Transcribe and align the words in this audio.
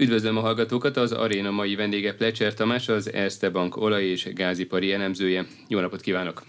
Üdvözlöm 0.00 0.36
a 0.36 0.40
hallgatókat, 0.40 0.96
az 0.96 1.12
aréna 1.12 1.50
mai 1.50 1.74
vendége 1.74 2.14
Plecser 2.14 2.54
Tamás, 2.54 2.88
az 2.88 3.12
Erste 3.12 3.50
Bank 3.50 3.76
olaj- 3.76 4.04
és 4.04 4.28
gázipari 4.32 4.92
elemzője. 4.92 5.46
Jó 5.68 5.80
napot 5.80 6.00
kívánok! 6.00 6.42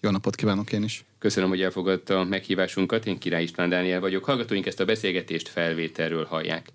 Jó 0.00 0.10
napot 0.10 0.34
kívánok 0.34 0.72
én 0.72 0.82
is! 0.82 1.04
Köszönöm, 1.18 1.48
hogy 1.48 1.62
elfogadta 1.62 2.20
a 2.20 2.24
meghívásunkat. 2.24 3.06
Én 3.06 3.18
Király 3.18 3.42
István 3.42 3.68
Dániel 3.68 4.00
vagyok. 4.00 4.24
Hallgatóink 4.24 4.66
ezt 4.66 4.80
a 4.80 4.84
beszélgetést 4.84 5.48
felvételről 5.48 6.24
hallják. 6.24 6.68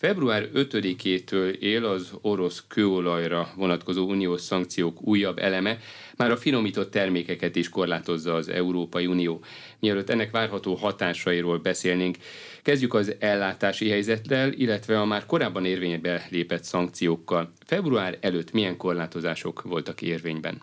Február 0.00 0.48
5-től 0.54 1.58
él 1.58 1.84
az 1.84 2.10
orosz 2.20 2.64
kőolajra 2.68 3.52
vonatkozó 3.56 4.08
uniós 4.08 4.40
szankciók 4.40 5.02
újabb 5.02 5.38
eleme, 5.38 5.78
már 6.16 6.30
a 6.30 6.36
finomított 6.36 6.90
termékeket 6.90 7.56
is 7.56 7.68
korlátozza 7.68 8.34
az 8.34 8.48
Európai 8.48 9.06
Unió. 9.06 9.44
Mielőtt 9.78 10.10
ennek 10.10 10.30
várható 10.30 10.74
hatásairól 10.74 11.58
beszélnénk, 11.58 12.16
kezdjük 12.62 12.94
az 12.94 13.14
ellátási 13.18 13.88
helyzettel, 13.88 14.52
illetve 14.52 15.00
a 15.00 15.04
már 15.04 15.26
korábban 15.26 15.64
érvénybe 15.64 16.26
lépett 16.30 16.64
szankciókkal. 16.64 17.52
Február 17.66 18.18
előtt 18.20 18.52
milyen 18.52 18.76
korlátozások 18.76 19.62
voltak 19.62 20.02
érvényben? 20.02 20.62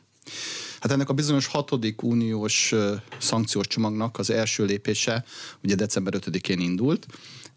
Hát 0.80 0.92
ennek 0.92 1.10
a 1.10 1.14
bizonyos 1.14 1.48
hatodik 1.48 2.02
uniós 2.04 2.74
szankciós 3.18 3.68
csomagnak 3.68 4.18
az 4.20 4.30
első 4.30 4.66
lépése 4.66 5.24
ugye 5.64 5.76
december 5.76 6.14
5-én 6.18 6.60
indult. 6.60 7.06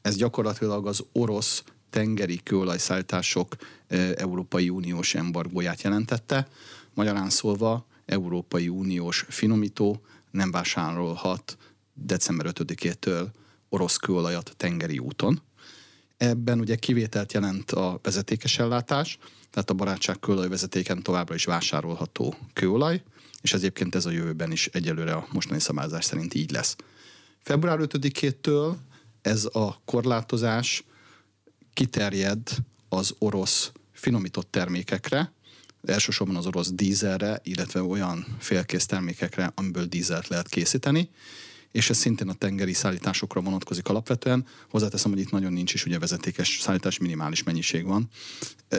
Ez 0.03 0.17
gyakorlatilag 0.17 0.87
az 0.87 1.05
orosz 1.13 1.65
tengeri 1.91 2.41
kőolajszállítások 2.43 3.57
Európai 4.17 4.69
Uniós 4.69 5.15
embargóját 5.15 5.83
jelentette. 5.83 6.49
Magyarán 6.95 7.31
szólva 7.31 7.87
Európai 8.07 8.69
Uniós 8.69 9.25
finomító 9.29 10.03
nem 10.31 10.51
vásárolhat 10.51 11.57
december 11.95 12.47
5-től 12.55 13.27
orosz 13.69 13.97
kőolajat 13.97 14.55
tengeri 14.57 14.99
úton. 14.99 15.43
Ebben 16.17 16.61
ugye 16.61 16.77
kivételt 16.77 17.33
jelent 17.33 17.71
a 17.71 17.99
vezetékes 18.03 18.59
ellátás, 18.59 19.19
tehát 19.51 19.71
a 19.71 19.75
barátság 19.75 20.19
kőolaj 20.19 20.49
vezetéken 20.49 21.03
továbbra 21.03 21.35
is 21.35 21.45
vásárolható 21.45 22.35
kőolaj, 22.53 23.03
és 23.41 23.53
ez 23.53 23.59
egyébként 23.59 23.95
ez 23.95 24.07
a 24.07 24.11
jövőben 24.11 24.53
is 24.53 24.67
egyelőre 24.67 25.13
a 25.13 25.27
mostani 25.33 25.61
szabályozás 25.61 26.05
szerint 26.05 26.35
így 26.35 26.51
lesz. 26.51 26.77
Február 27.43 27.79
5-től 27.83 28.75
ez 29.23 29.45
a 29.53 29.81
korlátozás 29.85 30.85
kiterjed 31.73 32.49
az 32.89 33.15
orosz 33.19 33.73
finomított 33.93 34.51
termékekre, 34.51 35.33
elsősorban 35.85 36.37
az 36.37 36.47
orosz 36.47 36.73
dízelre, 36.73 37.41
illetve 37.43 37.83
olyan 37.83 38.37
félkész 38.39 38.87
termékekre, 38.87 39.53
amiből 39.55 39.85
dízelt 39.85 40.29
lehet 40.29 40.49
készíteni, 40.49 41.11
és 41.73 41.91
ez 41.91 41.97
szintén 41.97 42.29
a 42.29 42.35
tengeri 42.35 42.73
szállításokra 42.73 43.41
vonatkozik 43.41 43.89
alapvetően. 43.89 44.47
Hozzáteszem, 44.71 45.11
hogy 45.11 45.21
itt 45.21 45.31
nagyon 45.31 45.53
nincs 45.53 45.75
is 45.75 45.87
ugye 45.87 45.99
vezetékes 45.99 46.59
szállítás, 46.61 46.99
minimális 46.99 47.43
mennyiség 47.43 47.87
van. 47.87 48.09
E, 48.69 48.79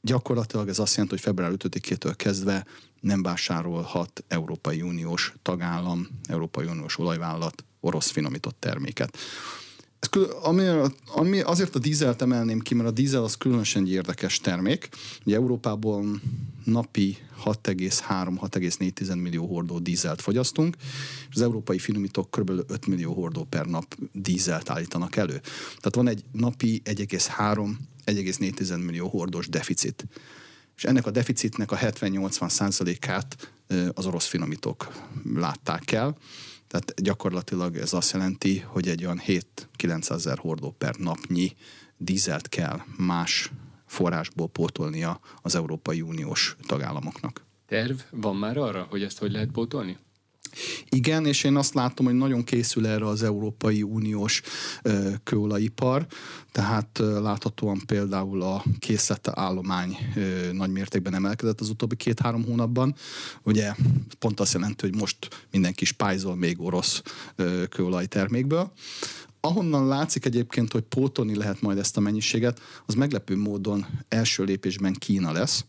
gyakorlatilag 0.00 0.68
ez 0.68 0.78
azt 0.78 0.92
jelenti, 0.92 1.14
hogy 1.14 1.24
február 1.24 1.52
5-től 1.54 2.14
kezdve 2.16 2.66
nem 3.00 3.22
vásárolhat 3.22 4.24
Európai 4.28 4.82
Uniós 4.82 5.32
tagállam, 5.42 6.08
Európai 6.28 6.66
Uniós 6.66 6.98
olajvállalat 6.98 7.64
orosz 7.80 8.10
finomított 8.10 8.56
terméket. 8.60 9.18
Ez, 9.98 10.08
ami, 10.42 10.64
ami 11.06 11.40
azért 11.40 11.74
a 11.74 11.78
dízelt 11.78 12.22
emelném 12.22 12.60
ki, 12.60 12.74
mert 12.74 12.88
a 12.88 12.92
dízel 12.92 13.24
az 13.24 13.36
különösen 13.36 13.82
egy 13.82 13.90
érdekes 13.90 14.38
termék. 14.38 14.88
Ugye 15.24 15.36
Európából 15.36 16.20
napi 16.64 17.16
6,3-6,4 17.44 19.22
millió 19.22 19.46
hordó 19.46 19.78
dízelt 19.78 20.20
fogyasztunk, 20.20 20.76
és 21.28 21.34
az 21.34 21.42
európai 21.42 21.78
finomítók 21.78 22.30
kb. 22.30 22.50
5 22.50 22.86
millió 22.86 23.12
hordó 23.12 23.44
per 23.44 23.66
nap 23.66 23.96
dízelt 24.12 24.70
állítanak 24.70 25.16
elő. 25.16 25.40
Tehát 25.66 25.94
van 25.94 26.08
egy 26.08 26.24
napi 26.32 26.82
1,3-1,4 26.84 28.84
millió 28.84 29.08
hordós 29.08 29.48
deficit. 29.48 30.06
És 30.76 30.84
ennek 30.84 31.06
a 31.06 31.10
deficitnek 31.10 31.72
a 31.72 31.76
70-80 31.76 32.48
százalékát 32.48 33.52
az 33.94 34.06
orosz 34.06 34.26
finomítók 34.26 34.92
látták 35.34 35.92
el 35.92 36.16
tehát 36.68 37.02
gyakorlatilag 37.02 37.76
ez 37.76 37.92
azt 37.92 38.12
jelenti, 38.12 38.58
hogy 38.58 38.88
egy 38.88 39.04
olyan 39.04 39.20
7-900 39.78 40.10
ezer 40.10 40.38
hordó 40.38 40.74
per 40.78 40.94
napnyi 40.96 41.56
dízelt 41.96 42.48
kell 42.48 42.80
más 42.96 43.50
forrásból 43.86 44.48
pótolnia 44.48 45.20
az 45.42 45.54
Európai 45.54 46.00
Uniós 46.00 46.56
tagállamoknak. 46.66 47.44
Terv 47.66 47.98
van 48.10 48.36
már 48.36 48.56
arra, 48.56 48.86
hogy 48.90 49.02
ezt 49.02 49.18
hogy 49.18 49.32
lehet 49.32 49.50
pótolni? 49.50 49.96
Igen, 50.88 51.26
és 51.26 51.44
én 51.44 51.56
azt 51.56 51.74
látom, 51.74 52.06
hogy 52.06 52.14
nagyon 52.14 52.44
készül 52.44 52.86
erre 52.86 53.06
az 53.06 53.22
Európai 53.22 53.82
Uniós 53.82 54.42
kőolajipar, 55.24 56.06
tehát 56.52 56.98
láthatóan 56.98 57.82
például 57.86 58.42
a 58.42 58.64
készlete 58.78 59.32
állomány 59.34 59.96
nagy 60.52 60.70
mértékben 60.70 61.14
emelkedett 61.14 61.60
az 61.60 61.68
utóbbi 61.68 61.96
két-három 61.96 62.44
hónapban. 62.44 62.94
Ugye 63.42 63.74
pont 64.18 64.40
azt 64.40 64.52
jelenti, 64.52 64.86
hogy 64.86 64.96
most 64.96 65.46
mindenki 65.50 65.84
spájzol 65.84 66.36
még 66.36 66.60
orosz 66.60 67.02
kőolajtermékből. 67.68 68.72
Ahonnan 69.40 69.86
látszik 69.86 70.24
egyébként, 70.24 70.72
hogy 70.72 70.82
pótolni 70.82 71.36
lehet 71.36 71.60
majd 71.60 71.78
ezt 71.78 71.96
a 71.96 72.00
mennyiséget, 72.00 72.60
az 72.86 72.94
meglepő 72.94 73.36
módon 73.36 73.86
első 74.08 74.44
lépésben 74.44 74.92
Kína 74.92 75.32
lesz. 75.32 75.64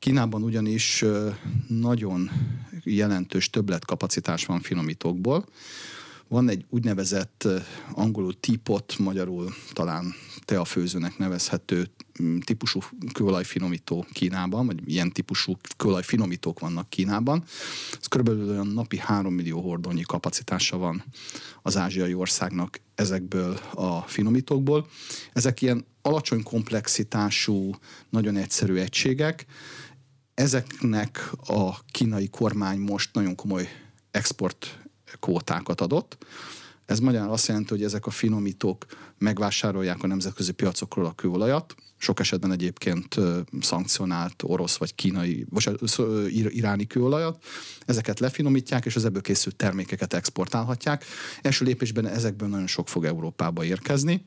Kínában 0.00 0.42
ugyanis 0.42 1.04
nagyon 1.68 2.30
jelentős 2.84 3.50
többletkapacitás 3.50 4.46
van 4.46 4.60
finomítókból. 4.60 5.46
Van 6.28 6.48
egy 6.48 6.64
úgynevezett 6.68 7.48
angolul 7.92 8.40
típot, 8.40 8.98
magyarul 8.98 9.54
talán 9.72 10.14
teafőzőnek 10.44 11.18
nevezhető 11.18 11.86
típusú 12.44 12.80
kőolajfinomító 13.12 14.06
Kínában, 14.12 14.66
vagy 14.66 14.80
ilyen 14.84 15.12
típusú 15.12 15.56
kőolajfinomítók 15.76 16.60
vannak 16.60 16.88
Kínában. 16.88 17.44
Ez 18.00 18.06
körülbelül 18.06 18.48
olyan 18.48 18.66
napi 18.66 18.98
3 18.98 19.34
millió 19.34 19.60
hordónyi 19.60 20.02
kapacitása 20.02 20.76
van 20.76 21.04
az 21.62 21.76
ázsiai 21.76 22.14
országnak 22.14 22.80
ezekből 22.94 23.60
a 23.74 24.00
finomítókból. 24.00 24.88
Ezek 25.32 25.62
ilyen 25.62 25.84
alacsony 26.02 26.42
komplexitású, 26.42 27.74
nagyon 28.10 28.36
egyszerű 28.36 28.74
egységek, 28.74 29.46
Ezeknek 30.34 31.30
a 31.46 31.84
kínai 31.84 32.28
kormány 32.28 32.78
most 32.78 33.14
nagyon 33.14 33.34
komoly 33.34 33.68
export 34.10 34.78
kvótákat 35.20 35.80
adott. 35.80 36.18
Ez 36.86 36.98
magyarán 36.98 37.28
azt 37.28 37.46
jelenti, 37.46 37.68
hogy 37.68 37.82
ezek 37.82 38.06
a 38.06 38.10
finomítók 38.10 38.86
megvásárolják 39.18 40.02
a 40.02 40.06
nemzetközi 40.06 40.52
piacokról 40.52 41.06
a 41.06 41.12
kőolajat, 41.12 41.74
sok 42.02 42.20
esetben 42.20 42.52
egyébként 42.52 43.16
szankcionált 43.60 44.42
orosz 44.42 44.76
vagy 44.76 44.94
kínai, 44.94 45.46
vagy 45.50 45.78
iráni 46.48 46.86
kőolajat, 46.86 47.44
ezeket 47.86 48.20
lefinomítják, 48.20 48.84
és 48.84 48.96
az 48.96 49.04
ebből 49.04 49.22
készült 49.22 49.56
termékeket 49.56 50.14
exportálhatják. 50.14 51.04
Első 51.42 51.64
lépésben 51.64 52.06
ezekből 52.06 52.48
nagyon 52.48 52.66
sok 52.66 52.88
fog 52.88 53.04
Európába 53.04 53.64
érkezni. 53.64 54.24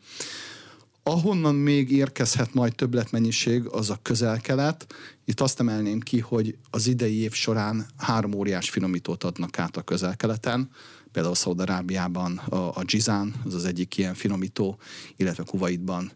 Ahonnan 1.03 1.55
még 1.55 1.91
érkezhet 1.91 2.53
majd 2.53 2.75
többletmennyiség, 2.75 3.65
az 3.65 3.89
a 3.89 3.99
közel-kelet. 4.01 4.93
Itt 5.25 5.39
azt 5.39 5.59
emelném 5.59 5.99
ki, 5.99 6.19
hogy 6.19 6.57
az 6.69 6.87
idei 6.87 7.21
év 7.21 7.33
során 7.33 7.85
három 7.97 8.33
óriás 8.33 8.69
finomítót 8.69 9.23
adnak 9.23 9.59
át 9.59 9.77
a 9.77 9.81
közel-keleten 9.81 10.69
például 11.13 11.35
Szaudarábiában 11.35 12.37
a, 12.37 12.55
a 12.55 12.83
Gizán, 12.83 13.33
az 13.45 13.53
az 13.53 13.65
egyik 13.65 13.97
ilyen 13.97 14.13
finomító, 14.13 14.79
illetve 15.15 15.43
Kuwaitban 15.43 16.11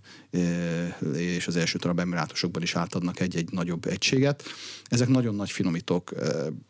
és 1.13 1.47
az 1.47 1.56
első 1.56 1.78
arab 1.81 2.00
emirátusokban 2.00 2.62
is 2.62 2.75
átadnak 2.75 3.19
egy-egy 3.19 3.52
nagyobb 3.52 3.86
egységet. 3.86 4.44
Ezek 4.86 5.07
nagyon 5.07 5.36
nagy 5.36 5.52
finomítók, 5.52 6.13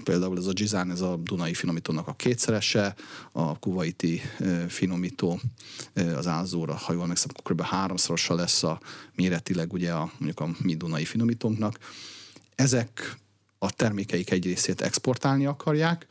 például 0.03 0.37
ez 0.37 0.45
a 0.45 0.51
Gizán, 0.51 0.91
ez 0.91 1.01
a 1.01 1.15
Dunai 1.15 1.53
finomítónak 1.53 2.07
a 2.07 2.13
kétszerese, 2.13 2.95
a 3.31 3.59
kuwaiti 3.59 4.21
finomító 4.67 5.39
az 6.15 6.27
Ázóra, 6.27 6.73
ha 6.73 6.93
jól 6.93 7.07
megszem, 7.07 7.29
kb. 7.43 7.61
háromszorosa 7.61 8.35
lesz 8.35 8.63
a 8.63 8.79
méretileg 9.15 9.73
ugye 9.73 9.93
a, 9.93 10.11
mondjuk 10.17 10.39
a 10.39 10.49
mi 10.61 10.75
Dunai 10.75 11.05
finomítónknak. 11.05 11.77
Ezek 12.55 13.17
a 13.57 13.71
termékeik 13.71 14.31
egy 14.31 14.45
részét 14.45 14.81
exportálni 14.81 15.45
akarják, 15.45 16.07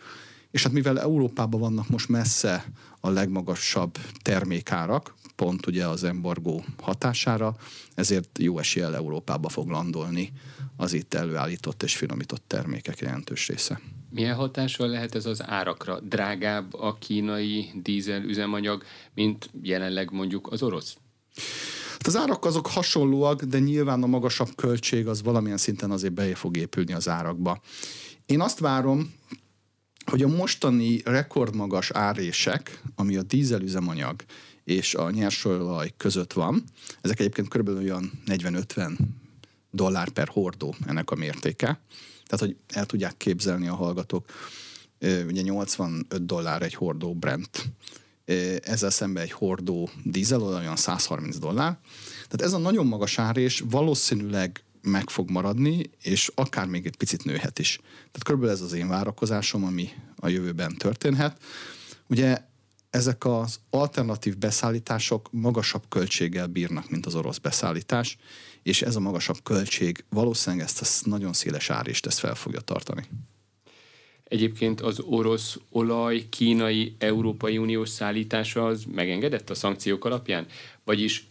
és 0.50 0.62
hát 0.62 0.72
mivel 0.72 1.00
Európában 1.00 1.60
vannak 1.60 1.88
most 1.88 2.08
messze 2.08 2.64
a 3.00 3.10
legmagasabb 3.10 3.98
termékárak, 4.22 5.14
pont 5.36 5.66
ugye 5.66 5.86
az 5.86 6.04
embargó 6.04 6.64
hatására, 6.82 7.56
ezért 7.94 8.38
jó 8.38 8.58
eséllyel 8.58 8.94
Európába 8.94 9.48
fog 9.48 9.68
landolni 9.68 10.32
az 10.76 10.92
itt 10.92 11.14
előállított 11.14 11.82
és 11.82 11.96
finomított 11.96 12.42
termékek 12.46 12.98
jelentős 12.98 13.48
része. 13.48 13.80
Milyen 14.10 14.34
hatással 14.34 14.88
lehet 14.88 15.14
ez 15.14 15.26
az 15.26 15.42
árakra? 15.46 16.00
Drágább 16.00 16.74
a 16.74 16.94
kínai 16.94 17.70
dízel 17.82 18.22
üzemanyag, 18.22 18.82
mint 19.14 19.50
jelenleg 19.62 20.10
mondjuk 20.10 20.52
az 20.52 20.62
orosz? 20.62 20.96
Hát 21.92 22.06
az 22.06 22.16
árak 22.16 22.44
azok 22.44 22.66
hasonlóak, 22.66 23.42
de 23.42 23.58
nyilván 23.58 24.02
a 24.02 24.06
magasabb 24.06 24.54
költség 24.54 25.06
az 25.06 25.22
valamilyen 25.22 25.56
szinten 25.56 25.90
azért 25.90 26.12
be 26.12 26.34
fog 26.34 26.56
épülni 26.56 26.92
az 26.92 27.08
árakba. 27.08 27.60
Én 28.26 28.40
azt 28.40 28.58
várom, 28.58 29.14
hogy 30.06 30.22
a 30.22 30.28
mostani 30.28 31.00
rekordmagas 31.04 31.90
árések, 31.90 32.82
ami 32.94 33.16
a 33.16 33.22
dízelüzemanyag 33.22 34.24
és 34.64 34.94
a 34.94 35.10
nyersolaj 35.10 35.92
között 35.96 36.32
van. 36.32 36.64
Ezek 37.00 37.20
egyébként 37.20 37.48
kb. 37.48 37.68
olyan 37.68 38.12
40-50 38.26 38.98
dollár 39.70 40.08
per 40.08 40.28
hordó 40.28 40.74
ennek 40.86 41.10
a 41.10 41.14
mértéke. 41.14 41.80
Tehát, 42.26 42.44
hogy 42.44 42.56
el 42.68 42.86
tudják 42.86 43.16
képzelni 43.16 43.68
a 43.68 43.74
hallgatók, 43.74 44.24
ugye 45.00 45.42
85 45.42 46.26
dollár 46.26 46.62
egy 46.62 46.74
hordó 46.74 47.14
Brent, 47.14 47.72
ezzel 48.62 48.90
szemben 48.90 49.22
egy 49.22 49.32
hordó 49.32 49.90
dízel 50.02 50.42
olyan 50.42 50.76
130 50.76 51.38
dollár. 51.38 51.78
Tehát 52.28 52.42
ez 52.42 52.52
a 52.52 52.58
nagyon 52.58 52.86
magas 52.86 53.18
ár, 53.18 53.36
és 53.36 53.62
valószínűleg 53.70 54.64
meg 54.86 55.10
fog 55.10 55.30
maradni, 55.30 55.90
és 56.02 56.30
akár 56.34 56.66
még 56.66 56.86
egy 56.86 56.96
picit 56.96 57.24
nőhet 57.24 57.58
is. 57.58 57.76
Tehát 57.94 58.22
körülbelül 58.24 58.54
ez 58.54 58.60
az 58.60 58.72
én 58.72 58.88
várakozásom, 58.88 59.64
ami 59.64 59.88
a 60.16 60.28
jövőben 60.28 60.76
történhet. 60.76 61.42
Ugye 62.06 62.38
ezek 62.90 63.24
az 63.24 63.60
alternatív 63.70 64.36
beszállítások 64.38 65.28
magasabb 65.32 65.82
költséggel 65.88 66.46
bírnak, 66.46 66.90
mint 66.90 67.06
az 67.06 67.14
orosz 67.14 67.38
beszállítás, 67.38 68.18
és 68.62 68.82
ez 68.82 68.96
a 68.96 69.00
magasabb 69.00 69.42
költség 69.42 70.04
valószínűleg 70.08 70.64
ezt 70.64 70.80
a 71.04 71.08
nagyon 71.08 71.32
széles 71.32 71.70
árést 71.70 72.06
ezt 72.06 72.18
fel 72.18 72.34
fogja 72.34 72.60
tartani. 72.60 73.04
Egyébként 74.24 74.80
az 74.80 75.00
orosz 75.00 75.58
olaj 75.70 76.26
kínai 76.28 76.96
Európai 76.98 77.58
Uniós 77.58 77.88
szállítása 77.88 78.66
az 78.66 78.84
megengedett 78.94 79.50
a 79.50 79.54
szankciók 79.54 80.04
alapján? 80.04 80.46
Vagyis 80.84 81.26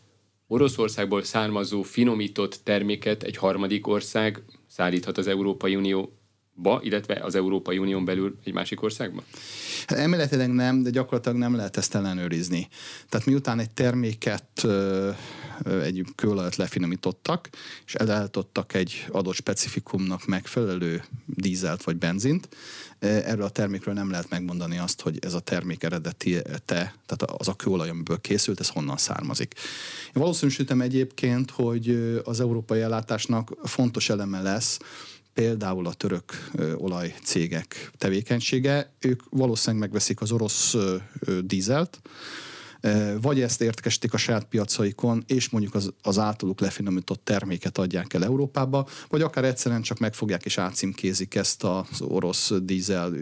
Oroszországból 0.47 1.23
származó 1.23 1.81
finomított 1.81 2.59
terméket 2.63 3.23
egy 3.23 3.37
harmadik 3.37 3.87
ország 3.87 4.43
szállíthat 4.67 5.17
az 5.17 5.27
Európai 5.27 5.75
Unióba, 6.55 6.79
illetve 6.83 7.19
az 7.23 7.35
Európai 7.35 7.77
Unión 7.77 8.05
belül 8.05 8.37
egy 8.43 8.53
másik 8.53 8.81
országba? 8.81 9.23
Hát 9.87 9.99
emeletileg 9.99 10.53
nem, 10.53 10.83
de 10.83 10.89
gyakorlatilag 10.89 11.37
nem 11.37 11.55
lehet 11.55 11.77
ezt 11.77 11.95
ellenőrizni. 11.95 12.67
Tehát 13.09 13.25
miután 13.25 13.59
egy 13.59 13.71
terméket 13.71 14.65
egy 15.83 16.03
kőolajat 16.15 16.55
lefinomítottak, 16.55 17.49
és 17.85 17.95
elállítottak 17.95 18.73
egy 18.73 19.05
adott 19.11 19.33
specifikumnak 19.33 20.25
megfelelő 20.25 21.03
dízelt 21.25 21.83
vagy 21.83 21.97
benzint, 21.97 22.49
erről 22.99 23.45
a 23.45 23.49
termékről 23.49 23.93
nem 23.93 24.09
lehet 24.09 24.29
megmondani 24.29 24.77
azt, 24.77 25.01
hogy 25.01 25.17
ez 25.21 25.33
a 25.33 25.39
termék 25.39 25.83
eredeti 25.83 26.41
te, 26.65 26.95
tehát 27.05 27.21
az 27.37 27.47
a 27.47 27.53
kőolaj, 27.53 27.89
amiből 27.89 28.21
készült, 28.21 28.59
ez 28.59 28.69
honnan 28.69 28.97
származik. 28.97 29.53
Én 30.05 30.21
valószínűsítem 30.21 30.81
egyébként, 30.81 31.51
hogy 31.51 32.19
az 32.23 32.39
európai 32.39 32.81
ellátásnak 32.81 33.57
fontos 33.63 34.09
eleme 34.09 34.41
lesz, 34.41 34.79
például 35.35 35.87
a 35.87 35.93
török 35.93 36.49
olajcégek 36.77 37.91
tevékenysége, 37.97 38.93
ők 38.99 39.21
valószínűleg 39.29 39.81
megveszik 39.81 40.21
az 40.21 40.31
orosz 40.31 40.75
dízelt, 41.41 42.01
vagy 43.21 43.41
ezt 43.41 43.61
értekesítik 43.61 44.13
a 44.13 44.17
saját 44.17 44.45
piacaikon, 44.45 45.23
és 45.27 45.49
mondjuk 45.49 45.75
az, 45.75 45.93
az 46.01 46.19
általuk 46.19 46.59
lefinomított 46.59 47.21
terméket 47.23 47.77
adják 47.77 48.13
el 48.13 48.23
Európába, 48.23 48.87
vagy 49.07 49.21
akár 49.21 49.43
egyszerűen 49.43 49.81
csak 49.81 49.99
megfogják 49.99 50.45
és 50.45 50.57
átcímkézik 50.57 51.35
ezt 51.35 51.63
az 51.63 52.01
orosz 52.01 52.51
dízel 52.61 53.13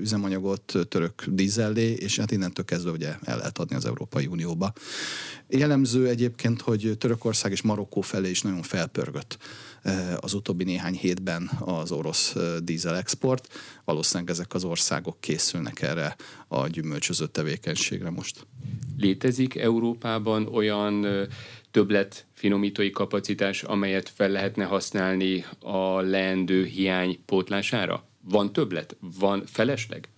üzemanyagot 0.00 0.74
török 0.88 1.24
dízellé, 1.26 1.92
és 1.92 2.18
hát 2.18 2.30
innentől 2.30 2.64
kezdve 2.64 2.90
ugye 2.90 3.16
el 3.22 3.36
lehet 3.36 3.58
adni 3.58 3.76
az 3.76 3.84
Európai 3.84 4.26
Unióba. 4.26 4.72
Jellemző 5.48 6.08
egyébként, 6.08 6.60
hogy 6.60 6.94
Törökország 6.98 7.52
és 7.52 7.62
Marokkó 7.62 8.00
felé 8.00 8.30
is 8.30 8.42
nagyon 8.42 8.62
felpörgött 8.62 9.38
az 10.20 10.34
utóbbi 10.34 10.64
néhány 10.64 10.94
hétben 10.94 11.50
az 11.60 11.92
orosz 11.92 12.36
dízel 12.58 12.96
export. 12.96 13.48
Valószínűleg 13.84 14.30
ezek 14.30 14.54
az 14.54 14.64
országok 14.64 15.20
készülnek 15.20 15.82
erre 15.82 16.16
a 16.48 16.66
gyümölcsöző 16.66 17.26
tevékenységre 17.26 18.10
most. 18.10 18.46
Létezik 18.96 19.56
Európában 19.56 20.46
olyan 20.46 21.06
többlet 21.70 22.26
finomítói 22.32 22.90
kapacitás, 22.90 23.62
amelyet 23.62 24.08
fel 24.08 24.28
lehetne 24.28 24.64
használni 24.64 25.44
a 25.60 26.00
leendő 26.00 26.64
hiány 26.64 27.18
pótlására? 27.26 28.04
Van 28.20 28.52
többlet? 28.52 28.96
Van 29.18 29.42
felesleg? 29.46 30.08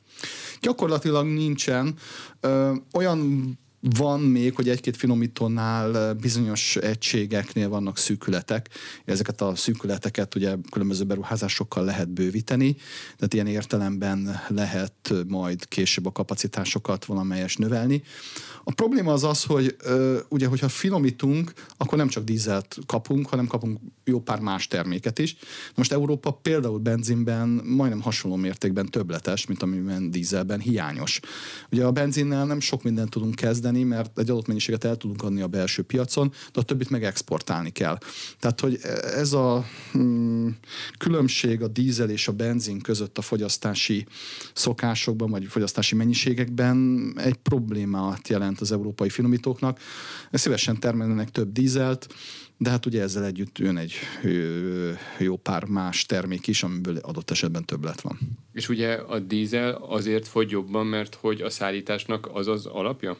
Gyakorlatilag 0.61 1.26
nincsen. 1.26 1.94
Ö, 2.40 2.75
olyan 2.93 3.52
van 3.96 4.20
még, 4.20 4.54
hogy 4.54 4.69
egy-két 4.69 4.96
finomítónál 4.96 6.14
bizonyos 6.14 6.76
egységeknél 6.76 7.69
vannak 7.69 7.98
szűkületek. 7.98 8.69
Ezeket 9.04 9.40
a 9.40 9.54
szűkületeket 9.54 10.34
ugye 10.34 10.56
különböző 10.70 11.04
beruházásokkal 11.04 11.84
lehet 11.84 12.08
bővíteni, 12.08 12.76
tehát 13.16 13.34
ilyen 13.34 13.46
értelemben 13.46 14.40
lehet 14.48 15.14
majd 15.28 15.69
később 15.69 16.06
a 16.06 16.12
kapacitásokat 16.12 17.04
valamelyes 17.04 17.56
növelni. 17.56 18.02
A 18.64 18.72
probléma 18.72 19.12
az 19.12 19.25
az, 19.25 19.44
hogy 19.44 19.76
ugye, 20.28 20.46
hogyha 20.46 20.69
finomítunk, 20.69 21.52
akkor 21.76 21.98
nem 21.98 22.08
csak 22.08 22.25
dízelt 22.25 22.78
kapunk, 22.87 23.28
hanem 23.28 23.46
kapunk 23.46 23.78
jó 24.04 24.20
pár 24.20 24.40
más 24.40 24.66
terméket 24.66 25.19
is. 25.19 25.37
Most 25.75 25.92
Európa 25.92 26.30
például 26.32 26.78
benzinben 26.78 27.48
majdnem 27.48 28.00
hasonló 28.00 28.37
mértékben 28.37 28.87
többletes, 28.87 29.46
mint 29.46 29.62
amiben 29.62 30.10
dízelben 30.10 30.60
hiányos. 30.60 31.20
Ugye 31.70 31.84
a 31.84 31.92
benzinnel 31.92 32.46
nem 32.46 32.60
sok 32.60 32.82
mindent 32.82 33.10
tudunk 33.10 33.34
kezdeni, 33.34 33.74
mert 33.82 34.19
egy 34.19 34.31
adott 34.31 34.47
mennyiséget 34.47 34.85
el 34.85 34.97
tudunk 34.97 35.23
adni 35.23 35.41
a 35.41 35.47
belső 35.47 35.82
piacon, 35.82 36.32
de 36.53 36.61
a 36.61 36.62
többit 36.62 36.91
meg 36.91 37.05
exportálni 37.05 37.71
kell. 37.71 37.99
Tehát, 38.38 38.61
hogy 38.61 38.79
ez 39.15 39.32
a 39.32 39.65
mm, 39.99 40.49
különbség 40.99 41.62
a 41.62 41.69
dízel 41.69 42.11
és 42.11 42.29
a 42.29 42.32
benzin 42.32 42.81
között 42.81 43.19
a 43.19 43.23
fogyasztási 43.23 44.06
szokásokban, 44.53 45.31
vagy 45.31 45.44
fogyasztási 45.44 45.94
mennyiségekben 45.94 47.12
egy 47.17 47.35
problémát 47.35 48.29
jelent 48.29 48.61
az 48.61 48.73
európai 48.73 49.09
finomítóknak. 49.09 49.79
Szívesen 50.32 50.81
termelnek 50.81 51.31
több 51.31 51.53
dízelt, 51.53 52.06
de 52.59 52.71
hát 52.71 52.87
ugye 52.87 53.03
ezzel 53.03 53.25
együtt 53.25 53.59
jön 53.59 53.76
egy 53.76 53.93
jó 55.19 55.37
pár 55.37 55.65
más 55.65 56.06
termék 56.06 56.47
is, 56.47 56.62
amiből 56.62 56.97
adott 56.97 57.31
esetben 57.31 57.65
többlet 57.65 58.00
van. 58.00 58.19
És 58.53 58.69
ugye 58.69 58.94
a 58.94 59.19
dízel 59.19 59.75
azért 59.75 60.29
fogy 60.29 60.50
jobban, 60.50 60.87
mert 60.87 61.15
hogy 61.15 61.41
a 61.41 61.50
szállításnak 61.50 62.29
az 62.32 62.47
az 62.47 62.67
alapja? 62.67 63.17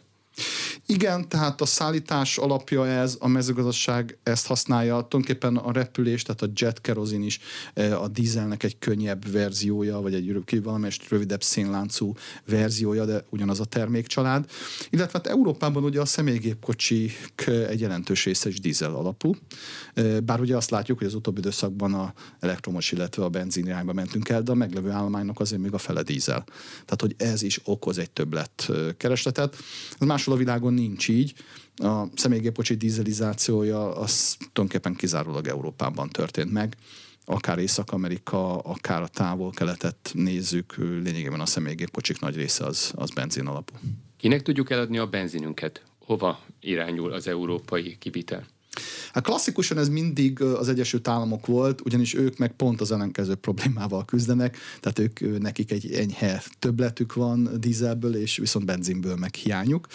Igen, 0.86 1.28
tehát 1.28 1.60
a 1.60 1.66
szállítás 1.66 2.38
alapja 2.38 2.86
ez, 2.86 3.16
a 3.20 3.28
mezőgazdaság 3.28 4.19
ezt 4.22 4.46
használja, 4.46 4.92
tulajdonképpen 4.92 5.56
a 5.56 5.72
repülés, 5.72 6.22
tehát 6.22 6.42
a 6.42 6.48
jet 6.54 6.81
kerozin 6.81 7.22
is 7.22 7.38
e, 7.75 7.98
a 8.00 8.08
dízelnek 8.08 8.62
egy 8.62 8.78
könnyebb 8.78 9.31
verziója, 9.32 10.00
vagy 10.00 10.14
egy 10.14 10.62
valamelyest 10.62 11.08
rövidebb 11.08 11.42
szénláncú 11.42 12.14
verziója, 12.46 13.04
de 13.04 13.25
ugyanaz 13.31 13.60
a 13.60 13.64
termékcsalád. 13.64 14.50
Illetve 14.90 15.19
hát 15.22 15.26
Európában 15.26 15.84
ugye 15.84 16.00
a 16.00 16.04
személygépkocsik 16.04 17.46
egy 17.69 17.81
jelentős 17.81 18.25
része 18.25 18.48
is 18.48 18.60
dízel 18.60 18.94
alapú, 18.94 19.34
e, 19.94 20.20
bár 20.20 20.40
ugye 20.40 20.56
azt 20.56 20.70
látjuk, 20.70 20.98
hogy 20.98 21.06
az 21.06 21.14
utóbbi 21.14 21.38
időszakban 21.38 21.94
a 21.94 22.14
elektromos, 22.41 22.93
illetve 22.93 23.24
a 23.24 23.29
benzin 23.29 23.67
irányba 23.67 23.93
mentünk 23.93 24.29
el, 24.29 24.43
de 24.43 24.50
a 24.50 24.55
meglevő 24.55 24.91
állománynak 24.91 25.41
azért 25.41 25.62
még 25.62 25.72
a 25.72 25.79
fele 25.79 26.03
dízel. 26.03 26.44
Tehát, 26.84 27.00
hogy 27.00 27.14
ez 27.17 27.43
is 27.43 27.60
okoz 27.64 27.98
egy 27.98 28.10
többlet 28.10 28.70
keresletet. 28.96 29.56
Ez 30.00 30.06
máshol 30.24 30.34
a 30.34 30.36
világon 30.36 30.74
nincs 30.74 31.08
így. 31.08 31.34
A 31.76 32.04
személygépkocsi 32.14 32.74
dízelizációja 32.74 33.96
az 33.96 34.36
tulajdonképpen 34.38 34.94
kizárólag 34.94 35.46
Európában 35.46 36.08
történt 36.08 36.52
meg 36.52 36.76
akár 37.26 37.58
Észak-Amerika, 37.58 38.58
akár 38.58 39.02
a 39.02 39.08
távol-keletet 39.08 40.10
nézzük, 40.12 40.74
lényegében 40.76 41.40
a 41.40 41.46
személygépkocsik 41.46 42.20
nagy 42.20 42.36
része 42.36 42.64
az, 42.64 42.93
az 42.96 43.10
benzin 43.10 43.46
alapú. 43.46 43.74
Kinek 44.16 44.43
tudjuk 44.43 44.70
eladni 44.70 44.98
a 44.98 45.06
benzinünket? 45.06 45.82
Hova 45.98 46.40
irányul 46.60 47.12
az 47.12 47.26
európai 47.26 47.96
kivitel? 47.98 48.46
Hát 49.12 49.24
klasszikusan 49.24 49.78
ez 49.78 49.88
mindig 49.88 50.40
az 50.40 50.69
Egyesült 50.69 51.08
Államok 51.08 51.46
volt, 51.46 51.81
ugyanis 51.84 52.14
ők 52.14 52.38
meg 52.38 52.52
pont 52.52 52.81
az 52.81 52.93
ellenkező 52.93 53.34
problémával 53.34 54.04
küzdenek, 54.04 54.56
tehát 54.81 54.98
ők 54.98 55.40
nekik 55.40 55.72
egy 55.72 55.93
enyhe 55.93 56.43
többletük 56.58 57.14
van 57.14 57.50
dízelből, 57.60 58.16
és 58.16 58.36
viszont 58.36 58.64
benzinből 58.64 59.16
meg 59.16 59.34
hiányuk. 59.34 59.86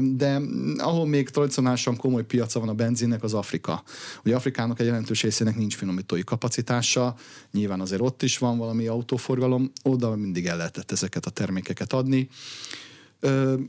De 0.00 0.40
ahol 0.76 1.06
még 1.06 1.28
tradicionálisan 1.28 1.96
komoly 1.96 2.24
piaca 2.24 2.60
van 2.60 2.68
a 2.68 2.74
benzinnek, 2.74 3.22
az 3.22 3.34
Afrika. 3.34 3.82
Ugye 4.24 4.34
Afrikának 4.34 4.80
egy 4.80 4.86
jelentős 4.86 5.22
részének 5.22 5.56
nincs 5.56 5.76
finomítói 5.76 6.24
kapacitása, 6.24 7.14
nyilván 7.52 7.80
azért 7.80 8.00
ott 8.00 8.22
is 8.22 8.38
van 8.38 8.58
valami 8.58 8.86
autóforgalom, 8.86 9.72
oda 9.82 10.16
mindig 10.16 10.46
el 10.46 10.56
lehetett 10.56 10.92
ezeket 10.92 11.26
a 11.26 11.30
termékeket 11.30 11.92
adni. 11.92 12.28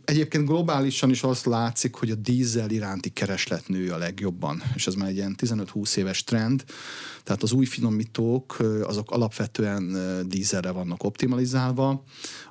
Egyébként 0.06 0.46
globálisan 0.46 1.10
is 1.10 1.24
azt 1.24 1.46
látszik, 1.46 1.96
hogy 1.96 2.12
a 2.12 2.16
dízel 2.16 2.70
iránti 2.70 3.10
kereslet 3.10 3.68
nő 3.68 3.92
a 3.92 3.98
legjobban, 3.98 4.63
és 4.75 4.88
ez 4.88 4.94
már 4.94 5.10
egy 5.10 5.16
ilyen 5.16 5.36
15-20 5.38 5.96
éves 5.96 6.24
trend, 6.24 6.63
tehát 7.24 7.44
az 7.44 7.51
új 7.51 7.66
finomítók 7.66 8.58
azok 8.84 9.12
alapvetően 9.12 9.98
dízelre 10.27 10.72
vannak 10.72 11.04
optimalizálva, 11.04 12.04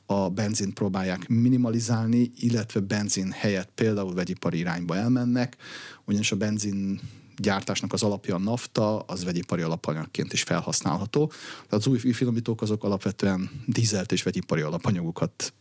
a 0.06 0.30
benzint 0.30 0.74
próbálják 0.74 1.28
minimalizálni, 1.28 2.30
illetve 2.36 2.80
benzin 2.80 3.30
helyett 3.30 3.70
például 3.74 4.14
vegyipari 4.14 4.58
irányba 4.58 4.96
elmennek, 4.96 5.56
ugyanis 6.04 6.32
a 6.32 6.36
benzin 6.36 7.00
gyártásnak 7.36 7.92
az 7.92 8.02
alapja 8.02 8.34
a 8.34 8.38
nafta, 8.38 8.98
az 8.98 9.24
vegyipari 9.24 9.62
alapanyagként 9.62 10.32
is 10.32 10.42
felhasználható. 10.42 11.26
Tehát 11.54 11.72
az 11.72 11.86
új 11.86 11.98
finomítók 11.98 12.62
azok 12.62 12.84
alapvetően 12.84 13.50
dízelt 13.66 14.12
és 14.12 14.22
vegyipari 14.22 14.60
alapanyagokat 14.60 15.52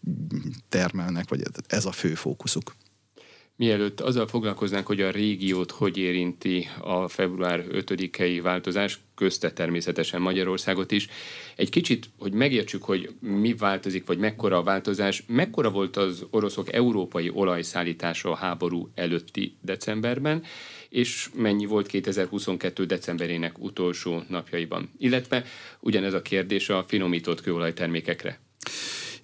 termelnek, 0.70 1.30
vagy 1.30 1.42
ez 1.68 1.86
a 1.86 1.92
fő 1.92 2.14
fókuszuk. 2.14 2.76
Mielőtt 3.56 4.02
azzal 4.02 4.28
foglalkoznánk, 4.28 4.88
hogy 4.88 5.02
a 5.02 5.12
régiót 5.12 5.72
hogy 5.72 5.98
érinti 5.98 6.68
a 6.82 7.08
február 7.08 7.66
5-i 7.70 8.40
változás, 8.44 9.00
közte 9.16 9.52
természetesen 9.52 10.22
Magyarországot 10.22 10.92
is, 10.92 11.08
egy 11.56 11.70
kicsit, 11.70 12.10
hogy 12.20 12.34
megértsük, 12.34 12.84
hogy 12.84 13.10
mi 13.20 13.54
változik, 13.54 14.06
vagy 14.06 14.18
mekkora 14.18 14.58
a 14.58 14.64
változás, 14.64 15.24
mekkora 15.28 15.70
volt 15.70 15.98
az 15.98 16.26
oroszok 16.30 16.74
európai 16.74 17.32
olajszállítása 17.34 18.32
a 18.32 18.36
háború 18.36 18.90
előtti 18.96 19.56
decemberben, 19.62 20.44
és 20.90 21.30
mennyi 21.34 21.66
volt 21.66 21.88
2022. 21.88 22.86
decemberének 22.86 23.60
utolsó 23.60 24.24
napjaiban. 24.28 24.90
Illetve 24.98 25.46
ugyanez 25.80 26.14
a 26.14 26.22
kérdés 26.22 26.70
a 26.70 26.86
finomított 26.88 27.42
kőolajtermékekre. 27.42 28.40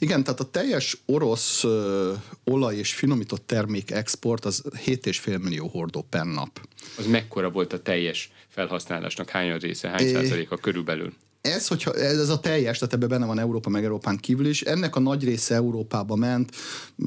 Igen, 0.02 0.24
tehát 0.24 0.40
a 0.40 0.50
teljes 0.50 0.98
orosz 1.06 1.64
ö, 1.64 2.14
olaj 2.44 2.76
és 2.76 2.94
finomított 2.94 3.48
termék 3.48 3.92
export 3.92 4.46
az 4.46 4.64
7,5 4.86 5.42
millió 5.42 5.68
hordó 5.68 6.06
per 6.10 6.26
nap. 6.26 6.60
Az 6.98 7.08
mekkora 7.08 7.50
volt 7.50 7.74
a 7.74 7.82
teljes 7.82 8.32
felhasználásnak? 8.52 9.30
Hány 9.30 9.58
része? 9.58 9.90
Hány 9.90 10.06
é... 10.06 10.14
százaléka 10.14 10.58
körülbelül? 10.58 11.14
ez, 11.42 11.68
hogyha, 11.68 11.94
ez 11.94 12.30
a 12.30 12.40
teljes, 12.40 12.78
tehát 12.78 12.94
ebben 12.94 13.10
benne 13.10 13.26
van 13.26 13.40
Európa 13.40 13.70
meg 13.70 13.84
Európán 13.84 14.18
kívül 14.18 14.46
is, 14.46 14.62
ennek 14.62 14.96
a 14.96 15.00
nagy 15.00 15.24
része 15.24 15.56
Európába 15.56 16.16
ment, 16.16 16.56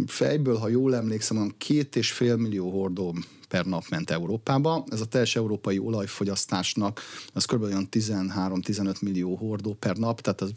fejből, 0.07 0.57
ha 0.57 0.69
jól 0.69 0.95
emlékszem, 0.95 1.37
olyan 1.37 1.55
két 1.59 1.97
és 1.97 2.13
fél 2.13 2.37
millió 2.37 2.71
hordó 2.71 3.15
per 3.49 3.65
nap 3.65 3.85
ment 3.89 4.11
Európába. 4.11 4.85
Ez 4.91 5.01
a 5.01 5.05
teljes 5.05 5.37
európai 5.37 5.79
olajfogyasztásnak, 5.79 7.01
az 7.33 7.45
kb. 7.45 7.63
olyan 7.63 7.89
13-15 7.91 9.01
millió 9.01 9.35
hordó 9.35 9.75
per 9.75 9.97
nap, 9.97 10.21
tehát 10.21 10.41
az 10.41 10.53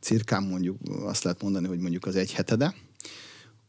cirkán 0.00 0.42
mondjuk 0.42 0.76
azt 1.04 1.24
lehet 1.24 1.42
mondani, 1.42 1.66
hogy 1.66 1.78
mondjuk 1.78 2.06
az 2.06 2.16
egy 2.16 2.32
hetede. 2.32 2.74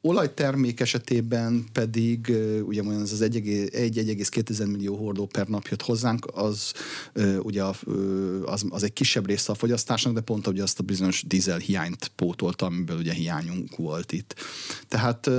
Olajtermék 0.02 0.80
esetében 0.80 1.66
pedig 1.74 2.34
ugye 2.62 2.84
olyan 2.84 3.02
az 3.02 3.24
1,2 3.24 4.72
millió 4.72 4.96
hordó 4.96 5.26
per 5.26 5.48
nap 5.48 5.68
jött 5.68 5.82
hozzánk, 5.82 6.28
az 6.34 6.74
ugye 7.42 7.64
az, 8.44 8.66
az 8.70 8.84
egy 8.84 8.94
kisebb 8.94 9.28
része 9.28 9.52
a 9.52 9.56
fogyasztásnak, 9.56 10.14
de 10.14 10.22
pont 10.22 10.48
ugye 10.48 10.64
azt 10.64 10.80
a 10.80 10.84
bizonyos 10.84 11.24
dízel 11.28 11.58
hiányt 11.58 12.12
pótolta, 12.16 12.66
amiből 12.66 12.98
ugye 12.98 13.14
hiányunk 13.14 13.76
volt 13.76 14.12
itt. 14.12 14.36
Tehát 14.88 15.30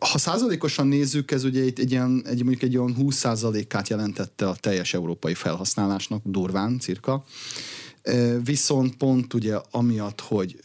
ha 0.00 0.18
százalékosan 0.18 0.86
nézzük, 0.86 1.30
ez 1.30 1.44
ugye 1.44 1.62
egy, 1.62 1.80
egy, 1.80 1.90
ilyen, 1.90 2.22
egy 2.26 2.42
mondjuk 2.42 2.62
egy 2.62 2.76
olyan 2.76 2.94
20 2.94 3.16
százalékát 3.16 3.88
jelentette 3.88 4.48
a 4.48 4.56
teljes 4.56 4.94
európai 4.94 5.34
felhasználásnak, 5.34 6.22
durván 6.24 6.78
cirka. 6.78 7.24
Viszont 8.44 8.96
pont 8.96 9.34
ugye 9.34 9.58
amiatt, 9.70 10.20
hogy 10.20 10.60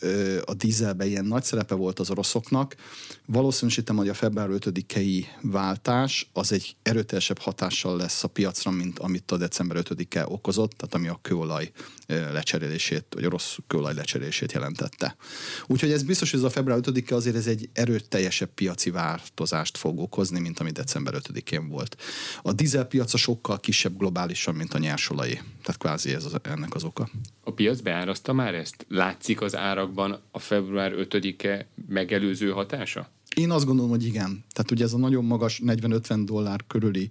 a 0.45 0.53
dízelben 0.53 1.07
ilyen 1.07 1.25
nagy 1.25 1.43
szerepe 1.43 1.75
volt 1.75 1.99
az 1.99 2.09
oroszoknak, 2.09 2.75
valószínűsítem, 3.25 3.95
hogy 3.95 4.09
a 4.09 4.13
február 4.13 4.49
5-i 4.51 5.25
váltás 5.41 6.29
az 6.33 6.51
egy 6.51 6.75
erőteljesebb 6.81 7.39
hatással 7.39 7.97
lesz 7.97 8.23
a 8.23 8.27
piacra, 8.27 8.71
mint 8.71 8.99
amit 8.99 9.31
a 9.31 9.37
december 9.37 9.77
5-e 9.79 10.25
okozott, 10.27 10.71
tehát 10.71 10.95
ami 10.95 11.07
a 11.07 11.19
kőolaj 11.21 11.71
lecserélését, 12.07 13.05
vagy 13.09 13.25
orosz 13.25 13.57
kőolaj 13.67 13.93
lecserélését 13.93 14.51
jelentette. 14.51 15.15
Úgyhogy 15.67 15.91
ez 15.91 16.03
biztos, 16.03 16.31
hogy 16.31 16.39
ez 16.39 16.45
a 16.45 16.49
február 16.49 16.79
5-e 16.81 17.15
azért 17.15 17.35
ez 17.35 17.47
egy 17.47 17.69
erőteljesebb 17.73 18.49
piaci 18.53 18.89
változást 18.89 19.77
fog 19.77 19.99
okozni, 19.99 20.39
mint 20.39 20.59
ami 20.59 20.71
december 20.71 21.13
5-én 21.17 21.67
volt. 21.67 21.97
A 22.41 22.53
dízelpiaca 22.53 23.17
sokkal 23.17 23.59
kisebb 23.59 23.97
globálisan, 23.97 24.55
mint 24.55 24.73
a 24.73 24.77
nyersolai. 24.77 25.33
Tehát 25.33 25.77
kvázi 25.77 26.13
ez 26.13 26.25
az, 26.25 26.35
ennek 26.43 26.75
az 26.75 26.83
oka. 26.83 27.09
A 27.43 27.53
piac 27.53 27.81
beárazta 27.81 28.33
már 28.33 28.55
ezt? 28.55 28.85
Látszik 28.89 29.41
az 29.41 29.55
árakban 29.55 30.21
a 30.31 30.39
február 30.39 30.91
5-e 30.95 31.67
megelőző 31.87 32.49
hatása? 32.51 33.09
Én 33.35 33.51
azt 33.51 33.65
gondolom, 33.65 33.91
hogy 33.91 34.05
igen. 34.05 34.43
Tehát 34.53 34.71
ugye 34.71 34.83
ez 34.83 34.93
a 34.93 34.97
nagyon 34.97 35.25
magas 35.25 35.61
40-50 35.65 36.21
dollár 36.25 36.63
körüli 36.67 37.09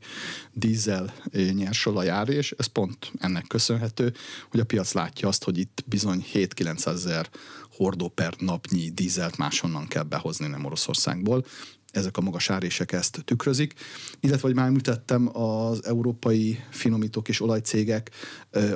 dízel 0.52 1.14
eh, 1.32 1.50
nyersolaj 1.50 2.08
ár, 2.08 2.28
és 2.28 2.54
ez 2.56 2.66
pont 2.66 3.12
ennek 3.18 3.46
köszönhető, 3.46 4.12
hogy 4.50 4.60
a 4.60 4.64
piac 4.64 4.92
látja 4.92 5.28
azt, 5.28 5.44
hogy 5.44 5.58
itt 5.58 5.84
bizony 5.86 6.24
7-900 6.32 6.86
ezer 6.86 7.28
hordó 7.70 8.08
per 8.08 8.34
napnyi 8.38 8.90
dízelt 8.90 9.36
máshonnan 9.36 9.86
kell 9.88 10.02
behozni, 10.02 10.46
nem 10.46 10.64
Oroszországból 10.64 11.44
ezek 11.92 12.16
a 12.16 12.20
magas 12.20 12.50
árések 12.50 12.92
ezt 12.92 13.22
tükrözik. 13.24 13.74
Illetve, 14.20 14.46
hogy 14.46 14.56
már 14.56 14.66
említettem, 14.66 15.36
az 15.36 15.84
európai 15.84 16.58
finomítók 16.70 17.28
és 17.28 17.40
olajcégek 17.40 18.10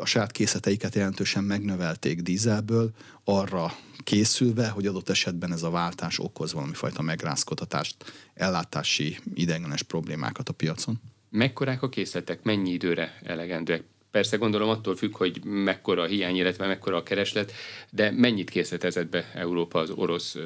a 0.01 0.05
saját 0.05 0.33
készleteiket 0.33 0.95
jelentősen 0.95 1.45
megnövelték 1.45 2.21
dízelből, 2.21 2.91
arra 3.25 3.73
készülve, 3.99 4.69
hogy 4.69 4.87
adott 4.87 5.09
esetben 5.09 5.53
ez 5.53 5.63
a 5.63 5.71
váltás 5.71 6.19
okoz 6.19 6.53
valami 6.53 6.75
fajta 6.75 7.03
megrázkodatást, 7.03 7.97
ellátási 8.35 9.19
ideiglenes 9.35 9.83
problémákat 9.83 10.49
a 10.49 10.53
piacon. 10.53 11.01
Mekkorák 11.31 11.83
a 11.83 11.89
készletek? 11.89 12.43
Mennyi 12.43 12.71
időre 12.71 13.19
elegendőek? 13.23 13.85
Persze 14.17 14.37
gondolom 14.37 14.69
attól 14.69 14.97
függ, 14.97 15.17
hogy 15.17 15.45
mekkora 15.45 16.03
a 16.03 16.07
hiány, 16.07 16.37
illetve 16.37 16.67
mekkora 16.67 16.97
a 16.97 17.03
kereslet, 17.03 17.53
de 17.91 18.11
mennyit 18.11 18.51
készletezett 18.51 19.09
be 19.09 19.31
Európa 19.35 19.79
az 19.79 19.91
orosz 19.91 20.37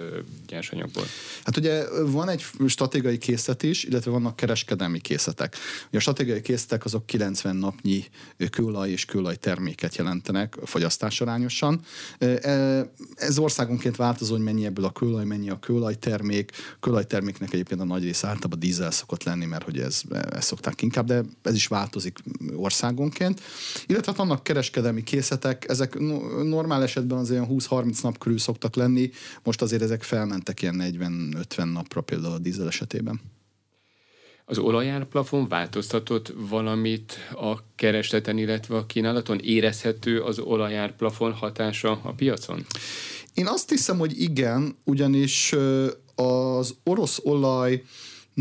nyersanyagból? 0.49 1.05
Hát 1.45 1.57
ugye 1.57 1.85
van 2.07 2.29
egy 2.29 2.45
stratégiai 2.67 3.19
készlet 3.19 3.63
is, 3.63 3.85
illetve 3.85 4.11
vannak 4.11 4.37
kereskedelmi 4.37 5.01
készletek. 5.01 5.57
Ugye 5.89 5.99
a 5.99 6.01
stratégiai 6.01 6.41
készletek 6.41 6.85
azok 6.85 7.07
90 7.07 7.57
napnyi 7.57 8.05
kőolaj 8.51 8.91
és 8.91 9.05
kőolaj 9.05 9.37
terméket 9.37 9.97
jelentenek 9.97 10.57
fogyasztásarányosan. 10.65 11.81
E, 12.19 12.91
ez 13.15 13.39
országonként 13.39 13.97
változó, 13.97 14.35
hogy 14.35 14.45
mennyi 14.45 14.65
ebből 14.65 14.85
a 14.85 14.93
kőolaj, 14.93 15.25
mennyi 15.25 15.51
a 15.51 15.59
kőolaj 15.59 15.95
termék. 15.95 16.51
Kőolaj 16.81 17.05
terméknek 17.05 17.53
egyébként 17.53 17.81
a 17.81 17.85
nagy 17.85 18.03
része 18.03 18.27
általában 18.27 18.59
dízel 18.59 18.91
szokott 18.91 19.25
lenni, 19.25 19.45
mert 19.45 19.65
hogy 19.65 19.79
ez, 19.79 20.03
ez 20.31 20.45
szokták 20.45 20.83
inkább, 20.83 21.07
de 21.07 21.23
ez 21.43 21.55
is 21.55 21.67
változik 21.67 22.19
országonként. 22.55 23.41
Illetve 23.87 24.13
vannak 24.13 24.37
hát 24.37 24.43
kereskedelmi 24.43 25.03
készletek, 25.03 25.69
ezek 25.69 25.99
normál 26.43 26.83
esetben 26.83 27.19
az 27.19 27.31
olyan 27.31 27.47
20-30 27.51 28.03
nap 28.03 28.19
körül 28.19 28.39
szoktak 28.39 28.75
lenni, 28.75 29.11
most 29.43 29.63
azért 29.63 29.83
ezek 29.83 30.03
felmentek 30.03 30.63
ilyen 30.63 30.77
40-50 30.79 31.73
napra 31.73 32.01
például 32.01 32.35
a 32.35 32.39
dízel 32.39 32.67
esetében. 32.67 33.21
Az 34.45 34.59
olajárplafon 34.59 35.49
változtatott 35.49 36.35
valamit 36.49 37.17
a 37.33 37.75
keresleten, 37.75 38.39
illetve 38.39 38.77
a 38.77 38.87
kínálaton? 38.87 39.39
Érezhető 39.39 40.21
az 40.21 40.39
olajárplafon 40.39 41.33
hatása 41.33 42.01
a 42.03 42.13
piacon? 42.13 42.67
Én 43.35 43.47
azt 43.47 43.69
hiszem, 43.71 43.99
hogy 43.99 44.21
igen, 44.21 44.77
ugyanis 44.85 45.55
az 46.15 46.75
orosz 46.85 47.21
olaj 47.23 47.83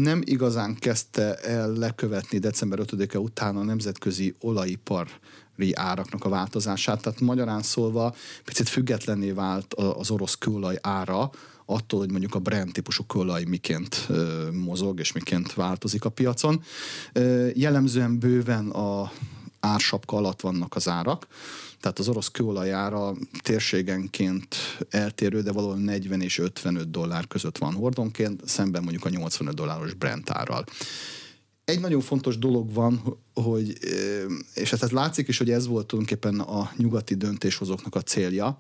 nem 0.02 0.22
igazán 0.24 0.76
kezdte 0.76 1.36
el 1.36 1.72
lekövetni 1.72 2.38
december 2.38 2.80
5-e 2.82 3.20
után 3.20 3.58
a 3.58 3.64
nemzetközi 3.64 4.36
olajipari 4.40 5.74
áraknak 5.74 6.26
a 6.26 6.30
változását. 6.30 7.02
Tehát 7.02 7.20
magyarán 7.20 7.62
szólva 7.62 8.16
picit 8.44 8.70
függetlenné 8.70 9.32
vált 9.32 9.74
az 9.74 10.12
orosz 10.12 10.36
kőolaj 10.36 10.78
ára, 10.82 11.32
attól, 11.66 12.00
hogy 12.00 12.12
mondjuk 12.12 12.36
a 12.36 12.40
brand 12.40 12.72
típusú 12.72 13.04
kőolaj 13.04 13.44
miként 13.44 14.08
mozog 14.52 15.00
és 15.00 15.12
miként 15.12 15.54
változik 15.54 16.06
a 16.06 16.10
piacon. 16.10 16.64
Jellemzően 17.54 18.20
bőven 18.20 18.70
a 18.70 19.12
ársapka 19.60 20.18
alatt 20.18 20.42
vannak 20.42 20.76
az 20.76 20.88
árak, 20.88 21.28
tehát 21.80 22.00
az 22.00 22.08
orosz 22.08 22.28
kőolajára 22.28 23.16
térségenként 23.42 24.56
eltérő, 24.90 25.42
de 25.42 25.52
valahol 25.52 25.76
40 25.76 26.22
és 26.22 26.38
55 26.38 26.92
dollár 26.92 27.28
között 27.28 27.58
van 27.58 27.74
hordonként, 27.74 28.42
szemben 28.46 28.82
mondjuk 28.82 29.06
a 29.06 29.10
85 29.10 29.56
dolláros 29.56 29.94
Brent 29.94 30.30
árral. 30.30 30.66
Egy 31.66 31.80
nagyon 31.80 32.02
fontos 32.02 32.38
dolog 32.38 32.74
van, 32.74 33.20
hogy, 33.34 33.78
és 34.54 34.72
ez 34.72 34.92
látszik 34.92 35.28
is, 35.28 35.38
hogy 35.38 35.52
ez 35.52 35.68
volt 35.68 35.88
tulajdonképpen 35.88 36.40
a 36.40 36.72
nyugati 36.78 37.16
döntéshozóknak 37.16 37.96
a 37.96 38.02
célja. 38.02 38.60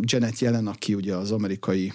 Janet 0.00 0.38
Yellen, 0.38 0.66
aki 0.66 0.94
ugye 0.94 1.14
az 1.14 1.30
amerikai 1.30 1.92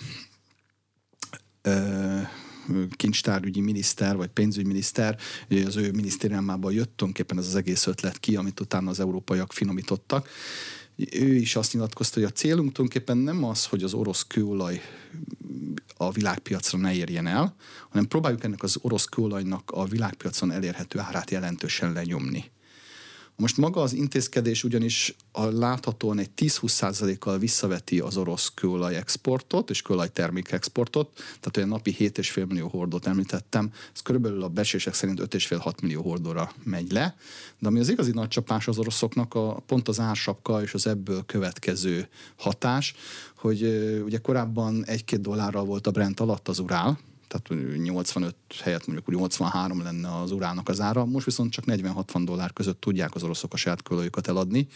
kincstárügyi 2.95 3.61
miniszter, 3.61 4.15
vagy 4.15 4.29
pénzügyminiszter, 4.29 5.17
az 5.65 5.75
ő 5.75 5.91
minisztériumában 5.91 6.71
jött 6.71 6.97
tulajdonképpen 6.97 7.37
ez 7.37 7.47
az 7.47 7.55
egész 7.55 7.87
ötlet 7.87 8.19
ki, 8.19 8.35
amit 8.35 8.59
utána 8.59 8.89
az 8.89 8.99
európaiak 8.99 9.53
finomítottak. 9.53 10.29
Ő 11.11 11.35
is 11.35 11.55
azt 11.55 11.73
nyilatkozta, 11.73 12.19
hogy 12.19 12.29
a 12.29 12.31
célunk 12.31 12.71
tulajdonképpen 12.71 13.17
nem 13.17 13.43
az, 13.43 13.65
hogy 13.65 13.83
az 13.83 13.93
orosz 13.93 14.23
kőolaj 14.27 14.81
a 15.97 16.11
világpiacra 16.11 16.77
ne 16.77 16.93
érjen 16.93 17.27
el, 17.27 17.55
hanem 17.89 18.07
próbáljuk 18.07 18.43
ennek 18.43 18.63
az 18.63 18.77
orosz 18.81 19.05
kőolajnak 19.05 19.71
a 19.71 19.85
világpiacon 19.85 20.51
elérhető 20.51 20.99
árát 20.99 21.31
jelentősen 21.31 21.93
lenyomni. 21.93 22.51
Most 23.41 23.57
maga 23.57 23.81
az 23.81 23.93
intézkedés 23.93 24.63
ugyanis 24.63 25.15
a 25.31 25.45
láthatóan 25.45 26.19
egy 26.19 26.29
10-20%-kal 26.37 27.37
visszaveti 27.37 27.99
az 27.99 28.17
orosz 28.17 28.51
kőolaj 28.55 28.95
exportot 28.95 29.69
és 29.69 29.81
kőolaj 29.81 30.09
termék 30.11 30.51
exportot, 30.51 31.13
tehát 31.15 31.57
olyan 31.57 31.69
napi 31.69 31.95
7,5 31.99 32.47
millió 32.47 32.67
hordót 32.67 33.07
említettem, 33.07 33.71
ez 33.93 34.01
körülbelül 34.01 34.43
a 34.43 34.47
besések 34.47 34.93
szerint 34.93 35.19
5,5-6 35.19 35.81
millió 35.81 36.01
hordóra 36.01 36.51
megy 36.63 36.91
le, 36.91 37.15
de 37.59 37.67
ami 37.67 37.79
az 37.79 37.89
igazi 37.89 38.11
nagy 38.11 38.27
csapás 38.27 38.67
az 38.67 38.77
oroszoknak 38.77 39.33
a, 39.33 39.63
pont 39.65 39.87
az 39.87 39.99
ársapka 39.99 40.61
és 40.61 40.73
az 40.73 40.87
ebből 40.87 41.23
következő 41.25 42.07
hatás, 42.35 42.95
hogy 43.37 43.63
ugye 44.05 44.17
korábban 44.17 44.85
1-2 44.87 45.17
dollárral 45.19 45.65
volt 45.65 45.87
a 45.87 45.91
Brent 45.91 46.19
alatt 46.19 46.47
az 46.47 46.59
urál, 46.59 46.99
tehát 47.31 47.63
85 47.83 48.35
helyett 48.63 48.87
mondjuk 48.87 49.09
83 49.09 49.83
lenne 49.83 50.19
az 50.21 50.31
urának 50.31 50.69
az 50.69 50.81
ára, 50.81 51.05
most 51.05 51.25
viszont 51.25 51.51
csak 51.51 51.63
40-60 51.67 52.21
dollár 52.23 52.53
között 52.53 52.81
tudják 52.81 53.15
az 53.15 53.23
oroszok 53.23 53.53
a 53.53 53.57
saját 53.57 53.83
kőolajukat 53.83 54.27
eladni. 54.27 54.67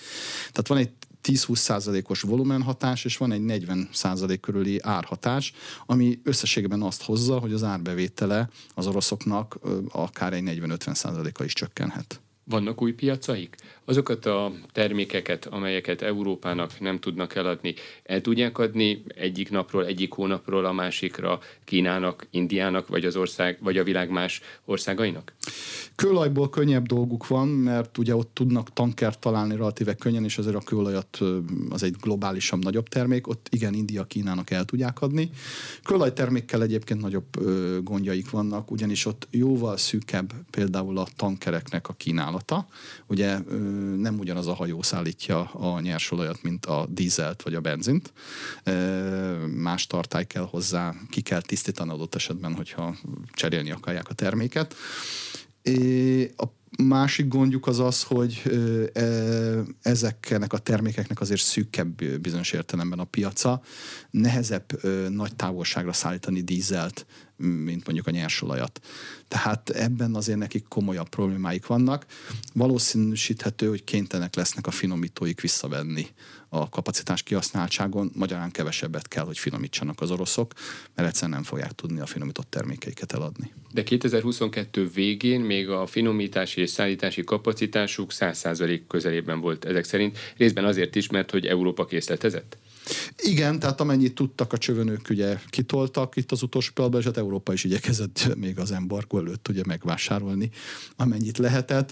Tehát 0.52 0.68
van 0.68 0.78
egy 0.78 0.90
10-20 1.24 1.56
százalékos 1.56 2.22
volumenhatás, 2.22 3.06
és 3.06 3.18
van 3.18 3.32
egy 3.32 3.42
40 3.42 3.90
százalék 3.92 4.40
körüli 4.40 4.80
árhatás, 4.82 5.54
ami 5.86 6.20
összességében 6.24 6.82
azt 6.82 7.04
hozza, 7.04 7.40
hogy 7.40 7.54
az 7.54 7.64
árbevétele 7.64 8.50
az 8.76 8.88
oroszoknak 8.88 9.60
akár 9.90 10.34
egy 10.34 10.44
40-50 10.46 10.94
százaléka 10.94 11.44
is 11.44 11.54
csökkenhet. 11.54 12.20
Vannak 12.44 12.82
új 12.82 12.94
piacaik? 12.94 13.56
Azokat 13.86 14.26
a 14.26 14.52
termékeket, 14.72 15.46
amelyeket 15.46 16.02
Európának 16.02 16.80
nem 16.80 17.00
tudnak 17.00 17.36
eladni, 17.36 17.74
el 18.04 18.22
tudják 18.22 18.58
adni 18.58 19.04
egyik 19.08 19.50
napról, 19.50 19.86
egyik 19.86 20.14
hónapról 20.14 20.66
a 20.66 20.72
másikra 20.72 21.40
Kínának, 21.64 22.28
Indiának, 22.30 22.88
vagy 22.88 23.06
az 23.06 23.16
ország, 23.16 23.58
vagy 23.62 23.78
a 23.78 23.84
világ 23.84 24.10
más 24.10 24.42
országainak? 24.66 25.34
Kőolajból 25.96 26.50
könnyebb 26.50 26.86
dolguk 26.86 27.28
van, 27.28 27.48
mert 27.48 27.98
ugye 27.98 28.16
ott 28.16 28.34
tudnak 28.34 28.74
tankert 28.74 29.20
találni 29.20 29.56
relatíve 29.56 29.96
könnyen, 29.96 30.24
és 30.24 30.38
azért 30.38 30.56
a 30.56 30.60
kőolajat 30.60 31.20
az 31.70 31.84
egy 31.84 31.96
globálisabb, 32.02 32.64
nagyobb 32.64 32.88
termék, 32.88 33.28
ott 33.28 33.48
igen, 33.52 33.74
India, 33.74 34.04
Kínának 34.04 34.50
el 34.50 34.66
tudják 34.66 35.02
adni. 35.02 35.30
Kőolaj 35.84 36.14
termékkel 36.14 36.62
egyébként 36.62 37.02
nagyobb 37.02 37.28
gondjaik 37.84 38.30
vannak, 38.30 38.72
ugyanis 38.72 39.06
ott 39.06 39.28
jóval 39.32 39.78
szűkebb 39.78 40.34
például 40.52 40.98
a 40.98 41.08
tankereknek 41.16 41.88
a 41.88 41.94
kínálata. 41.94 42.68
Ugye 43.08 43.38
nem 43.98 44.20
ugyanaz 44.20 44.48
a 44.48 44.54
hajó 44.54 44.82
szállítja 44.82 45.44
a 45.44 45.80
nyersolajat, 45.80 46.44
mint 46.44 46.66
a 46.66 46.88
dízelt 46.90 47.42
vagy 47.42 47.54
a 47.56 47.62
benzint. 47.62 48.14
Más 49.56 49.88
tartály 49.88 50.28
kell 50.28 50.48
hozzá, 50.50 50.94
ki 51.10 51.22
kell 51.22 51.42
tisztítani 51.42 51.92
adott 51.92 52.16
esetben, 52.16 52.54
hogyha 52.54 52.96
cserélni 53.34 53.72
akarják 53.72 54.10
a 54.10 54.14
terméket. 54.14 54.76
A 56.38 56.46
másik 56.84 57.28
gondjuk 57.28 57.68
az 57.68 57.80
az, 57.80 58.04
hogy 58.04 58.42
e, 58.94 59.04
ezeknek 59.82 60.54
a 60.54 60.58
termékeknek 60.58 61.22
azért 61.22 61.42
szűkebb 61.42 62.04
bizonyos 62.22 62.52
értelemben 62.52 63.00
a 63.00 63.04
piaca. 63.04 63.62
Nehezebb 64.12 64.84
nagy 65.10 65.36
távolságra 65.36 65.94
szállítani 65.94 66.42
dízelt, 66.42 67.06
mint 67.38 67.86
mondjuk 67.86 68.08
a 68.08 68.12
nyersolajat. 68.12 68.82
Tehát 69.28 69.70
ebben 69.70 70.16
azért 70.16 70.38
nekik 70.38 70.66
komolyabb 70.68 71.10
problémáik 71.10 71.66
vannak. 71.66 72.06
Valószínűsíthető, 72.54 73.68
hogy 73.68 73.84
kénytelenek 73.84 74.36
lesznek 74.36 74.68
a 74.68 74.72
finomítóik 74.72 75.42
visszavenni 75.42 76.08
a 76.50 76.70
kapacitás 76.70 77.24
kihasználtságon, 77.24 78.12
magyarán 78.14 78.52
kevesebbet 78.52 79.08
kell, 79.08 79.26
hogy 79.26 79.38
finomítsanak 79.38 80.02
az 80.02 80.12
oroszok, 80.12 80.54
mert 80.96 81.08
egyszerűen 81.08 81.32
nem 81.32 81.44
fogják 81.44 81.72
tudni 81.72 82.00
a 82.00 82.06
finomított 82.06 82.50
termékeiket 82.50 83.14
eladni. 83.14 83.52
De 83.72 83.84
2022 83.84 84.90
végén 84.94 85.42
még 85.42 85.70
a 85.70 85.86
finomítási 85.86 86.62
és 86.62 86.70
szállítási 86.70 87.24
kapacitásuk 87.24 88.12
100% 88.14 88.82
közelében 88.88 89.40
volt 89.40 89.66
ezek 89.66 89.84
szerint, 89.84 90.18
részben 90.38 90.66
azért 90.66 90.96
is, 90.96 91.10
mert 91.10 91.32
hogy 91.32 91.46
Európa 91.46 91.86
készletezett? 91.86 92.58
Igen, 93.18 93.60
tehát 93.60 93.82
amennyit 93.82 94.16
tudtak 94.16 94.54
a 94.54 94.58
csövönök, 94.58 95.10
ugye 95.10 95.40
kitoltak 95.50 96.16
itt 96.16 96.32
az 96.32 96.42
utolsó 96.42 96.72
pillanatban, 96.74 97.02
és 97.02 97.08
hát 97.08 97.18
Európa 97.24 97.54
is 97.54 97.64
igyekezett 97.64 98.36
még 98.36 98.60
az 98.60 98.72
embargo 98.72 99.18
előtt 99.18 99.48
ugye 99.48 99.62
megvásárolni, 99.66 100.50
amennyit 100.96 101.38
lehetett. 101.38 101.92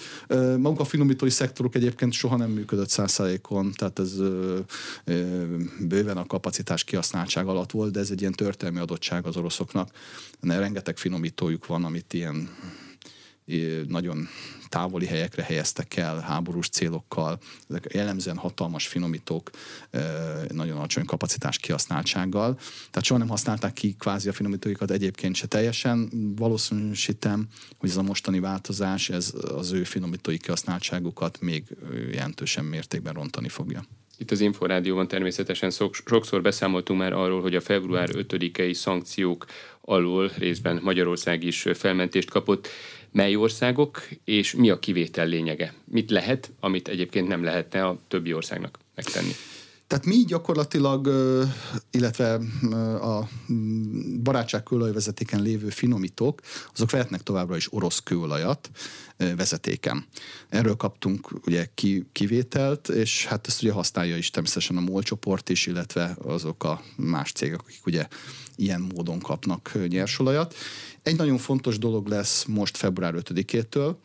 Maguk 0.58 0.80
a 0.80 0.86
finomítói 0.86 1.30
szektorok 1.30 1.76
egyébként 1.76 2.14
soha 2.14 2.38
nem 2.38 2.50
működött 2.50 2.90
százszázalékon, 2.90 3.72
tehát 3.76 4.00
ez 4.00 4.14
bőven 5.80 6.18
a 6.18 6.26
kapacitás 6.26 6.84
kihasználtság 6.84 7.48
alatt 7.48 7.72
volt, 7.72 7.92
de 7.92 8.00
ez 8.00 8.10
egy 8.10 8.22
ilyen 8.22 8.34
történelmi 8.34 8.80
adottság 8.80 9.26
az 9.26 9.38
oroszoknak. 9.38 9.90
Rengeteg 10.42 10.98
finomítójuk 10.98 11.66
van, 11.66 11.84
amit 11.84 12.14
ilyen 12.14 12.50
nagyon 13.88 14.28
távoli 14.70 15.06
helyekre 15.06 15.44
helyeztek 15.44 15.96
el 15.98 16.20
háborús 16.20 16.70
célokkal. 16.70 17.40
Ezek 17.70 17.88
jellemzően 17.94 18.38
hatalmas 18.38 18.88
finomítók, 18.88 19.50
nagyon 20.48 20.78
alacsony 20.78 21.06
kapacitás 21.06 21.58
kihasználtsággal. 21.58 22.56
Tehát 22.90 23.04
soha 23.04 23.20
nem 23.20 23.30
használták 23.30 23.74
ki 23.74 23.96
kvázi 24.00 24.30
a 24.30 24.34
finomítóikat 24.34 24.92
egyébként 24.92 25.36
se 25.36 25.48
teljesen. 25.48 26.10
Valószínűsítem, 26.36 27.48
hogy 27.78 27.90
ez 27.90 27.98
a 27.98 28.02
mostani 28.02 28.40
változás, 28.40 29.10
ez 29.10 29.34
az 29.56 29.72
ő 29.72 29.84
finomítói 29.84 30.38
kihasználtságukat 30.38 31.42
még 31.42 31.64
jelentősen 32.12 32.66
mértékben 32.66 33.14
rontani 33.14 33.50
fogja. 33.50 33.84
Itt 34.18 34.32
az 34.32 34.42
Inforádióban 34.42 35.08
természetesen 35.08 35.72
sokszor 36.06 36.42
beszámoltunk 36.42 37.00
már 37.00 37.14
arról, 37.14 37.42
hogy 37.42 37.56
a 37.56 37.62
február 37.62 38.10
5-i 38.12 38.74
szankciók 38.74 39.46
alól 39.82 40.32
részben 40.38 40.80
Magyarország 40.84 41.44
is 41.44 41.66
felmentést 41.74 42.30
kapott 42.30 42.68
mely 43.14 43.36
országok, 43.36 44.08
és 44.24 44.54
mi 44.54 44.70
a 44.70 44.80
kivétel 44.80 45.28
lényege? 45.28 45.74
Mit 45.86 46.12
lehet, 46.12 46.52
amit 46.60 46.88
egyébként 46.88 47.28
nem 47.28 47.44
lehetne 47.44 47.86
a 47.86 48.00
többi 48.08 48.34
országnak 48.34 48.80
megtenni? 48.96 49.32
Tehát 49.88 50.06
mi 50.06 50.24
gyakorlatilag, 50.28 51.10
illetve 51.92 52.34
a 53.02 53.30
barátság 54.24 54.64
kőolajvezetéken 54.64 55.42
lévő 55.42 55.70
finomítók, 55.70 56.42
azok 56.74 56.92
vehetnek 56.92 57.24
továbbra 57.24 57.56
is 57.56 57.74
orosz 57.74 58.00
kőolajat 58.04 58.70
vezetéken. 59.18 60.06
Erről 60.50 60.76
kaptunk 60.76 61.32
ugye 61.46 61.68
kivételt, 62.12 62.90
és 62.90 63.26
hát 63.26 63.48
ezt 63.48 63.62
ugye 63.62 63.72
használja 63.72 64.18
is 64.18 64.30
természetesen 64.30 64.78
a 64.78 64.82
MOL 64.82 65.04
csoport 65.04 65.50
is, 65.50 65.66
illetve 65.66 66.16
azok 66.22 66.64
a 66.64 66.82
más 66.96 67.32
cégek, 67.32 67.60
akik 67.60 67.86
ugye 67.86 68.08
ilyen 68.56 68.82
módon 68.96 69.20
kapnak 69.20 69.72
nyersolajat. 69.88 70.56
Egy 71.04 71.16
nagyon 71.16 71.38
fontos 71.38 71.78
dolog 71.78 72.08
lesz 72.08 72.46
most 72.46 72.78
február 72.78 73.14
5-től, 73.18 73.96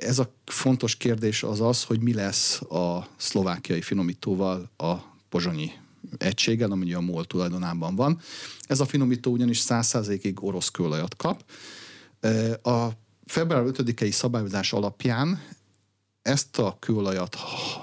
ez 0.00 0.18
a 0.18 0.34
fontos 0.44 0.96
kérdés 0.96 1.42
az 1.42 1.60
az, 1.60 1.82
hogy 1.82 2.00
mi 2.00 2.14
lesz 2.14 2.60
a 2.60 3.08
szlovákiai 3.16 3.80
finomítóval 3.80 4.70
a 4.76 4.94
pozsonyi 5.28 5.70
egységgel, 6.18 6.70
ami 6.70 6.92
a 6.92 7.00
MOL 7.00 7.24
tulajdonában 7.24 7.94
van. 7.94 8.20
Ez 8.66 8.80
a 8.80 8.86
finomító 8.86 9.32
ugyanis 9.32 9.62
100%-ig 9.68 10.44
orosz 10.44 10.68
kőolajat 10.68 11.16
kap. 11.16 11.44
A 12.62 12.88
február 13.26 13.62
5-i 13.66 14.10
szabályozás 14.10 14.72
alapján 14.72 15.40
ezt 16.24 16.58
a 16.58 16.76
kőolajat, 16.80 17.36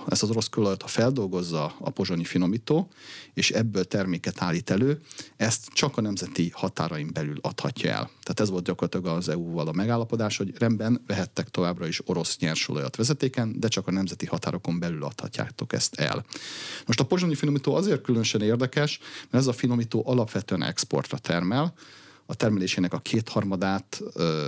ezt 0.08 0.24
az 0.24 0.30
orosz 0.30 0.50
kőolajat, 0.50 0.82
ha 0.82 0.88
feldolgozza 0.88 1.76
a 1.80 1.90
pozsonyi 1.90 2.24
finomító, 2.24 2.90
és 3.34 3.52
ebből 3.52 3.86
terméket 3.86 4.42
állít 4.42 4.70
elő, 4.70 5.02
ezt 5.38 5.68
csak 5.74 5.98
a 5.98 6.02
nemzeti 6.02 6.52
határain 6.54 7.10
belül 7.14 7.38
adhatja 7.42 7.90
el. 7.90 8.04
Tehát 8.04 8.40
ez 8.40 8.50
volt 8.50 8.64
gyakorlatilag 8.64 9.18
az 9.18 9.30
EU-val 9.30 9.68
a 9.68 9.72
megállapodás, 9.72 10.38
hogy 10.38 10.58
rendben 10.58 11.04
vehettek 11.08 11.50
továbbra 11.50 11.88
is 11.88 12.08
orosz 12.08 12.38
nyersolajat 12.38 12.96
vezetéken, 12.96 13.60
de 13.60 13.68
csak 13.68 13.88
a 13.88 13.92
nemzeti 13.92 14.26
határokon 14.26 14.80
belül 14.80 15.04
adhatjátok 15.04 15.74
ezt 15.74 15.96
el. 15.96 16.26
Most 16.86 17.00
a 17.00 17.06
pozsonyi 17.06 17.36
finomító 17.36 17.76
azért 17.76 18.02
különösen 18.02 18.42
érdekes, 18.42 19.00
mert 19.22 19.44
ez 19.44 19.48
a 19.48 19.54
finomító 19.54 20.04
alapvetően 20.06 20.64
exportra 20.64 21.18
termel, 21.18 21.74
a 22.32 22.36
termelésének 22.36 22.94
a 22.94 23.00
kétharmadát 23.00 24.02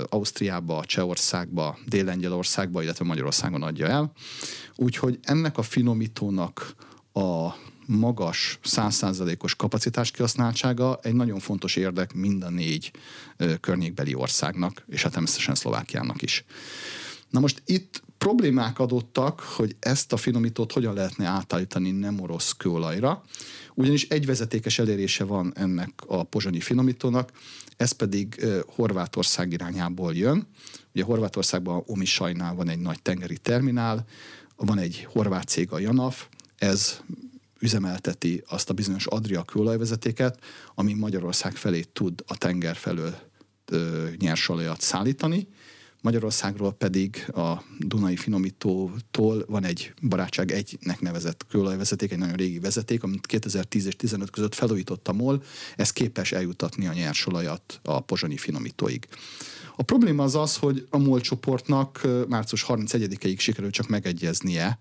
Ausztriába, 0.09 0.85
Csehországba, 0.85 1.77
Dél-Lengyelországba, 1.85 2.83
illetve 2.83 3.05
Magyarországon 3.05 3.63
adja 3.63 3.87
el. 3.87 4.11
Úgyhogy 4.75 5.19
ennek 5.21 5.57
a 5.57 5.61
finomítónak 5.61 6.75
a 7.13 7.49
magas, 7.85 8.59
százszázalékos 8.63 9.55
kapacitás 9.55 10.11
kihasználtsága 10.11 10.99
egy 11.01 11.13
nagyon 11.13 11.39
fontos 11.39 11.75
érdek 11.75 12.13
mind 12.13 12.43
a 12.43 12.49
négy 12.49 12.91
környékbeli 13.59 14.13
országnak, 14.13 14.83
és 14.87 15.03
hát 15.03 15.11
természetesen 15.11 15.55
Szlovákiának 15.55 16.21
is. 16.21 16.45
Na 17.33 17.39
most 17.39 17.61
itt 17.65 18.03
problémák 18.17 18.79
adottak, 18.79 19.39
hogy 19.39 19.75
ezt 19.79 20.13
a 20.13 20.17
finomítót 20.17 20.71
hogyan 20.71 20.93
lehetne 20.93 21.25
átállítani 21.25 21.91
nem 21.91 22.19
orosz 22.19 22.51
kőolajra, 22.51 23.23
ugyanis 23.73 24.07
egy 24.07 24.25
vezetékes 24.25 24.79
elérése 24.79 25.23
van 25.23 25.53
ennek 25.55 25.89
a 26.07 26.23
pozsonyi 26.23 26.59
finomítónak, 26.59 27.31
ez 27.77 27.91
pedig 27.91 28.45
Horvátország 28.67 29.51
irányából 29.51 30.15
jön. 30.15 30.47
Ugye 30.93 31.03
Horvátországban 31.03 31.83
Omisajnál 31.85 32.55
van 32.55 32.69
egy 32.69 32.79
nagy 32.79 33.01
tengeri 33.01 33.37
terminál, 33.37 34.05
van 34.55 34.77
egy 34.77 35.07
horvát 35.11 35.47
cég, 35.47 35.71
a 35.71 35.79
Janaf, 35.79 36.27
ez 36.57 37.01
üzemelteti 37.59 38.43
azt 38.47 38.69
a 38.69 38.73
bizonyos 38.73 39.05
Adria 39.05 39.43
kőolajvezetéket, 39.43 40.39
ami 40.75 40.93
Magyarország 40.93 41.55
felé 41.55 41.81
tud 41.93 42.23
a 42.27 42.37
tenger 42.37 42.75
felől 42.75 43.15
nyersolajat 44.17 44.81
szállítani, 44.81 45.47
Magyarországról 46.03 46.73
pedig 46.73 47.29
a 47.33 47.63
Dunai 47.79 48.15
Finomítótól 48.15 49.45
van 49.47 49.63
egy 49.63 49.93
barátság 50.01 50.51
egynek 50.51 50.99
nevezett 50.99 51.45
kőolajvezeték, 51.49 52.11
egy 52.11 52.17
nagyon 52.17 52.35
régi 52.35 52.59
vezeték, 52.59 53.03
amit 53.03 53.25
2010 53.25 53.85
és 53.85 53.95
15 53.95 54.29
között 54.29 54.55
felújított 54.55 55.07
a 55.07 55.13
MOL, 55.13 55.43
ez 55.75 55.91
képes 55.91 56.31
eljutatni 56.31 56.87
a 56.87 56.93
nyersolajat 56.93 57.79
a 57.83 57.99
pozsonyi 57.99 58.37
finomítóig. 58.37 59.07
A 59.75 59.83
probléma 59.83 60.23
az 60.23 60.35
az, 60.35 60.57
hogy 60.57 60.87
a 60.89 60.97
MOL 60.97 61.21
csoportnak 61.21 62.07
március 62.27 62.65
31-ig 62.67 63.39
sikerült 63.39 63.73
csak 63.73 63.87
megegyeznie 63.87 64.77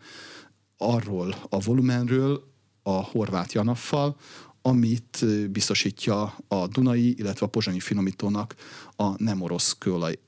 arról 0.76 1.34
a 1.48 1.60
volumenről 1.60 2.52
a 2.82 3.02
horvát 3.02 3.52
Janaffal, 3.52 4.16
amit 4.62 5.24
biztosítja 5.50 6.36
a 6.48 6.66
Dunai, 6.66 7.14
illetve 7.18 7.46
a 7.46 7.48
Pozsonyi 7.48 7.80
finomítónak 7.80 8.54
a 8.96 9.22
nem 9.22 9.40
orosz 9.40 9.76
kőolaj 9.78 10.18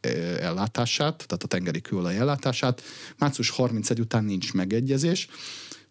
ellátását, 0.40 1.24
tehát 1.26 1.42
a 1.42 1.46
tengeri 1.46 1.80
kőolaj 1.80 2.16
ellátását. 2.16 2.82
Március 3.18 3.50
31 3.50 4.00
után 4.00 4.24
nincs 4.24 4.52
megegyezés. 4.52 5.28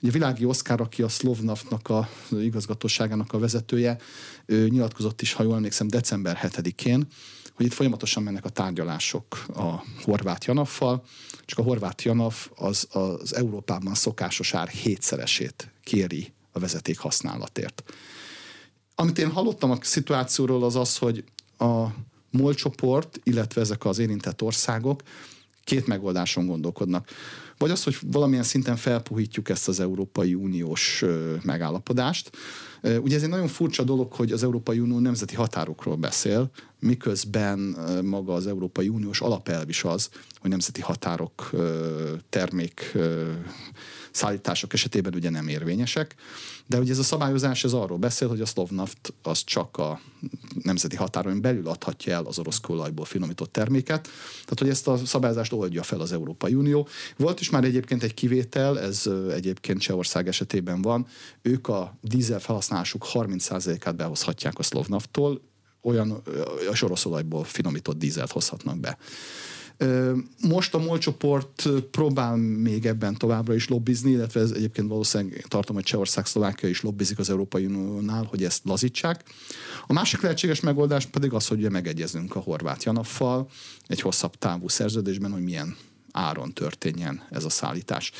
Ugye 0.01 0.11
Világi 0.11 0.45
Oszkár, 0.45 0.81
aki 0.81 1.01
a 1.01 1.09
Szlovnaftnak 1.09 1.89
a 1.89 2.09
igazgatóságának 2.31 3.33
a 3.33 3.39
vezetője, 3.39 3.97
ő 4.45 4.67
nyilatkozott 4.67 5.21
is, 5.21 5.33
ha 5.33 5.43
jól 5.43 5.55
emlékszem, 5.55 5.87
december 5.87 6.39
7-én, 6.41 7.07
hogy 7.53 7.65
itt 7.65 7.73
folyamatosan 7.73 8.23
mennek 8.23 8.45
a 8.45 8.49
tárgyalások 8.49 9.45
a 9.55 9.83
horvát 10.03 10.45
Janaffal, 10.45 11.03
csak 11.45 11.59
a 11.59 11.61
horvát 11.63 12.01
Janaf 12.01 12.49
az, 12.55 12.87
az 12.91 13.35
Európában 13.35 13.93
szokásos 13.93 14.53
ár 14.53 14.67
hétszeresét 14.67 15.71
kéri 15.83 16.33
a 16.51 16.59
vezeték 16.59 16.97
használatért. 16.99 17.83
Amit 18.95 19.17
én 19.17 19.31
hallottam 19.31 19.71
a 19.71 19.77
szituációról 19.81 20.63
az 20.63 20.75
az, 20.75 20.97
hogy 20.97 21.23
a 21.57 21.85
MOL 22.29 22.53
csoport, 22.53 23.19
illetve 23.23 23.61
ezek 23.61 23.85
az 23.85 23.99
érintett 23.99 24.41
országok 24.41 25.01
két 25.63 25.87
megoldáson 25.87 26.45
gondolkodnak. 26.45 27.09
Vagy 27.57 27.71
az, 27.71 27.83
hogy 27.83 27.97
valamilyen 28.01 28.43
szinten 28.43 28.75
felpuhítjuk 28.75 29.49
ezt 29.49 29.67
az 29.67 29.79
Európai 29.79 30.33
Uniós 30.33 31.03
megállapodást. 31.41 32.31
Ugye 32.81 33.15
ez 33.15 33.23
egy 33.23 33.29
nagyon 33.29 33.47
furcsa 33.47 33.83
dolog, 33.83 34.13
hogy 34.13 34.31
az 34.31 34.43
Európai 34.43 34.79
Unió 34.79 34.99
nemzeti 34.99 35.35
határokról 35.35 35.95
beszél, 35.95 36.51
miközben 36.79 37.59
maga 38.03 38.33
az 38.33 38.47
Európai 38.47 38.87
Uniós 38.87 39.21
alapelv 39.21 39.69
is 39.69 39.83
az, 39.83 40.09
hogy 40.39 40.49
nemzeti 40.49 40.81
határok 40.81 41.49
termék 42.29 42.97
szállítások 44.11 44.73
esetében 44.73 45.13
ugye 45.13 45.29
nem 45.29 45.47
érvényesek, 45.47 46.15
de 46.67 46.79
ugye 46.79 46.91
ez 46.91 46.97
a 46.97 47.03
szabályozás 47.03 47.63
ez 47.63 47.73
arról 47.73 47.97
beszél, 47.97 48.27
hogy 48.27 48.41
a 48.41 48.45
Slovnaft 48.45 49.13
az 49.21 49.43
csak 49.43 49.77
a 49.77 49.99
nemzeti 50.61 50.95
határon 50.95 51.41
belül 51.41 51.67
adhatja 51.67 52.13
el 52.13 52.25
az 52.25 52.39
orosz 52.39 52.59
kőolajból 52.59 53.05
finomított 53.05 53.51
terméket, 53.51 54.03
tehát 54.31 54.59
hogy 54.59 54.69
ezt 54.69 54.87
a 54.87 54.97
szabályozást 54.97 55.53
oldja 55.53 55.83
fel 55.83 55.99
az 55.99 56.11
Európai 56.11 56.53
Unió. 56.53 56.87
Volt 57.17 57.39
is 57.39 57.49
már 57.49 57.63
egyébként 57.63 58.03
egy 58.03 58.13
kivétel, 58.13 58.79
ez 58.79 59.09
egyébként 59.31 59.79
Csehország 59.79 60.27
esetében 60.27 60.81
van, 60.81 61.07
ők 61.41 61.67
a 61.67 61.97
dízel 62.01 62.39
felhasználásuk 62.39 63.05
30%-át 63.13 63.95
behozhatják 63.95 64.59
a 64.59 64.63
Slovnafttól, 64.63 65.41
olyan 65.81 66.21
a 66.69 66.75
soroszolajból 66.75 67.43
finomított 67.43 67.97
dízelt 67.97 68.31
hozhatnak 68.31 68.79
be. 68.79 68.97
Most 70.41 70.73
a 70.73 70.77
MOL 70.77 70.97
csoport 70.97 71.69
próbál 71.91 72.35
még 72.35 72.85
ebben 72.85 73.17
továbbra 73.17 73.53
is 73.53 73.67
lobbizni, 73.67 74.11
illetve 74.11 74.39
ez 74.39 74.51
egyébként 74.51 74.87
valószínűleg 74.87 75.45
tartom, 75.47 75.75
hogy 75.75 75.85
Csehország, 75.85 76.25
Szlovákia 76.25 76.69
is 76.69 76.81
lobbizik 76.81 77.19
az 77.19 77.29
Európai 77.29 77.65
Uniónál, 77.65 78.23
hogy 78.23 78.43
ezt 78.43 78.65
lazítsák. 78.65 79.23
A 79.87 79.93
másik 79.93 80.21
lehetséges 80.21 80.59
megoldás 80.59 81.05
pedig 81.05 81.33
az, 81.33 81.47
hogy 81.47 81.57
ugye 81.57 81.69
megegyezünk 81.69 82.35
a 82.35 82.39
horvát 82.39 82.83
Janaffal 82.83 83.49
egy 83.87 84.01
hosszabb 84.01 84.35
távú 84.35 84.67
szerződésben, 84.67 85.31
hogy 85.31 85.43
milyen 85.43 85.75
áron 86.11 86.53
történjen 86.53 87.27
ez 87.29 87.45
a 87.45 87.49
szállítás. 87.49 88.11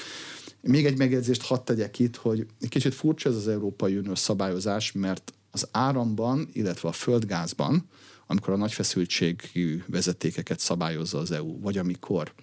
Még 0.62 0.86
egy 0.86 0.98
megjegyzést 0.98 1.42
hadd 1.42 1.64
tegyek 1.66 2.00
itt, 2.00 2.16
hogy 2.16 2.46
egy 2.62 2.70
kicsit 2.70 2.94
furcsa 2.94 3.30
ez 3.30 3.36
az 3.36 3.48
Európai 3.48 3.98
Uniós 3.98 4.20
szabályozás, 4.20 4.92
mert 4.92 5.34
az 5.52 5.68
áramban, 5.72 6.50
illetve 6.54 6.90
a 6.90 6.92
földgázban 6.92 7.90
amikor 8.28 8.54
a 8.54 8.58
nagy 8.58 8.74
feszültségű 8.74 9.84
vezetékeket 9.88 10.60
szabályozza 10.60 11.18
az 11.18 11.32
EU, 11.32 11.60
vagy 11.60 11.78
amikor 11.78 12.34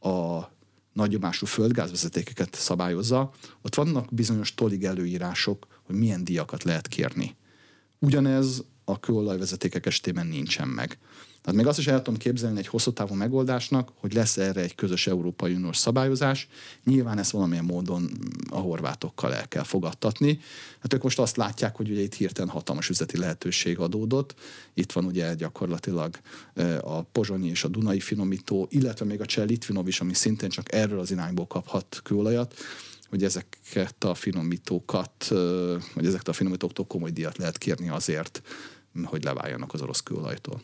a 0.00 0.40
nagyomású 0.92 1.46
földgázvezetékeket 1.46 2.54
szabályozza, 2.54 3.30
ott 3.62 3.74
vannak 3.74 4.14
bizonyos 4.14 4.54
tolig 4.54 4.84
előírások, 4.84 5.66
hogy 5.82 5.96
milyen 5.96 6.24
díjakat 6.24 6.62
lehet 6.62 6.88
kérni. 6.88 7.36
Ugyanez 7.98 8.64
a 8.84 9.00
kőolajvezetékek 9.00 9.86
esetében 9.86 10.26
nincsen 10.26 10.68
meg. 10.68 10.98
Tehát 11.42 11.58
még 11.58 11.66
azt 11.66 11.78
is 11.78 11.86
el 11.86 12.02
tudom 12.02 12.18
képzelni 12.18 12.58
egy 12.58 12.66
hosszú 12.66 12.92
távú 12.92 13.14
megoldásnak, 13.14 13.92
hogy 13.94 14.12
lesz 14.12 14.36
erre 14.36 14.60
egy 14.60 14.74
közös 14.74 15.06
Európai 15.06 15.54
Uniós 15.54 15.76
szabályozás. 15.76 16.48
Nyilván 16.84 17.18
ezt 17.18 17.30
valamilyen 17.30 17.64
módon 17.64 18.10
a 18.50 18.58
horvátokkal 18.58 19.34
el 19.34 19.48
kell 19.48 19.62
fogadtatni. 19.62 20.40
Hát 20.80 20.92
ők 20.92 21.02
most 21.02 21.18
azt 21.18 21.36
látják, 21.36 21.76
hogy 21.76 21.90
ugye 21.90 22.00
itt 22.00 22.14
hirtelen 22.14 22.50
hatalmas 22.50 22.88
üzleti 22.88 23.18
lehetőség 23.18 23.78
adódott. 23.78 24.34
Itt 24.74 24.92
van 24.92 25.04
ugye 25.04 25.34
gyakorlatilag 25.34 26.18
a 26.80 27.02
pozsonyi 27.02 27.48
és 27.48 27.64
a 27.64 27.68
dunai 27.68 28.00
finomító, 28.00 28.66
illetve 28.70 29.04
még 29.04 29.20
a 29.20 29.26
cseh 29.26 29.46
Litvinov 29.46 29.88
is, 29.88 30.00
ami 30.00 30.14
szintén 30.14 30.48
csak 30.48 30.72
erről 30.72 31.00
az 31.00 31.10
irányból 31.10 31.46
kaphat 31.46 32.00
kőolajat 32.02 32.54
hogy 33.08 33.24
ezeket 33.24 34.04
a 34.04 34.14
finomítókat, 34.14 35.28
vagy 35.94 36.06
ezeket 36.06 36.28
a 36.28 36.32
finomítóktól 36.32 36.86
komoly 36.86 37.10
díjat 37.10 37.36
lehet 37.36 37.58
kérni 37.58 37.88
azért, 37.88 38.42
hogy 39.04 39.24
leváljanak 39.24 39.72
az 39.72 39.82
orosz 39.82 40.00
kőolajtól. 40.00 40.60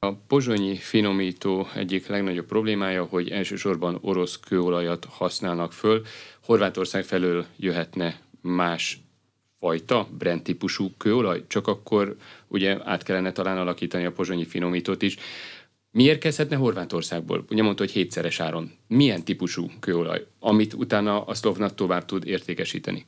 A 0.00 0.14
pozsonyi 0.14 0.76
finomító 0.76 1.68
egyik 1.74 2.06
legnagyobb 2.06 2.46
problémája, 2.46 3.04
hogy 3.04 3.28
elsősorban 3.30 3.98
orosz 4.00 4.40
kőolajat 4.40 5.04
használnak 5.04 5.72
föl. 5.72 6.02
Horvátország 6.44 7.04
felől 7.04 7.46
jöhetne 7.56 8.20
más 8.40 9.00
fajta, 9.60 10.08
Brent 10.18 10.42
típusú 10.42 10.90
kőolaj, 10.96 11.44
csak 11.46 11.66
akkor 11.66 12.16
ugye 12.48 12.78
át 12.84 13.02
kellene 13.02 13.32
talán 13.32 13.58
alakítani 13.58 14.04
a 14.04 14.12
pozsonyi 14.12 14.44
finomítót 14.44 15.02
is. 15.02 15.16
Mi 15.90 16.02
érkezhetne 16.02 16.56
Horvátországból? 16.56 17.44
Ugye 17.50 17.62
mondta, 17.62 17.82
hogy 17.82 17.92
hétszeres 17.92 18.40
áron. 18.40 18.70
Milyen 18.86 19.24
típusú 19.24 19.70
kőolaj, 19.80 20.26
amit 20.38 20.74
utána 20.74 21.24
a 21.24 21.34
Szlovnat 21.34 21.74
tovább 21.74 22.04
tud 22.04 22.26
értékesíteni? 22.26 23.06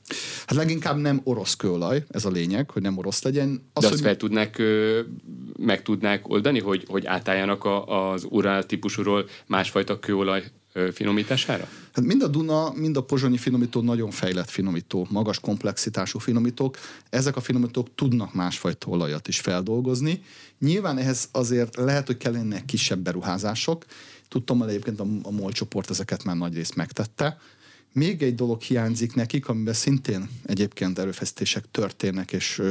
Hát 0.51 0.59
leginkább 0.59 0.97
nem 0.97 1.21
orosz 1.25 1.57
kőolaj, 1.57 2.05
ez 2.09 2.25
a 2.25 2.31
lényeg, 2.31 2.71
hogy 2.71 2.83
nem 2.83 2.99
orosz 2.99 3.23
legyen. 3.23 3.49
Az, 3.73 3.83
De 3.83 3.89
azt 3.89 3.89
hogy... 3.89 4.01
fel 4.01 4.17
tudnák, 4.17 4.63
meg 5.59 5.83
tudnák 5.83 6.29
oldani, 6.29 6.61
hogy, 6.61 6.85
hogy 6.89 7.07
átálljanak 7.07 7.65
a, 7.65 8.11
az 8.11 8.27
urál 8.29 8.67
típusúról 8.67 9.29
másfajta 9.47 9.99
kőolaj 9.99 10.45
finomítására? 10.93 11.69
Hát 11.93 12.05
mind 12.05 12.23
a 12.23 12.29
Duna, 12.29 12.73
mind 12.75 12.97
a 12.97 13.03
pozsonyi 13.03 13.37
finomító 13.37 13.81
nagyon 13.81 14.11
fejlett 14.11 14.51
finomító, 14.51 15.07
magas 15.11 15.41
komplexitású 15.41 16.19
finomítók. 16.19 16.77
Ezek 17.11 17.37
a 17.37 17.41
finomítók 17.41 17.95
tudnak 17.95 18.35
másfajta 18.35 18.87
olajat 18.91 19.29
is 19.29 19.41
feldolgozni. 19.41 20.23
Nyilván 20.59 20.99
ehhez 20.99 21.29
azért 21.33 21.77
lehet, 21.77 22.07
hogy 22.07 22.17
kellenek 22.17 22.65
kisebb 22.65 22.99
beruházások. 22.99 23.85
Tudtam, 24.29 24.59
hogy 24.59 24.69
egyébként 24.69 25.01
a, 25.01 25.07
a 25.23 25.31
MOL 25.31 25.53
csoport 25.53 25.91
ezeket 25.91 26.25
már 26.25 26.37
nagy 26.37 26.55
részt 26.55 26.75
megtette 26.75 27.39
még 27.93 28.23
egy 28.23 28.35
dolog 28.35 28.61
hiányzik 28.61 29.15
nekik, 29.15 29.49
amiben 29.49 29.75
szintén 29.75 30.29
egyébként 30.45 30.99
erőfeszítések 30.99 31.65
történnek, 31.71 32.33
és 32.33 32.63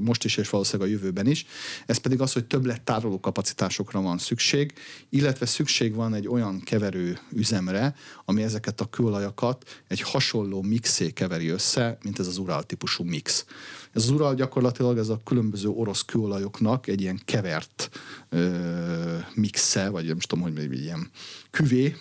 most 0.00 0.24
is, 0.24 0.36
és 0.36 0.50
valószínűleg 0.50 0.88
a 0.88 0.92
jövőben 0.92 1.26
is. 1.26 1.46
Ez 1.86 1.96
pedig 1.98 2.20
az, 2.20 2.32
hogy 2.32 2.44
többlet 2.44 2.82
tároló 2.82 3.20
kapacitásokra 3.20 4.00
van 4.00 4.18
szükség, 4.18 4.72
illetve 5.08 5.46
szükség 5.46 5.94
van 5.94 6.14
egy 6.14 6.28
olyan 6.28 6.60
keverő 6.60 7.18
üzemre, 7.32 7.94
ami 8.24 8.42
ezeket 8.42 8.80
a 8.80 8.84
kőolajakat 8.84 9.82
egy 9.88 10.00
hasonló 10.00 10.62
mixé 10.62 11.10
keveri 11.10 11.48
össze, 11.48 11.98
mint 12.02 12.18
ez 12.18 12.26
az 12.26 12.38
Ural 12.38 12.62
típusú 12.62 13.04
mix. 13.04 13.44
Ez 13.92 14.02
az 14.02 14.10
Ural 14.10 14.34
gyakorlatilag 14.34 14.98
ez 14.98 15.08
a 15.08 15.20
különböző 15.24 15.68
orosz 15.68 16.02
kőolajoknak 16.02 16.86
egy 16.86 17.00
ilyen 17.00 17.20
kevert 17.24 17.90
ö, 18.28 19.16
mixe, 19.34 19.88
vagy 19.88 20.06
nem 20.06 20.18
tudom, 20.18 20.44
hogy 20.44 20.58
egy 20.58 20.82
ilyen 20.82 21.10
küvé, 21.50 21.96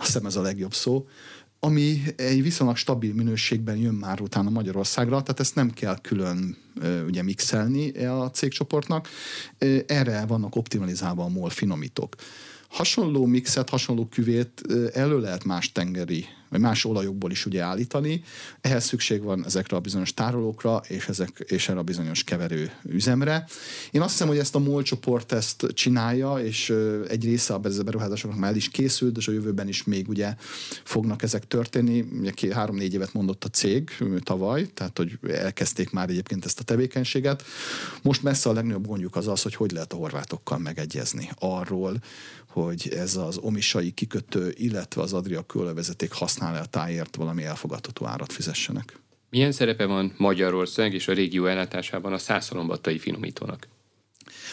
azt 0.00 0.12
hiszem 0.12 0.26
ez 0.26 0.36
a 0.36 0.42
legjobb 0.42 0.74
szó, 0.74 1.06
ami 1.60 2.02
egy 2.16 2.42
viszonylag 2.42 2.76
stabil 2.76 3.14
minőségben 3.14 3.76
jön 3.76 3.94
már 3.94 4.20
utána 4.20 4.50
Magyarországra, 4.50 5.22
tehát 5.22 5.40
ezt 5.40 5.54
nem 5.54 5.70
kell 5.70 6.00
külön 6.00 6.56
ugye 7.06 7.22
mixelni 7.22 8.04
a 8.04 8.30
cégcsoportnak. 8.30 9.08
Erre 9.86 10.26
vannak 10.26 10.56
optimalizálva 10.56 11.24
a 11.24 11.28
MOL 11.28 11.50
finomítók. 11.50 12.14
Hasonló 12.68 13.26
mixet, 13.26 13.68
hasonló 13.68 14.06
küvét 14.06 14.62
elő 14.92 15.20
lehet 15.20 15.44
más 15.44 15.72
tengeri 15.72 16.24
vagy 16.50 16.60
más 16.60 16.84
olajokból 16.84 17.30
is 17.30 17.46
ugye 17.46 17.62
állítani. 17.62 18.22
Ehhez 18.60 18.84
szükség 18.84 19.22
van 19.22 19.44
ezekre 19.44 19.76
a 19.76 19.80
bizonyos 19.80 20.14
tárolókra, 20.14 20.82
és, 20.88 21.08
ezek, 21.08 21.44
és 21.46 21.68
erre 21.68 21.78
a 21.78 21.82
bizonyos 21.82 22.24
keverő 22.24 22.70
üzemre. 22.82 23.46
Én 23.90 24.00
azt 24.00 24.10
hiszem, 24.10 24.28
hogy 24.28 24.38
ezt 24.38 24.54
a 24.54 24.58
MOL 24.58 24.82
csoport 24.82 25.32
ezt 25.32 25.66
csinálja, 25.72 26.38
és 26.38 26.74
egy 27.08 27.24
része 27.24 27.54
a 27.54 27.58
beruházásoknak 27.58 28.38
már 28.38 28.50
el 28.50 28.56
is 28.56 28.68
készült, 28.68 29.16
és 29.16 29.28
a 29.28 29.32
jövőben 29.32 29.68
is 29.68 29.84
még 29.84 30.08
ugye 30.08 30.34
fognak 30.84 31.22
ezek 31.22 31.46
történni. 31.46 32.04
Három-négy 32.50 32.94
évet 32.94 33.12
mondott 33.12 33.44
a 33.44 33.48
cég 33.48 33.90
tavaly, 34.22 34.66
tehát 34.74 34.96
hogy 34.96 35.18
elkezdték 35.28 35.90
már 35.90 36.08
egyébként 36.08 36.44
ezt 36.44 36.60
a 36.60 36.62
tevékenységet. 36.62 37.42
Most 38.02 38.22
messze 38.22 38.48
a 38.48 38.52
legnagyobb 38.52 38.86
gondjuk 38.86 39.16
az 39.16 39.28
az, 39.28 39.42
hogy 39.42 39.54
hogy 39.54 39.70
lehet 39.72 39.92
a 39.92 39.96
horvátokkal 39.96 40.58
megegyezni 40.58 41.30
arról, 41.38 42.00
hogy 42.46 42.88
ez 42.96 43.16
az 43.16 43.36
omisai 43.36 43.90
kikötő, 43.90 44.54
illetve 44.56 45.02
az 45.02 45.12
Adria 45.12 45.42
kőolajvezeték 45.42 46.12
használatáért 46.40 47.16
valami 47.16 47.44
elfogadható 47.44 48.06
árat 48.06 48.32
fizessenek. 48.32 48.98
Milyen 49.30 49.52
szerepe 49.52 49.86
van 49.86 50.14
Magyarország 50.16 50.94
és 50.94 51.08
a 51.08 51.12
régió 51.12 51.46
ellátásában 51.46 52.12
a 52.12 52.18
szászalombattai 52.18 52.98
finomítónak? 52.98 53.68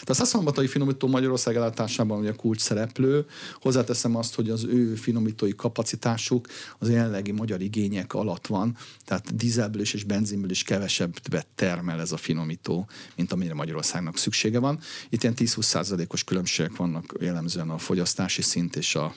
De 0.04 0.12
a 0.12 0.14
szaszambatai 0.14 0.66
finomító 0.66 1.08
Magyarország 1.08 1.56
ellátásában 1.56 2.18
ugye 2.18 2.32
kulcs 2.32 2.60
szereplő. 2.60 3.26
Hozzáteszem 3.60 4.16
azt, 4.16 4.34
hogy 4.34 4.50
az 4.50 4.64
ő 4.64 4.94
finomítói 4.94 5.54
kapacitásuk 5.54 6.46
az 6.78 6.90
jelenlegi 6.90 7.30
magyar 7.30 7.60
igények 7.60 8.14
alatt 8.14 8.46
van, 8.46 8.76
tehát 9.04 9.36
dízelből 9.36 9.80
is 9.80 9.94
és 9.94 10.04
benzinből 10.04 10.50
is 10.50 10.62
kevesebbet 10.62 11.46
termel 11.54 12.00
ez 12.00 12.12
a 12.12 12.16
finomító, 12.16 12.88
mint 13.16 13.32
amire 13.32 13.54
Magyarországnak 13.54 14.16
szüksége 14.16 14.58
van. 14.58 14.78
Itt 15.08 15.22
ilyen 15.22 15.34
10-20 15.38 15.62
százalékos 15.62 16.24
különbségek 16.24 16.76
vannak 16.76 17.14
jellemzően 17.20 17.70
a 17.70 17.78
fogyasztási 17.78 18.42
szint 18.42 18.76
és 18.76 18.94
a, 18.94 19.14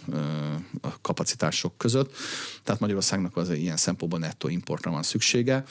a 0.82 1.02
kapacitások 1.02 1.78
között. 1.78 2.16
Tehát 2.64 2.82
Magyarországnak 2.82 3.38
az 3.38 3.50
ilyen 3.50 3.78
szempontból 3.78 4.20
nettó 4.20 4.48
importra 4.48 4.92
van 4.92 5.04
szüksége. 5.04 5.64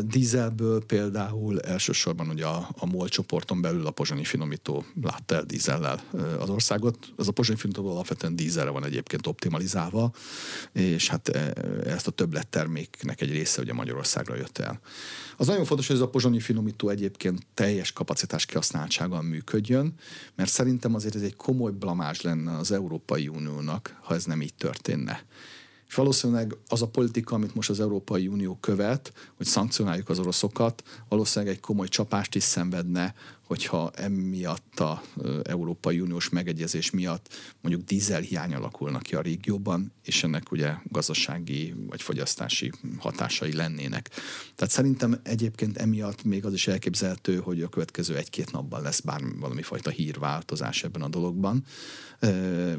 Dízelből 0.00 0.84
például 0.84 1.60
elsősorban 1.60 2.28
ugye 2.28 2.46
a, 2.46 2.68
a 2.78 2.86
MOL 2.86 3.08
csoporton 3.08 3.60
belül 3.60 3.86
a 3.86 3.90
pozsonyi 3.90 4.21
pozsonyi 4.22 4.24
finomító 4.24 4.84
látta 5.02 5.34
el 5.34 5.44
dízellel 5.44 6.02
az 6.38 6.48
országot. 6.48 7.12
Ez 7.18 7.28
a 7.28 7.32
pozsonyi 7.32 7.58
finomító 7.58 7.90
alapvetően 7.90 8.36
dízelre 8.36 8.70
van 8.70 8.84
egyébként 8.84 9.26
optimalizálva, 9.26 10.12
és 10.72 11.08
hát 11.08 11.28
ezt 11.84 12.06
a 12.06 12.10
többletterméknek 12.10 13.20
egy 13.20 13.30
része 13.30 13.60
ugye 13.60 13.72
Magyarországra 13.72 14.36
jött 14.36 14.58
el. 14.58 14.80
Az 15.36 15.46
nagyon 15.46 15.64
fontos, 15.64 15.86
hogy 15.86 15.96
ez 15.96 16.02
a 16.02 16.08
pozsonyi 16.08 16.40
finomító 16.40 16.88
egyébként 16.88 17.46
teljes 17.54 17.92
kapacitás 17.92 18.46
kihasználtsággal 18.46 19.22
működjön, 19.22 19.94
mert 20.34 20.50
szerintem 20.50 20.94
azért 20.94 21.14
ez 21.14 21.22
egy 21.22 21.36
komoly 21.36 21.72
blamás 21.72 22.20
lenne 22.20 22.56
az 22.56 22.72
Európai 22.72 23.28
Uniónak, 23.28 23.96
ha 24.02 24.14
ez 24.14 24.24
nem 24.24 24.42
így 24.42 24.54
történne. 24.54 25.24
És 25.88 25.98
valószínűleg 25.98 26.56
az 26.68 26.82
a 26.82 26.88
politika, 26.88 27.34
amit 27.34 27.54
most 27.54 27.70
az 27.70 27.80
Európai 27.80 28.28
Unió 28.28 28.58
követ, 28.60 29.12
hogy 29.36 29.46
szankcionáljuk 29.46 30.08
az 30.08 30.18
oroszokat, 30.18 30.82
valószínűleg 31.08 31.54
egy 31.54 31.60
komoly 31.60 31.88
csapást 31.88 32.34
is 32.34 32.42
szenvedne 32.42 33.14
hogyha 33.52 33.90
emiatt 33.94 34.80
a 34.80 35.02
Európai 35.42 36.00
Uniós 36.00 36.28
megegyezés 36.28 36.90
miatt 36.90 37.34
mondjuk 37.60 37.84
dízelhiány 37.86 38.54
alakulnak 38.54 39.02
ki 39.02 39.14
a 39.14 39.20
régióban, 39.20 39.92
és 40.04 40.22
ennek 40.22 40.52
ugye 40.52 40.74
gazdasági 40.84 41.74
vagy 41.88 42.02
fogyasztási 42.02 42.72
hatásai 42.98 43.52
lennének. 43.52 44.08
Tehát 44.54 44.72
szerintem 44.72 45.20
egyébként 45.22 45.76
emiatt 45.76 46.24
még 46.24 46.44
az 46.44 46.52
is 46.52 46.66
elképzelhető, 46.66 47.36
hogy 47.36 47.62
a 47.62 47.68
következő 47.68 48.16
egy-két 48.16 48.52
napban 48.52 48.82
lesz 48.82 49.00
bármi 49.00 49.38
valami 49.38 49.62
fajta 49.62 49.90
hírváltozás 49.90 50.84
ebben 50.84 51.02
a 51.02 51.08
dologban. 51.08 51.64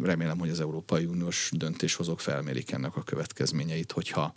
Remélem, 0.02 0.40
hogy 0.40 0.50
az 0.50 0.60
Európai 0.60 1.06
Uniós 1.06 1.50
döntéshozók 1.56 2.20
felmérik 2.20 2.72
ennek 2.72 2.96
a 2.96 3.04
következményeit, 3.04 3.92
hogyha 3.92 4.34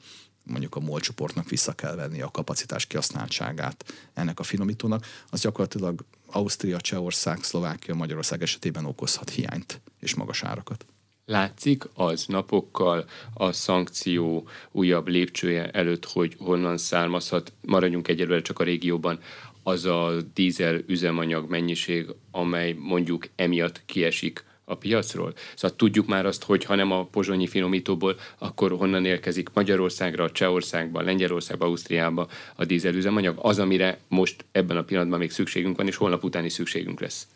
mondjuk 0.47 0.75
a 0.75 0.81
MOL 0.81 1.01
csoportnak 1.01 1.49
vissza 1.49 1.73
kell 1.73 1.95
venni 1.95 2.21
a 2.23 2.31
kapacitás 2.31 2.87
kihasználtságát 2.87 3.85
ennek 4.15 4.41
a 4.41 4.43
finomítónak, 4.43 5.07
az 5.31 5.41
gyakorlatilag 5.41 6.05
Ausztria, 6.27 6.81
Csehország, 6.81 7.43
Szlovákia, 7.43 7.95
Magyarország 7.95 8.43
esetében 8.43 8.85
okozhat 8.85 9.31
hiányt 9.31 9.81
és 10.01 10.15
magas 10.15 10.43
árakat. 10.43 10.87
Látszik 11.25 11.85
az 11.95 12.25
napokkal 12.27 13.05
a 13.35 13.53
szankció 13.53 14.49
újabb 14.71 15.09
lépcsője 15.09 15.71
előtt, 15.71 16.05
hogy 16.05 16.37
honnan 16.39 16.77
származhat, 16.77 17.53
maradjunk 17.61 18.09
egyelőre 18.09 18.43
csak 18.43 18.59
a 18.59 18.65
régióban, 18.65 19.21
az 19.63 19.85
a 19.85 20.21
dízel 20.35 20.83
üzemanyag 20.87 21.51
mennyiség, 21.51 22.07
amely 22.31 22.73
mondjuk 22.73 23.29
emiatt 23.37 23.83
kiesik 23.87 24.45
a 24.69 24.75
piacról? 24.75 25.35
Szóval 25.57 25.77
tudjuk 25.77 26.07
már 26.07 26.27
azt, 26.27 26.43
hogy 26.43 26.65
ha 26.65 26.75
nem 26.75 26.91
a 26.91 27.05
pozsonyi 27.05 27.47
finomítóból, 27.47 28.17
akkor 28.39 28.71
honnan 28.71 29.05
érkezik 29.05 29.49
Magyarországra, 29.55 30.31
Csehországba, 30.31 31.01
Lengyelországba, 31.01 31.65
Ausztriába 31.65 32.29
a 32.57 32.65
dízelüzemanyag, 32.65 33.39
az, 33.41 33.59
amire 33.59 33.99
most 34.09 34.45
ebben 34.53 34.77
a 34.77 34.83
pillanatban 34.83 35.19
még 35.19 35.31
szükségünk 35.31 35.77
van, 35.77 35.87
és 35.87 35.97
holnap 35.97 36.25
után 36.25 36.45
is 36.45 36.53
szükségünk 36.53 37.01
lesz. 37.01 37.27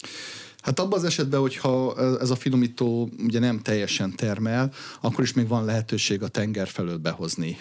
Hát 0.61 0.81
abban 0.81 0.99
az 0.99 1.05
esetben, 1.05 1.41
hogyha 1.41 1.97
ez 2.21 2.31
a 2.31 2.37
finomító 2.37 3.11
ugye 3.19 3.39
nem 3.39 3.61
teljesen 3.63 4.17
termel, 4.17 4.73
akkor 5.01 5.25
is 5.25 5.33
még 5.33 5.49
van 5.49 5.65
lehetőség 5.65 6.23
a 6.23 6.29
tenger 6.29 6.69
felől 6.69 6.97
behozni 6.97 7.59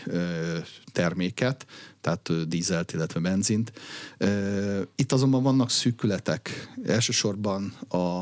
terméket, 0.92 1.66
tehát 2.02 2.48
dízelt, 2.48 2.94
illetve 2.94 3.20
benzint. 3.20 3.72
Itt 4.96 5.12
azonban 5.12 5.44
vannak 5.44 5.70
szűkületek. 5.70 6.74
Elsősorban 6.86 7.74
a 7.90 8.22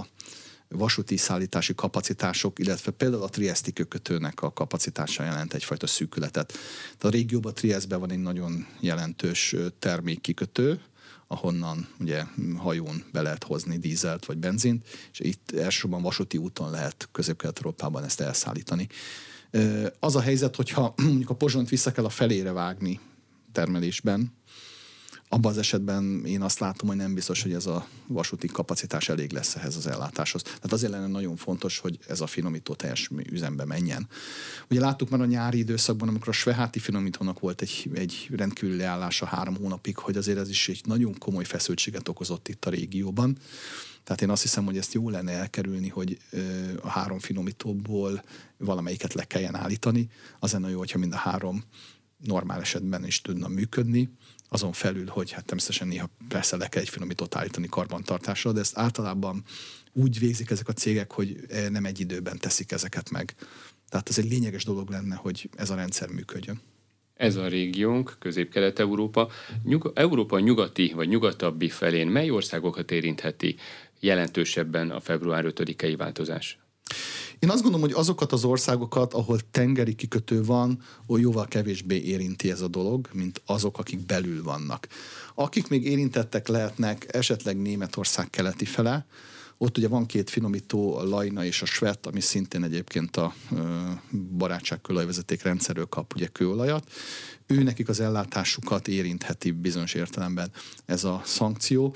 vasúti 0.70 1.18
szállítási 1.18 1.76
kapacitások, 1.76 2.60
illetve 2.60 2.92
például 2.92 3.24
a 3.24 3.30
Triesti 3.30 3.74
kökötőnek 3.74 4.42
a 4.42 4.54
kapacitása 4.54 5.24
jelent 5.24 5.54
egyfajta 5.54 5.88
szűkületet. 5.88 6.54
De 7.00 7.08
a 7.08 7.12
régióban 7.12 7.54
Triestben 7.54 8.00
van 8.00 8.12
egy 8.12 8.22
nagyon 8.22 8.68
jelentős 8.80 9.56
termékkikötő, 9.80 10.82
ahonnan 11.28 11.88
ugye 12.00 12.24
hajón 12.58 13.04
be 13.12 13.22
lehet 13.22 13.44
hozni 13.44 13.78
dízelt 13.78 14.26
vagy 14.26 14.38
benzint, 14.38 14.88
és 15.12 15.20
itt 15.20 15.52
elsősorban 15.52 16.02
vasúti 16.02 16.38
úton 16.38 16.72
lehet 16.72 17.10
közép-kelet-európában 17.12 18.04
ezt 18.04 18.22
elszállítani. 18.22 18.88
Az 20.00 20.16
a 20.16 20.22
helyzet, 20.22 20.56
hogyha 20.56 20.94
mondjuk 21.04 21.30
a 21.30 21.36
pozsont 21.36 21.70
vissza 21.70 21.92
kell 21.92 22.06
a 22.06 22.10
felére 22.10 22.52
vágni 22.52 23.00
termelésben, 23.52 24.36
abban 25.30 25.52
az 25.52 25.58
esetben 25.58 26.26
én 26.26 26.42
azt 26.42 26.60
látom, 26.60 26.88
hogy 26.88 26.98
nem 26.98 27.14
biztos, 27.14 27.42
hogy 27.42 27.54
ez 27.54 27.66
a 27.66 27.88
vasúti 28.08 28.48
kapacitás 28.48 29.10
elég 29.10 29.32
lesz 29.32 29.56
ehhez 29.56 29.76
az 29.76 29.88
ellátáshoz. 29.88 30.42
Tehát 30.42 30.72
azért 30.72 30.92
lenne 30.92 31.08
nagyon 31.08 31.36
fontos, 31.36 31.78
hogy 31.78 32.00
ez 32.08 32.22
a 32.22 32.28
finomító 32.28 32.74
teljes 32.74 33.10
üzembe 33.30 33.66
menjen. 33.66 34.08
Ugye 34.70 34.80
láttuk 34.80 35.10
már 35.10 35.22
a 35.22 35.26
nyári 35.26 35.58
időszakban, 35.58 36.08
amikor 36.08 36.30
a 36.30 36.32
Sveháti 36.32 36.80
finomítónak 36.80 37.40
volt 37.40 37.62
egy, 37.62 37.90
egy 37.94 38.30
rendkívüli 38.36 38.84
állása 38.84 39.26
három 39.26 39.56
hónapig, 39.56 39.98
hogy 39.98 40.18
azért 40.18 40.38
ez 40.38 40.50
is 40.50 40.70
egy 40.70 40.82
nagyon 40.86 41.18
komoly 41.18 41.44
feszültséget 41.44 42.08
okozott 42.08 42.48
itt 42.48 42.66
a 42.66 42.70
régióban. 42.70 43.38
Tehát 44.04 44.22
én 44.22 44.30
azt 44.30 44.42
hiszem, 44.42 44.66
hogy 44.66 44.78
ezt 44.78 44.94
jó 44.94 45.10
lenne 45.10 45.32
elkerülni, 45.32 45.88
hogy 45.88 46.18
a 46.82 46.90
három 46.90 47.20
finomítóból 47.20 48.24
valamelyiket 48.58 49.14
le 49.14 49.24
kelljen 49.24 49.56
állítani. 49.56 50.10
Az 50.40 50.52
lenne 50.52 50.70
jó, 50.70 50.78
hogyha 50.78 51.00
mind 51.00 51.14
a 51.14 51.18
három 51.18 51.64
normál 52.18 52.62
esetben 52.62 53.06
is 53.06 53.22
tudna 53.22 53.48
működni 53.48 54.10
azon 54.50 54.72
felül, 54.72 55.08
hogy 55.08 55.32
hát 55.32 55.46
természetesen 55.46 55.88
néha 55.88 56.10
persze 56.28 56.58
le 56.58 56.68
kell 56.68 56.82
egy 56.82 56.90
finomítót 56.90 57.36
állítani 57.36 57.68
karbantartásra, 57.68 58.52
de 58.52 58.60
ezt 58.60 58.78
általában 58.78 59.44
úgy 59.94 60.20
végzik 60.20 60.50
ezek 60.50 60.68
a 60.68 60.74
cégek, 60.74 61.12
hogy 61.12 61.38
eh, 61.50 61.70
nem 61.70 61.86
egy 61.86 62.00
időben 62.00 62.38
teszik 62.38 62.72
ezeket 62.72 63.10
meg. 63.10 63.36
Tehát 63.90 64.10
ez 64.10 64.18
egy 64.18 64.30
lényeges 64.30 64.64
dolog 64.64 64.90
lenne, 64.90 65.16
hogy 65.16 65.50
ez 65.56 65.70
a 65.70 65.76
rendszer 65.76 66.10
működjön. 66.10 66.62
Ez 67.14 67.36
a 67.36 67.48
régiónk, 67.48 68.16
Közép-Kelet-Európa. 68.20 69.30
Nyug- 69.64 69.98
Európa 69.98 70.40
nyugati 70.40 70.92
vagy 70.96 71.08
nyugatabbi 71.08 71.70
felén 71.70 72.08
mely 72.08 72.30
országokat 72.30 72.92
érintheti 72.92 73.56
jelentősebben 74.00 74.90
a 74.92 75.00
február 75.00 75.44
5-i 75.48 75.94
változás? 75.98 76.60
Én 77.40 77.50
azt 77.50 77.62
gondolom, 77.62 77.88
hogy 77.88 77.98
azokat 78.00 78.32
az 78.32 78.44
országokat, 78.44 79.14
ahol 79.14 79.40
tengeri 79.52 79.94
kikötő 79.94 80.44
van, 80.44 80.82
ahol 81.06 81.20
jóval 81.20 81.48
kevésbé 81.48 82.02
érinti 82.02 82.52
ez 82.52 82.62
a 82.62 82.68
dolog, 82.68 83.10
mint 83.14 83.42
azok, 83.46 83.78
akik 83.78 84.06
belül 84.06 84.44
vannak. 84.44 84.88
Akik 85.36 85.68
még 85.68 85.86
érintettek 85.86 86.48
lehetnek, 86.48 87.06
esetleg 87.16 87.62
Németország 87.62 88.30
keleti 88.30 88.66
fele, 88.66 89.06
ott 89.58 89.78
ugye 89.78 89.88
van 89.88 90.06
két 90.06 90.30
finomító, 90.30 90.96
a 90.98 91.04
Lajna 91.04 91.46
és 91.46 91.62
a 91.62 91.66
Svet, 91.66 92.06
ami 92.06 92.20
szintén 92.20 92.64
egyébként 92.64 93.18
a 93.18 93.34
barátság 94.38 94.82
kőolajvezeték 94.82 95.44
rendszerről 95.44 95.86
kap 95.86 96.14
ugye 96.16 96.28
kőolajat. 96.28 96.92
Ő 97.46 97.64
nekik 97.64 97.90
az 97.90 98.00
ellátásukat 98.00 98.88
érintheti 98.88 99.52
bizonyos 99.52 99.94
értelemben 99.94 100.52
ez 100.86 101.04
a 101.04 101.22
szankció. 101.26 101.96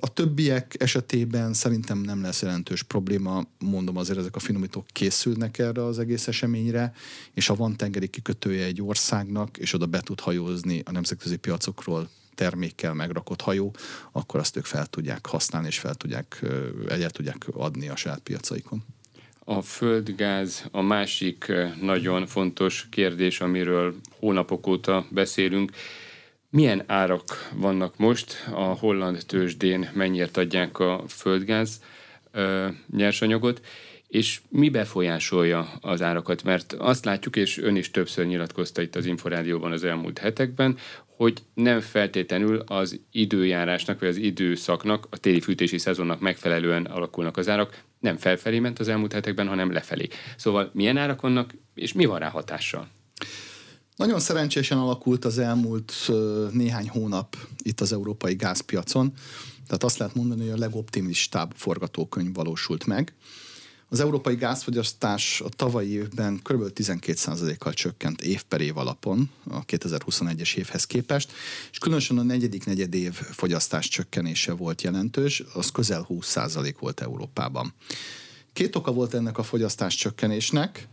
A 0.00 0.12
többiek 0.12 0.74
esetében 0.78 1.52
szerintem 1.52 1.98
nem 1.98 2.22
lesz 2.22 2.42
jelentős 2.42 2.82
probléma, 2.82 3.44
mondom 3.58 3.96
azért 3.96 4.18
ezek 4.18 4.36
a 4.36 4.38
finomítók 4.38 4.86
készülnek 4.86 5.58
erre 5.58 5.84
az 5.84 5.98
egész 5.98 6.26
eseményre, 6.28 6.92
és 7.34 7.46
ha 7.46 7.54
van 7.54 7.76
tengeri 7.76 8.08
kikötője 8.08 8.64
egy 8.64 8.82
országnak, 8.82 9.56
és 9.58 9.72
oda 9.72 9.86
be 9.86 10.00
tud 10.00 10.20
hajózni 10.20 10.82
a 10.84 10.90
nemzetközi 10.90 11.36
piacokról 11.36 12.08
termékkel 12.34 12.94
megrakott 12.94 13.40
hajó, 13.40 13.74
akkor 14.12 14.40
azt 14.40 14.56
ők 14.56 14.64
fel 14.64 14.86
tudják 14.86 15.26
használni, 15.26 15.66
és 15.66 15.78
fel 15.78 15.94
tudják, 15.94 16.44
egyet 16.88 17.12
tudják 17.12 17.46
adni 17.52 17.88
a 17.88 17.96
saját 17.96 18.20
piacaikon. 18.20 18.84
A 19.44 19.62
földgáz 19.62 20.64
a 20.70 20.82
másik 20.82 21.52
nagyon 21.80 22.26
fontos 22.26 22.86
kérdés, 22.90 23.40
amiről 23.40 23.94
hónapok 24.18 24.66
óta 24.66 25.06
beszélünk. 25.10 25.72
Milyen 26.54 26.82
árak 26.86 27.50
vannak 27.54 27.96
most 27.96 28.44
a 28.52 28.62
holland 28.62 29.22
tőzsdén, 29.26 29.90
mennyire 29.94 30.28
adják 30.34 30.78
a 30.78 31.04
földgáz 31.08 31.82
nyersanyagot, 32.90 33.66
és 34.08 34.40
mi 34.48 34.68
befolyásolja 34.68 35.72
az 35.80 36.02
árakat? 36.02 36.42
Mert 36.42 36.72
azt 36.72 37.04
látjuk, 37.04 37.36
és 37.36 37.58
ön 37.58 37.76
is 37.76 37.90
többször 37.90 38.26
nyilatkozta 38.26 38.82
itt 38.82 38.96
az 38.96 39.06
Inforádióban 39.06 39.72
az 39.72 39.84
elmúlt 39.84 40.18
hetekben, 40.18 40.78
hogy 41.06 41.42
nem 41.54 41.80
feltétlenül 41.80 42.62
az 42.66 43.00
időjárásnak, 43.10 44.00
vagy 44.00 44.08
az 44.08 44.16
időszaknak, 44.16 45.06
a 45.10 45.18
téli 45.18 45.40
fűtési 45.40 45.78
szezonnak 45.78 46.20
megfelelően 46.20 46.84
alakulnak 46.84 47.36
az 47.36 47.48
árak, 47.48 47.82
nem 48.00 48.16
felfelé 48.16 48.58
ment 48.58 48.78
az 48.78 48.88
elmúlt 48.88 49.12
hetekben, 49.12 49.48
hanem 49.48 49.72
lefelé. 49.72 50.08
Szóval 50.36 50.70
milyen 50.72 50.96
árak 50.96 51.20
vannak, 51.20 51.54
és 51.74 51.92
mi 51.92 52.04
van 52.04 52.18
rá 52.18 52.28
hatással? 52.28 52.88
Nagyon 53.96 54.20
szerencsésen 54.20 54.78
alakult 54.78 55.24
az 55.24 55.38
elmúlt 55.38 55.92
néhány 56.50 56.88
hónap 56.88 57.36
itt 57.62 57.80
az 57.80 57.92
európai 57.92 58.34
gázpiacon. 58.34 59.12
Tehát 59.66 59.84
azt 59.84 59.98
lehet 59.98 60.14
mondani, 60.14 60.40
hogy 60.40 60.50
a 60.50 60.58
legoptimistább 60.58 61.52
forgatókönyv 61.56 62.34
valósult 62.34 62.86
meg. 62.86 63.14
Az 63.88 64.00
európai 64.00 64.34
gázfogyasztás 64.34 65.40
a 65.40 65.48
tavalyi 65.48 65.90
évben 65.90 66.40
kb. 66.42 66.70
12%-kal 66.74 67.72
csökkent 67.72 68.22
év 68.22 68.42
per 68.42 68.60
év 68.60 68.76
alapon 68.76 69.30
a 69.50 69.64
2021-es 69.64 70.56
évhez 70.56 70.84
képest, 70.84 71.32
és 71.70 71.78
különösen 71.78 72.18
a 72.18 72.22
negyedik 72.22 72.64
negyed 72.64 72.94
év 72.94 73.12
fogyasztás 73.12 73.88
csökkenése 73.88 74.52
volt 74.52 74.82
jelentős, 74.82 75.42
az 75.52 75.70
közel 75.70 76.06
20% 76.08 76.74
volt 76.78 77.00
Európában. 77.00 77.74
Két 78.52 78.76
oka 78.76 78.92
volt 78.92 79.14
ennek 79.14 79.38
a 79.38 79.42
fogyasztás 79.42 79.94
csökkenésnek. 79.94 80.88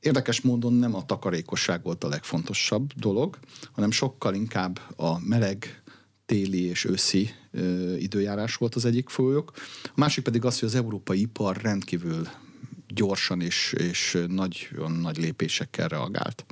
Érdekes 0.00 0.40
módon 0.40 0.72
nem 0.72 0.94
a 0.94 1.04
takarékosság 1.04 1.82
volt 1.82 2.04
a 2.04 2.08
legfontosabb 2.08 2.92
dolog, 2.92 3.38
hanem 3.72 3.90
sokkal 3.90 4.34
inkább 4.34 4.80
a 4.96 5.18
meleg 5.18 5.82
téli 6.26 6.62
és 6.62 6.84
őszi 6.84 7.30
ö, 7.50 7.94
időjárás 7.94 8.54
volt 8.54 8.74
az 8.74 8.84
egyik 8.84 9.08
folyók. 9.08 9.52
A 9.84 9.92
másik 9.94 10.24
pedig 10.24 10.44
az, 10.44 10.58
hogy 10.58 10.68
az 10.68 10.74
európai 10.74 11.20
ipar 11.20 11.56
rendkívül 11.56 12.28
gyorsan 12.94 13.40
és, 13.40 13.74
és 13.78 14.18
nagy, 14.28 14.68
nagy 15.00 15.16
lépésekkel 15.16 15.88
reagált. 15.88 16.44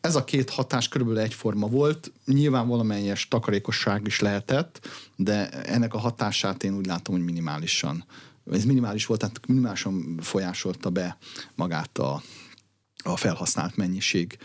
Ez 0.00 0.16
a 0.16 0.24
két 0.24 0.50
hatás 0.50 0.88
körülbelül 0.88 1.22
egyforma 1.22 1.66
volt. 1.66 2.12
Nyilván 2.24 2.68
valamelyes 2.68 3.28
takarékosság 3.28 4.06
is 4.06 4.20
lehetett, 4.20 4.88
de 5.16 5.48
ennek 5.48 5.94
a 5.94 5.98
hatását 5.98 6.64
én 6.64 6.76
úgy 6.76 6.86
látom, 6.86 7.14
hogy 7.14 7.24
minimálisan. 7.24 8.04
Ez 8.52 8.64
minimális 8.64 9.06
volt, 9.06 9.20
tehát 9.20 9.46
minimálisan 9.46 10.18
folyásolta 10.20 10.90
be 10.90 11.18
magát 11.54 11.98
a, 11.98 12.22
a 13.04 13.16
felhasznált 13.16 13.76
mennyiség 13.76 14.38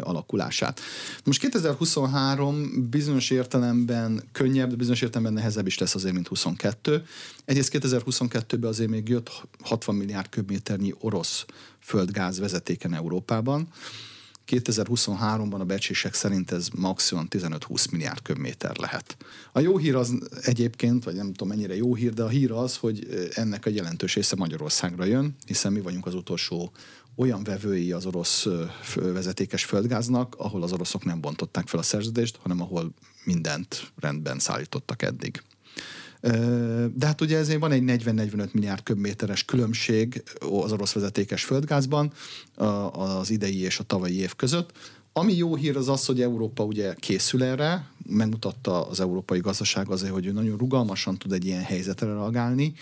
alakulását. 0.00 0.80
Most 1.24 1.40
2023 1.40 2.88
bizonyos 2.90 3.30
értelemben 3.30 4.28
könnyebb, 4.32 4.70
de 4.70 4.76
bizonyos 4.76 5.02
értelemben 5.02 5.32
nehezebb 5.32 5.66
is 5.66 5.78
lesz 5.78 5.94
azért, 5.94 6.14
mint 6.14 6.28
22. 6.28 7.04
Egyrészt 7.44 7.78
2022-ben 7.78 8.70
azért 8.70 8.90
még 8.90 9.08
jött 9.08 9.30
60 9.62 9.94
milliárd 9.94 10.28
köbméternyi 10.28 10.94
orosz 10.98 11.44
földgáz 11.80 12.38
vezetéken 12.38 12.94
Európában. 12.94 13.68
2023-ban 14.46 15.60
a 15.60 15.64
becsések 15.64 16.14
szerint 16.14 16.50
ez 16.50 16.68
maximum 16.68 17.26
15-20 17.30 17.90
milliárd 17.90 18.22
köbméter 18.22 18.76
lehet. 18.76 19.16
A 19.52 19.60
jó 19.60 19.76
hír 19.76 19.94
az 19.94 20.18
egyébként, 20.42 21.04
vagy 21.04 21.14
nem 21.14 21.32
tudom 21.32 21.48
mennyire 21.48 21.76
jó 21.76 21.94
hír, 21.94 22.12
de 22.12 22.22
a 22.22 22.28
hír 22.28 22.52
az, 22.52 22.76
hogy 22.76 23.28
ennek 23.34 23.66
a 23.66 23.70
jelentős 23.70 24.14
része 24.14 24.36
Magyarországra 24.36 25.04
jön, 25.04 25.36
hiszen 25.46 25.72
mi 25.72 25.80
vagyunk 25.80 26.06
az 26.06 26.14
utolsó 26.14 26.72
olyan 27.16 27.44
vevői 27.44 27.92
az 27.92 28.06
orosz 28.06 28.46
vezetékes 28.94 29.64
földgáznak, 29.64 30.34
ahol 30.38 30.62
az 30.62 30.72
oroszok 30.72 31.04
nem 31.04 31.20
bontották 31.20 31.68
fel 31.68 31.80
a 31.80 31.82
szerződést, 31.82 32.38
hanem 32.42 32.60
ahol 32.60 32.94
mindent 33.24 33.92
rendben 33.96 34.38
szállítottak 34.38 35.02
eddig. 35.02 35.42
De 36.94 37.06
hát 37.06 37.20
ugye 37.20 37.38
ezért 37.38 37.60
van 37.60 37.72
egy 37.72 37.82
40-45 37.86 38.52
milliárd 38.52 38.82
köbméteres 38.82 39.44
különbség 39.44 40.22
az 40.62 40.72
orosz 40.72 40.92
vezetékes 40.92 41.44
földgázban 41.44 42.12
az 42.92 43.30
idei 43.30 43.60
és 43.60 43.78
a 43.78 43.84
tavalyi 43.84 44.18
év 44.18 44.34
között, 44.34 44.72
ami 45.12 45.36
jó 45.36 45.54
hír 45.54 45.76
az 45.76 45.88
az, 45.88 46.06
hogy 46.06 46.20
Európa 46.20 46.64
ugye 46.64 46.94
készül 46.94 47.42
erre, 47.44 47.86
megmutatta 48.06 48.86
az 48.86 49.00
európai 49.00 49.38
gazdaság 49.38 49.90
azért, 49.90 50.12
hogy 50.12 50.26
ő 50.26 50.32
nagyon 50.32 50.56
rugalmasan 50.56 51.18
tud 51.18 51.32
egy 51.32 51.44
ilyen 51.44 51.62
helyzetre 51.62 52.06
reagálni, 52.06 52.72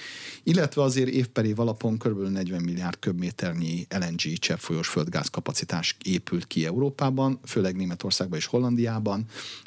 illetve 0.43 0.83
azért 0.83 1.09
év 1.09 1.27
per 1.27 1.45
év 1.45 1.61
alapon 1.61 1.99
kb. 1.99 2.29
40 2.29 2.63
milliárd 2.63 2.99
köbméternyi 2.99 3.87
LNG 3.89 4.39
cseppfolyós 4.39 4.89
földgáz 4.89 5.29
kapacitás 5.29 5.97
épült 6.05 6.47
ki 6.47 6.67
Európában, 6.67 7.41
főleg 7.45 7.77
Németországban 7.77 8.39
és 8.39 8.47
Hollandiában. 8.47 9.25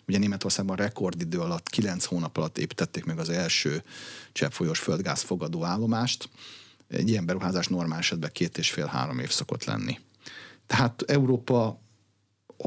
Ugye 0.08 0.18
Németországban 0.18 0.76
rekordidő 0.76 1.40
alatt, 1.40 1.70
9 1.70 2.06
hónap 2.06 2.38
alatt 2.38 2.58
építették 2.58 3.06
meg 3.06 3.20
az 3.20 3.30
első 3.30 3.84
cseppfolyós 4.32 4.80
földgáz 4.80 5.22
fogadó 5.22 5.64
állomást. 5.64 6.30
Egy 6.88 7.10
ilyen 7.10 7.26
beruházás 7.26 7.68
normál 7.68 8.00
esetben 8.00 8.30
két 8.34 8.58
és 8.58 8.72
fél-három 8.72 9.20
év 9.20 9.30
szokott 9.30 9.64
lenni. 9.64 10.00
Tehát 10.68 11.02
Európa 11.08 11.82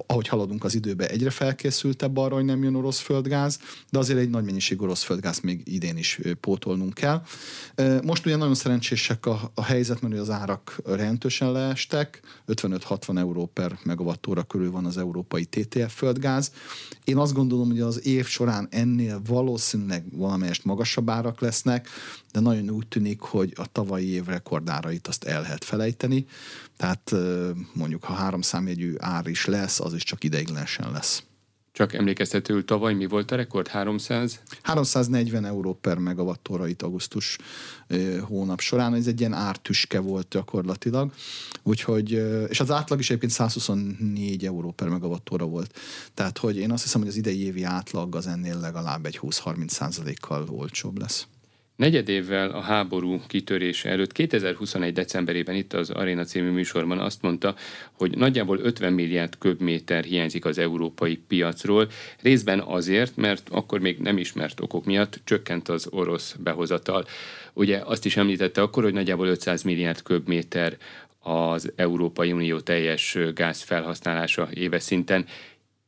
ahogy 0.07 0.29
haladunk 0.29 0.64
az 0.64 0.75
időbe, 0.75 1.09
egyre 1.09 1.31
felkészültebb 1.31 2.16
arra, 2.16 2.35
hogy 2.35 2.44
nem 2.44 2.62
jön 2.62 2.75
orosz 2.75 2.99
földgáz, 2.99 3.59
de 3.90 3.99
azért 3.99 4.18
egy 4.18 4.31
nagy 4.31 4.44
mennyiség 4.44 4.83
orosz 4.83 5.03
földgáz 5.03 5.40
még 5.40 5.62
idén 5.64 5.96
is 5.96 6.20
pótolnunk 6.40 6.94
kell. 6.94 7.22
Most 8.03 8.27
ugye 8.27 8.37
nagyon 8.37 8.55
szerencsések 8.55 9.27
a, 9.27 9.51
a 9.55 9.64
helyzet, 9.64 10.01
mert 10.01 10.14
az 10.14 10.31
árak 10.31 10.81
rendősen 10.85 11.53
leestek, 11.53 12.20
55-60 12.46 13.18
euró 13.18 13.46
per 13.46 13.79
megawattóra 13.85 14.42
körül 14.42 14.70
van 14.70 14.85
az 14.85 14.99
európai 14.99 15.44
TTF 15.44 15.94
földgáz. 15.94 16.53
Én 17.05 17.16
azt 17.16 17.33
gondolom, 17.33 17.68
hogy 17.68 17.81
az 17.81 18.07
év 18.07 18.27
során 18.27 18.68
ennél 18.70 19.20
valószínűleg 19.27 20.05
valamelyest 20.12 20.64
magasabb 20.64 21.11
árak 21.11 21.40
lesznek, 21.40 21.88
de 22.33 22.40
nagyon 22.40 22.70
úgy 22.70 22.87
tűnik, 22.87 23.20
hogy 23.20 23.53
a 23.57 23.66
tavalyi 23.72 24.09
év 24.09 24.25
rekordárait 24.25 25.07
azt 25.07 25.25
el 25.25 25.40
lehet 25.40 25.64
felejteni. 25.64 26.27
Tehát 26.76 27.14
mondjuk, 27.72 28.04
ha 28.04 28.12
három 28.12 28.40
számjegyű 28.40 28.94
ár 28.98 29.26
is 29.26 29.44
lesz, 29.44 29.80
az 29.80 29.94
is 29.94 30.02
csak 30.02 30.24
ideiglenesen 30.24 30.92
lesz. 30.92 31.22
Csak 31.72 31.94
emlékeztetőül 31.94 32.64
tavaly 32.64 32.94
mi 32.94 33.06
volt 33.06 33.30
a 33.30 33.36
rekord? 33.36 33.68
300? 33.68 34.40
340 34.62 35.44
euró 35.44 35.74
per 35.74 35.98
megawattóra 35.98 36.66
itt 36.66 36.82
augusztus 36.82 37.38
hónap 38.20 38.60
során. 38.60 38.94
Ez 38.94 39.06
egy 39.06 39.20
ilyen 39.20 39.32
ártüske 39.32 39.98
volt 39.98 40.28
gyakorlatilag. 40.28 41.12
Úgyhogy, 41.62 42.10
és 42.48 42.60
az 42.60 42.70
átlag 42.70 42.98
is 42.98 43.08
egyébként 43.08 43.32
124 43.32 44.44
euró 44.44 44.70
per 44.70 44.88
megawattóra 44.88 45.44
volt. 45.44 45.78
Tehát, 46.14 46.38
hogy 46.38 46.56
én 46.56 46.70
azt 46.70 46.82
hiszem, 46.82 47.00
hogy 47.00 47.10
az 47.10 47.16
idei 47.16 47.44
évi 47.44 47.62
átlag 47.62 48.14
az 48.14 48.26
ennél 48.26 48.58
legalább 48.60 49.06
egy 49.06 49.18
20-30 49.22 49.68
százalékkal 49.68 50.48
olcsóbb 50.48 50.98
lesz. 50.98 51.26
Negyed 51.76 52.08
évvel 52.08 52.50
a 52.50 52.60
háború 52.60 53.20
kitörése 53.26 53.88
előtt 53.88 54.12
2021. 54.12 54.92
decemberében 54.92 55.54
itt 55.54 55.72
az 55.72 55.90
Arena 55.90 56.24
című 56.24 56.50
műsorban 56.50 56.98
azt 56.98 57.22
mondta, 57.22 57.54
hogy 57.92 58.16
nagyjából 58.16 58.58
50 58.58 58.92
milliárd 58.92 59.38
köbméter 59.38 60.04
hiányzik 60.04 60.44
az 60.44 60.58
európai 60.58 61.16
piacról, 61.16 61.88
részben 62.22 62.60
azért, 62.60 63.16
mert 63.16 63.48
akkor 63.50 63.80
még 63.80 63.98
nem 63.98 64.18
ismert 64.18 64.60
okok 64.60 64.84
miatt 64.84 65.20
csökkent 65.24 65.68
az 65.68 65.86
orosz 65.90 66.36
behozatal. 66.38 67.06
Ugye 67.52 67.78
azt 67.84 68.04
is 68.04 68.16
említette 68.16 68.62
akkor, 68.62 68.82
hogy 68.82 68.92
nagyjából 68.92 69.26
500 69.26 69.62
milliárd 69.62 70.02
köbméter 70.02 70.76
az 71.20 71.72
Európai 71.76 72.32
Unió 72.32 72.60
teljes 72.60 73.18
gáz 73.34 73.62
felhasználása 73.62 74.48
éves 74.54 74.82
szinten. 74.82 75.26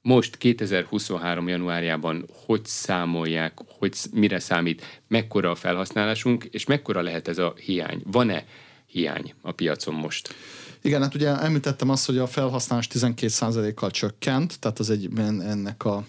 Most 0.03 0.37
2023. 0.37 1.49
januárjában 1.49 2.29
hogy 2.47 2.65
számolják, 2.65 3.59
hogy 3.79 3.97
mire 4.13 4.39
számít, 4.39 5.03
mekkora 5.09 5.51
a 5.51 5.55
felhasználásunk, 5.55 6.45
és 6.45 6.65
mekkora 6.67 7.01
lehet 7.01 7.29
ez 7.29 7.39
a 7.39 7.55
hiány? 7.57 8.03
Van-e 8.05 8.45
hiány 8.87 9.35
a 9.41 9.53
piacon 9.53 9.95
most? 9.95 10.35
Igen, 10.83 11.03
hát 11.03 11.15
ugye 11.15 11.37
említettem 11.37 11.91
azt, 11.91 12.07
hogy 12.07 12.19
a 12.19 12.27
felhasználás 12.27 12.89
12%-kal 12.93 13.91
csökkent, 13.91 14.59
tehát 14.59 14.79
az 14.79 14.91
egy, 14.91 15.09
ennek 15.17 15.85
a 15.85 16.07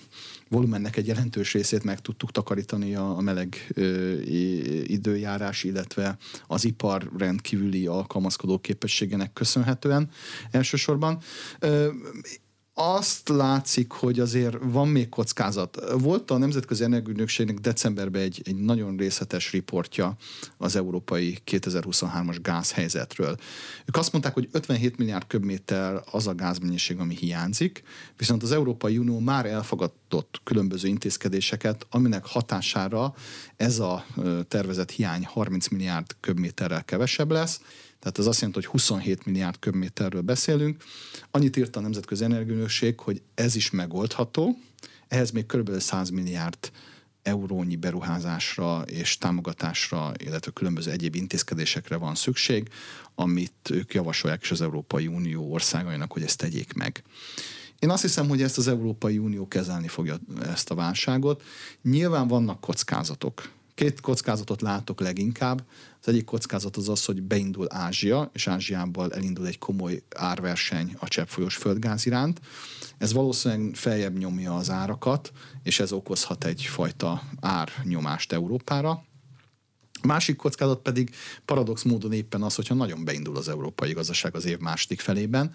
volumennek 0.50 0.98
egy 0.98 1.08
jelentős 1.08 1.54
részét 1.54 1.84
meg 1.84 2.02
tudtuk 2.02 2.32
takarítani 2.32 2.96
a, 2.96 3.18
a 3.18 3.22
meleg 3.22 3.68
ö, 3.74 4.14
időjárás, 4.84 5.64
illetve 5.64 6.18
az 6.48 6.66
ipar 6.66 7.10
rendkívüli 7.18 7.88
alkalmazkodó 7.88 8.60
képességének 8.60 9.34
köszönhetően 9.34 10.10
elsősorban. 10.52 11.20
Ö, 11.60 11.88
azt 12.82 13.30
látszik, 13.30 13.92
hogy 13.92 14.20
azért 14.20 14.58
van 14.62 14.88
még 14.88 15.10
kockázat. 15.10 15.78
Volt 16.02 16.32
a 16.32 16.38
Nemzetközi 16.38 16.84
Energiaügynökségnek 16.84 17.58
decemberben 17.58 18.22
egy, 18.22 18.42
egy 18.46 18.56
nagyon 18.56 18.98
részletes 18.98 19.52
riportja 19.52 20.16
az 20.58 20.76
európai 20.76 21.38
2023-as 21.46 22.38
gázhelyzetről. 22.42 23.38
Ők 23.86 23.96
azt 23.96 24.12
mondták, 24.12 24.34
hogy 24.34 24.50
57 24.52 24.98
milliárd 24.98 25.28
köbméter 25.28 26.04
az 26.12 26.28
a 26.28 26.36
gázmennyiség, 26.36 27.00
ami 27.00 27.16
hiányzik, 27.16 27.84
viszont 28.18 28.44
az 28.44 28.52
Európai 28.52 28.98
Unió 28.98 29.20
már 29.20 29.46
elfogadott 29.46 30.42
különböző 30.44 30.88
intézkedéseket, 30.88 31.86
aminek 31.90 32.26
hatására 32.26 33.14
ez 33.56 33.80
a 33.80 34.06
tervezett 34.48 34.92
hiány 34.92 35.26
30 35.26 35.68
milliárd 35.68 36.16
köbméterrel 36.20 36.84
kevesebb 36.84 37.32
lesz, 37.32 37.62
tehát 38.00 38.20
ez 38.20 38.26
azt 38.26 38.40
jelenti, 38.40 38.60
hogy 38.60 38.70
27 38.70 39.26
milliárd 39.26 39.60
köbméterről 39.60 40.22
beszélünk. 40.22 40.84
Annyit 41.32 41.58
írt 41.58 41.76
a 41.76 41.80
Nemzetközi 41.80 42.24
Energiőnökség, 42.24 43.00
hogy 43.00 43.22
ez 43.36 43.56
is 43.56 43.70
megoldható, 43.70 44.58
ehhez 45.08 45.32
még 45.32 45.46
kb. 45.46 45.80
100 45.80 46.10
milliárd 46.10 46.72
eurónyi 47.24 47.76
beruházásra 47.76 48.82
és 48.82 49.18
támogatásra, 49.18 50.12
illetve 50.18 50.52
különböző 50.52 50.92
egyéb 50.92 51.16
intézkedésekre 51.16 51.96
van 51.96 52.16
szükség, 52.16 52.70
amit 53.16 53.70
ők 53.70 53.94
javasolják 53.94 54.42
is 54.42 54.52
az 54.52 54.62
Európai 54.62 55.08
Unió 55.08 55.52
országainak, 55.52 56.12
hogy 56.12 56.24
ezt 56.24 56.38
tegyék 56.38 56.74
meg. 56.74 57.04
Én 57.80 57.90
azt 57.90 58.02
hiszem, 58.02 58.28
hogy 58.28 58.42
ezt 58.42 58.58
az 58.58 58.68
Európai 58.68 59.18
Unió 59.18 59.48
kezelni 59.48 59.88
fogja 59.88 60.20
ezt 60.42 60.70
a 60.70 60.76
válságot. 60.76 61.44
Nyilván 61.82 62.28
vannak 62.28 62.60
kockázatok. 62.60 63.50
Két 63.80 64.00
kockázatot 64.00 64.62
látok 64.62 65.00
leginkább. 65.00 65.64
Az 66.02 66.08
egyik 66.08 66.26
kockázat 66.26 66.78
az 66.78 66.90
az, 66.90 67.06
hogy 67.06 67.22
beindul 67.22 67.66
Ázsia, 67.70 68.30
és 68.34 68.48
Ázsiából 68.48 69.14
elindul 69.14 69.48
egy 69.48 69.58
komoly 69.58 70.04
árverseny 70.16 70.96
a 70.98 71.08
cseppfolyós 71.08 71.56
földgáz 71.56 72.06
iránt. 72.06 72.42
Ez 72.98 73.14
valószínűleg 73.14 73.76
feljebb 73.76 74.18
nyomja 74.18 74.56
az 74.56 74.70
árakat, 74.70 75.32
és 75.64 75.80
ez 75.80 75.92
okozhat 75.92 76.44
egyfajta 76.44 77.22
árnyomást 77.40 78.34
Európára. 78.34 78.90
A 80.02 80.08
másik 80.08 80.36
kockázat 80.36 80.82
pedig 80.82 81.16
paradox 81.46 81.84
módon 81.84 82.14
éppen 82.14 82.42
az, 82.42 82.56
hogyha 82.56 82.76
nagyon 82.76 83.06
beindul 83.06 83.38
az 83.38 83.50
európai 83.50 83.92
gazdaság 83.92 84.36
az 84.36 84.46
év 84.46 84.58
második 84.58 85.00
felében, 85.00 85.54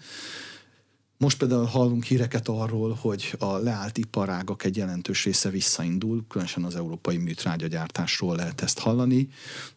most 1.17 1.37
például 1.37 1.65
hallunk 1.65 2.03
híreket 2.03 2.47
arról, 2.47 2.97
hogy 3.01 3.35
a 3.39 3.57
leállt 3.57 3.97
iparágak 3.97 4.63
egy 4.63 4.77
jelentős 4.77 5.23
része 5.23 5.49
visszaindul, 5.49 6.25
különösen 6.27 6.63
az 6.63 6.75
európai 6.75 7.17
műtrágyagyártásról 7.17 8.35
lehet 8.35 8.61
ezt 8.61 8.79
hallani, 8.79 9.29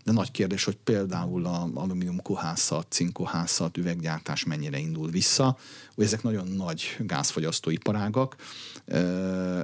de 0.04 0.12
nagy 0.12 0.30
kérdés, 0.30 0.64
hogy 0.64 0.76
például 0.84 1.46
a 1.46 1.68
alumíniumkohászat, 1.74 2.86
cinkkohászat, 2.90 3.76
üveggyártás 3.76 4.44
mennyire 4.44 4.78
indul 4.78 5.10
vissza, 5.10 5.58
hogy 5.94 6.04
ezek 6.04 6.22
nagyon 6.22 6.48
nagy 6.48 6.96
gázfogyasztó 6.98 7.70
iparágak. 7.70 8.36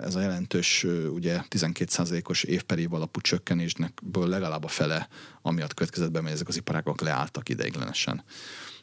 Ez 0.02 0.14
a 0.14 0.20
jelentős, 0.20 0.86
ugye 1.14 1.40
12%-os 1.50 2.42
évperév 2.42 2.92
alapú 2.92 3.20
csökkenésnekből 3.20 4.28
legalább 4.28 4.64
a 4.64 4.68
fele, 4.68 5.08
amiatt 5.42 5.74
következett 5.74 6.10
be, 6.10 6.20
mert 6.20 6.34
ezek 6.34 6.48
az 6.48 6.56
iparágak 6.56 7.00
leálltak 7.00 7.48
ideiglenesen. 7.48 8.24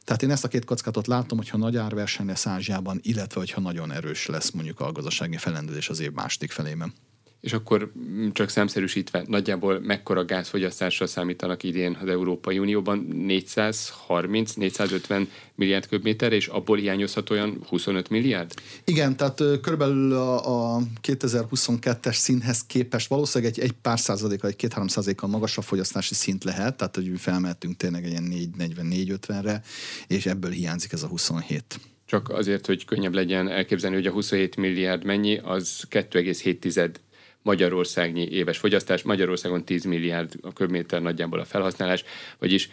Tehát 0.04 0.24
én 0.24 0.32
ezt 0.32 0.43
a 0.43 0.47
két 0.47 0.66
kockátot 0.66 1.08
látom, 1.08 1.38
hogyha 1.38 1.58
nagy 1.58 1.78
árverseny 1.78 2.26
lesz 2.26 2.47
Ázsiában, 2.47 2.99
illetve 3.02 3.39
hogyha 3.39 3.62
nagyon 3.62 3.91
erős 3.91 4.26
lesz 4.26 4.52
mondjuk 4.52 4.80
a 4.80 4.91
gazdasági 4.91 5.38
felendülés 5.38 5.89
az 5.89 5.99
év 5.99 6.12
második 6.12 6.52
felében. 6.52 6.93
És 7.41 7.53
akkor 7.53 7.91
mm, 7.99 8.29
csak 8.31 8.49
számszerűsítve, 8.49 9.23
nagyjából 9.27 9.79
mekkora 9.79 10.25
gázfogyasztásra 10.25 11.07
számítanak 11.07 11.63
idén 11.63 11.97
az 12.01 12.07
Európai 12.07 12.59
Unióban? 12.59 13.07
430-450 13.27 15.27
milliárd 15.55 15.87
köbméter, 15.87 16.33
és 16.33 16.47
abból 16.47 16.77
hiányozhat 16.77 17.29
olyan 17.29 17.63
25 17.67 18.09
milliárd? 18.09 18.53
Igen, 18.83 19.17
tehát 19.17 19.43
körülbelül 19.61 20.13
a, 20.13 20.75
a 20.75 20.81
2022-es 21.07 22.13
színhez 22.13 22.65
képest 22.65 23.07
valószínűleg 23.07 23.53
egy, 23.53 23.59
egy 23.63 23.73
pár 23.81 23.99
százaléka, 23.99 24.47
egy 24.47 24.55
két-három 24.55 24.87
százaléka 24.87 25.27
magasabb 25.27 25.63
fogyasztási 25.63 26.13
szint 26.13 26.43
lehet, 26.43 26.77
tehát 26.77 26.95
hogy 26.95 27.11
felmehetünk 27.17 27.77
tényleg 27.77 28.03
egy 28.03 28.11
ilyen 28.11 28.33
4-40-4-50-re, 28.59 29.61
és 30.07 30.25
ebből 30.25 30.51
hiányzik 30.51 30.91
ez 30.91 31.03
a 31.03 31.07
27 31.07 31.63
csak 32.05 32.29
azért, 32.29 32.65
hogy 32.65 32.85
könnyebb 32.85 33.13
legyen 33.13 33.49
elképzelni, 33.49 33.95
hogy 33.95 34.05
a 34.05 34.11
27 34.11 34.55
milliárd 34.55 35.03
mennyi, 35.03 35.37
az 35.37 35.83
2,7 35.89 36.93
Magyarországnyi 37.41 38.27
éves 38.29 38.57
fogyasztás, 38.57 39.01
Magyarországon 39.01 39.65
10 39.65 39.83
milliárd 39.83 40.33
a 40.41 40.53
köbméter 40.53 41.01
nagyjából 41.01 41.39
a 41.39 41.45
felhasználás, 41.45 42.03
vagyis 42.39 42.69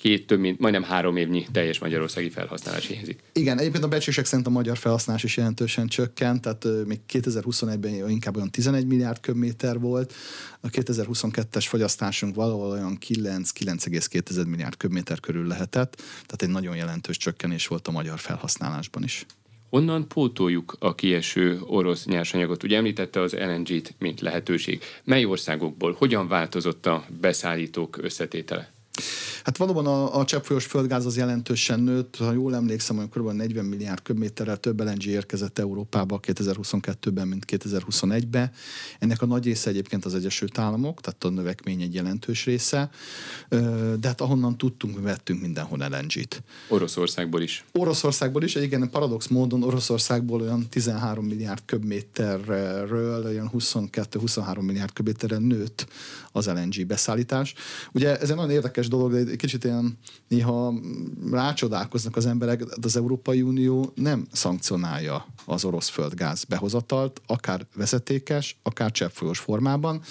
két, 0.00 0.26
több 0.26 0.38
mint 0.38 0.58
majdnem 0.58 0.82
három 0.82 1.16
évnyi 1.16 1.46
teljes 1.52 1.78
magyarországi 1.78 2.30
felhasználás 2.30 2.86
hiányzik. 2.86 3.20
Igen, 3.32 3.58
egyébként 3.58 3.84
a 3.84 3.88
becsések 3.88 4.24
szerint 4.24 4.46
a 4.46 4.50
magyar 4.50 4.76
felhasználás 4.76 5.24
is 5.24 5.36
jelentősen 5.36 5.86
csökkent, 5.86 6.40
tehát 6.40 6.86
még 6.86 7.00
2021-ben 7.12 8.10
inkább 8.10 8.36
olyan 8.36 8.50
11 8.50 8.86
milliárd 8.86 9.20
köbméter 9.20 9.78
volt, 9.78 10.14
a 10.60 10.68
2022-es 10.68 11.64
fogyasztásunk 11.68 12.34
valahol 12.34 12.70
olyan 12.70 12.98
9-9,2 13.06 14.46
milliárd 14.46 14.76
köbméter 14.76 15.20
körül 15.20 15.46
lehetett, 15.46 15.96
tehát 15.96 16.42
egy 16.42 16.48
nagyon 16.48 16.76
jelentős 16.76 17.16
csökkenés 17.16 17.66
volt 17.66 17.88
a 17.88 17.90
magyar 17.90 18.18
felhasználásban 18.18 19.02
is. 19.02 19.26
Honnan 19.70 20.08
pótoljuk 20.08 20.76
a 20.78 20.94
kieső 20.94 21.60
orosz 21.66 22.06
nyersanyagot? 22.06 22.62
Ugye 22.62 22.76
említette 22.76 23.20
az 23.20 23.32
LNG-t, 23.32 23.94
mint 23.98 24.20
lehetőség. 24.20 24.82
Mely 25.04 25.24
országokból? 25.24 25.94
Hogyan 25.98 26.28
változott 26.28 26.86
a 26.86 27.04
beszállítók 27.20 27.98
összetétele? 28.02 28.79
Hát 29.44 29.56
valóban 29.56 29.86
a, 29.86 30.18
a 30.18 30.24
cseppfolyós 30.24 30.64
földgáz 30.64 31.06
az 31.06 31.16
jelentősen 31.16 31.80
nőtt. 31.80 32.16
Ha 32.16 32.32
jól 32.32 32.54
emlékszem, 32.54 32.96
olyan 32.96 33.08
kb. 33.08 33.30
40 33.30 33.64
milliárd 33.64 34.02
köbméterrel 34.02 34.56
több 34.56 34.80
LNG 34.80 35.06
érkezett 35.06 35.58
Európába 35.58 36.20
2022-ben, 36.22 37.28
mint 37.28 37.44
2021-ben. 37.48 38.50
Ennek 38.98 39.22
a 39.22 39.26
nagy 39.26 39.44
része 39.44 39.70
egyébként 39.70 40.04
az 40.04 40.14
Egyesült 40.14 40.58
Államok, 40.58 41.00
tehát 41.00 41.24
a 41.24 41.28
növekmény 41.28 41.82
egy 41.82 41.94
jelentős 41.94 42.44
része. 42.44 42.90
De 44.00 44.08
hát 44.08 44.20
ahonnan 44.20 44.58
tudtunk, 44.58 44.96
mi 44.96 45.02
vettünk 45.02 45.40
mindenhol 45.40 45.78
LNG-t. 45.78 46.42
Oroszországból 46.68 47.42
is. 47.42 47.64
Oroszországból 47.72 48.42
is, 48.42 48.54
igen, 48.54 48.90
paradox 48.90 49.26
módon 49.26 49.62
Oroszországból 49.62 50.40
olyan 50.40 50.68
13 50.68 51.24
milliárd 51.24 51.62
köbméterről, 51.64 53.24
olyan 53.24 53.50
22-23 53.58 54.60
milliárd 54.60 54.92
köbméterre 54.92 55.38
nőtt 55.38 55.86
az 56.32 56.46
LNG 56.46 56.86
beszállítás. 56.86 57.54
Ugye 57.92 58.18
ez 58.18 58.30
egy 58.30 58.36
nagyon 58.36 58.50
érdekes 58.50 58.88
dolog, 58.90 59.12
de 59.12 59.16
egy 59.16 59.36
kicsit 59.36 59.64
ilyen 59.64 59.98
néha 60.28 60.74
rácsodálkoznak 61.30 62.16
az 62.16 62.26
emberek, 62.26 62.64
az 62.82 62.96
Európai 62.96 63.42
Unió 63.42 63.92
nem 63.94 64.26
szankcionálja 64.32 65.26
az 65.46 65.64
orosz 65.64 65.88
földgáz 65.88 66.44
behozatalt, 66.44 67.20
akár 67.26 67.66
vezetékes, 67.74 68.58
akár 68.62 68.90
cseppfolyós 68.90 69.38
formában. 69.38 70.02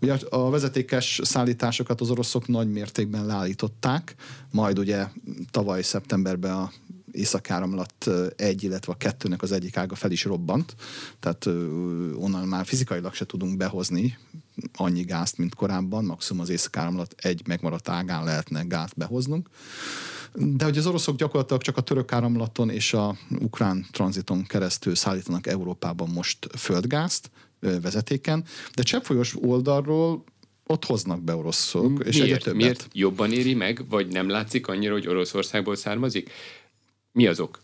Ugye 0.00 0.18
a 0.30 0.50
vezetékes 0.50 1.20
szállításokat 1.22 2.00
az 2.00 2.10
oroszok 2.10 2.48
nagy 2.48 2.70
mértékben 2.70 3.26
leállították, 3.26 4.14
majd 4.50 4.78
ugye 4.78 5.06
tavaly 5.50 5.82
szeptemberben 5.82 6.52
a 6.52 6.72
északáramlat 7.12 8.10
egy, 8.36 8.62
illetve 8.62 8.92
a 8.92 8.96
kettőnek 8.96 9.42
az 9.42 9.52
egyik 9.52 9.76
ága 9.76 9.94
fel 9.94 10.10
is 10.10 10.24
robbant, 10.24 10.74
tehát 11.20 11.46
onnan 12.16 12.48
már 12.48 12.66
fizikailag 12.66 13.14
se 13.14 13.26
tudunk 13.26 13.56
behozni 13.56 14.18
annyi 14.74 15.02
gázt, 15.02 15.38
mint 15.38 15.54
korábban, 15.54 16.04
maximum 16.04 16.42
az 16.42 16.48
északáramlat 16.48 17.14
egy 17.16 17.42
megmaradt 17.46 17.88
ágán 17.88 18.24
lehetne 18.24 18.62
gázt 18.62 18.96
behoznunk. 18.96 19.48
De 20.34 20.64
hogy 20.64 20.78
az 20.78 20.86
oroszok 20.86 21.16
gyakorlatilag 21.16 21.62
csak 21.62 21.76
a 21.76 21.80
török 21.80 22.12
áramlaton 22.12 22.70
és 22.70 22.92
a 22.92 23.16
ukrán 23.40 23.86
tranziton 23.90 24.44
keresztül 24.44 24.94
szállítanak 24.94 25.46
Európában 25.46 26.08
most 26.08 26.48
földgázt 26.56 27.30
vezetéken, 27.60 28.44
de 28.74 28.82
cseppfolyós 28.82 29.34
oldalról 29.40 30.24
ott 30.66 30.84
hoznak 30.84 31.22
be 31.22 31.34
oroszok. 31.34 32.04
És 32.04 32.18
miért? 32.18 32.52
miért 32.52 32.88
jobban 32.92 33.32
éri 33.32 33.54
meg, 33.54 33.84
vagy 33.88 34.06
nem 34.06 34.28
látszik 34.28 34.66
annyira, 34.66 34.92
hogy 34.92 35.08
Oroszországból 35.08 35.76
származik? 35.76 36.30
Mi 37.12 37.28
azok? 37.28 37.60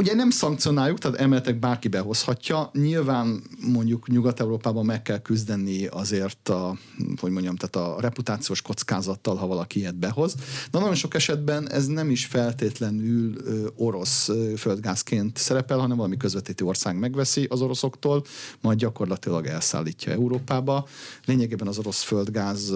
Ugye 0.00 0.14
nem 0.14 0.30
szankcionáljuk, 0.30 0.98
tehát 0.98 1.20
emeltek 1.20 1.58
bárki 1.58 1.88
behozhatja. 1.88 2.70
Nyilván 2.72 3.42
mondjuk 3.72 4.08
Nyugat-Európában 4.08 4.84
meg 4.84 5.02
kell 5.02 5.18
küzdeni 5.18 5.86
azért 5.86 6.48
a, 6.48 6.78
hogy 7.20 7.30
mondjam, 7.30 7.56
tehát 7.56 7.88
a 7.88 8.00
reputációs 8.00 8.62
kockázattal, 8.62 9.36
ha 9.36 9.46
valaki 9.46 9.78
ilyet 9.78 9.96
behoz. 9.96 10.34
De 10.70 10.78
nagyon 10.78 10.94
sok 10.94 11.14
esetben 11.14 11.70
ez 11.70 11.86
nem 11.86 12.10
is 12.10 12.26
feltétlenül 12.26 13.36
orosz 13.76 14.30
földgázként 14.56 15.36
szerepel, 15.36 15.78
hanem 15.78 15.96
valami 15.96 16.16
közvetítő 16.16 16.64
ország 16.64 16.98
megveszi 16.98 17.46
az 17.50 17.60
oroszoktól, 17.60 18.24
majd 18.60 18.78
gyakorlatilag 18.78 19.46
elszállítja 19.46 20.12
Európába. 20.12 20.86
Lényegében 21.24 21.68
az 21.68 21.78
orosz 21.78 22.02
földgáz 22.02 22.72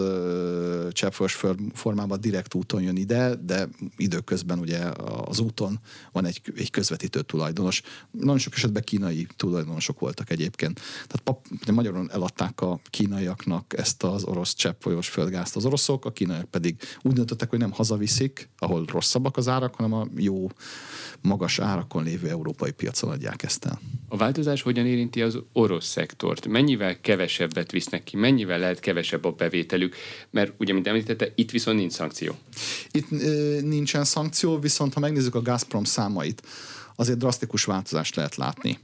föld 1.28 1.58
formában 1.72 2.20
direkt 2.20 2.54
úton 2.54 2.82
jön 2.82 2.96
ide, 2.96 3.34
de 3.34 3.68
időközben 3.96 4.58
ugye 4.58 4.80
az 5.24 5.38
úton 5.38 5.80
van 6.12 6.24
egy, 6.24 6.40
egy 6.56 6.70
közvetítő 6.70 7.13
alapító 7.14 7.20
tulajdonos. 7.20 7.82
Nagyon 8.10 8.38
sok 8.38 8.54
esetben 8.54 8.82
kínai 8.82 9.26
tulajdonosok 9.36 9.98
voltak 9.98 10.30
egyébként. 10.30 10.80
Tehát 11.06 11.20
pap, 11.24 11.46
magyarul 11.72 12.08
eladták 12.12 12.60
a 12.60 12.80
kínaiaknak 12.90 13.74
ezt 13.78 14.02
az 14.02 14.24
orosz 14.24 14.54
cseppfolyós 14.54 15.08
földgázt 15.08 15.56
az 15.56 15.64
oroszok, 15.64 16.04
a 16.04 16.12
kínaiak 16.12 16.50
pedig 16.50 16.76
úgy 17.02 17.12
döntöttek, 17.12 17.50
hogy 17.50 17.58
nem 17.58 17.72
hazaviszik, 17.72 18.48
ahol 18.58 18.84
rosszabbak 18.86 19.36
az 19.36 19.48
árak, 19.48 19.74
hanem 19.74 19.92
a 19.92 20.06
jó, 20.16 20.48
magas 21.20 21.58
árakon 21.58 22.02
lévő 22.02 22.28
európai 22.28 22.70
piacon 22.70 23.10
adják 23.10 23.42
ezt 23.42 23.64
el. 23.64 23.80
A 24.08 24.16
változás 24.16 24.62
hogyan 24.62 24.86
érinti 24.86 25.22
az 25.22 25.38
orosz 25.52 25.86
szektort? 25.86 26.46
Mennyivel 26.46 27.00
kevesebbet 27.00 27.70
visznek 27.70 28.04
ki? 28.04 28.16
Mennyivel 28.16 28.58
lehet 28.58 28.80
kevesebb 28.80 29.24
a 29.24 29.30
bevételük? 29.30 29.96
Mert 30.30 30.52
ugye, 30.58 30.72
mint 30.72 30.86
említette, 30.86 31.32
itt 31.34 31.50
viszont 31.50 31.78
nincs 31.78 31.92
szankció. 31.92 32.34
Itt 32.90 33.10
ö, 33.10 33.58
nincsen 33.60 34.04
szankció, 34.04 34.58
viszont 34.58 34.94
ha 34.94 35.00
megnézzük 35.00 35.34
a 35.34 35.42
Gazprom 35.42 35.84
számait, 35.84 36.42
azért 36.96 37.18
drasztikus 37.18 37.64
változást 37.64 38.14
lehet 38.14 38.36
látni. 38.36 38.78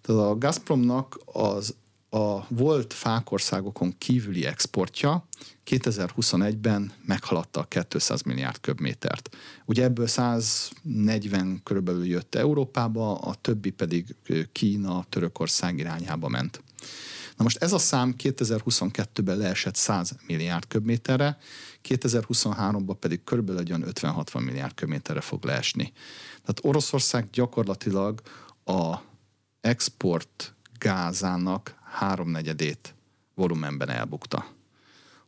Tehát 0.00 0.22
a 0.22 0.38
Gazpromnak 0.38 1.20
az 1.24 1.74
a 2.10 2.54
volt 2.54 2.92
fákországokon 2.92 3.94
kívüli 3.98 4.44
exportja 4.46 5.28
2021-ben 5.66 6.92
meghaladta 7.04 7.60
a 7.60 7.84
200 7.88 8.22
milliárd 8.22 8.60
köbmétert. 8.60 9.36
Ugye 9.64 9.84
ebből 9.84 10.06
140 10.06 11.60
körülbelül 11.64 12.06
jött 12.06 12.34
Európába, 12.34 13.18
a 13.18 13.34
többi 13.34 13.70
pedig 13.70 14.14
Kína, 14.52 15.04
Törökország 15.08 15.78
irányába 15.78 16.28
ment. 16.28 16.62
Na 17.36 17.44
most 17.44 17.56
ez 17.56 17.72
a 17.72 17.78
szám 17.78 18.14
2022-ben 18.18 19.36
leesett 19.36 19.76
100 19.76 20.16
milliárd 20.26 20.66
köbméterre, 20.66 21.38
2023-ban 21.88 22.96
pedig 23.00 23.24
körülbelül 23.24 23.62
olyan 23.68 23.84
50-60 23.92 24.44
milliárd 24.44 24.74
köbméterre 24.74 25.20
fog 25.20 25.44
leesni. 25.44 25.92
Tehát 26.48 26.64
Oroszország 26.74 27.28
gyakorlatilag 27.32 28.20
a 28.64 28.96
export 29.60 30.54
gázának 30.78 31.74
háromnegyedét 31.84 32.94
volumenben 33.34 33.88
elbukta. 33.88 34.46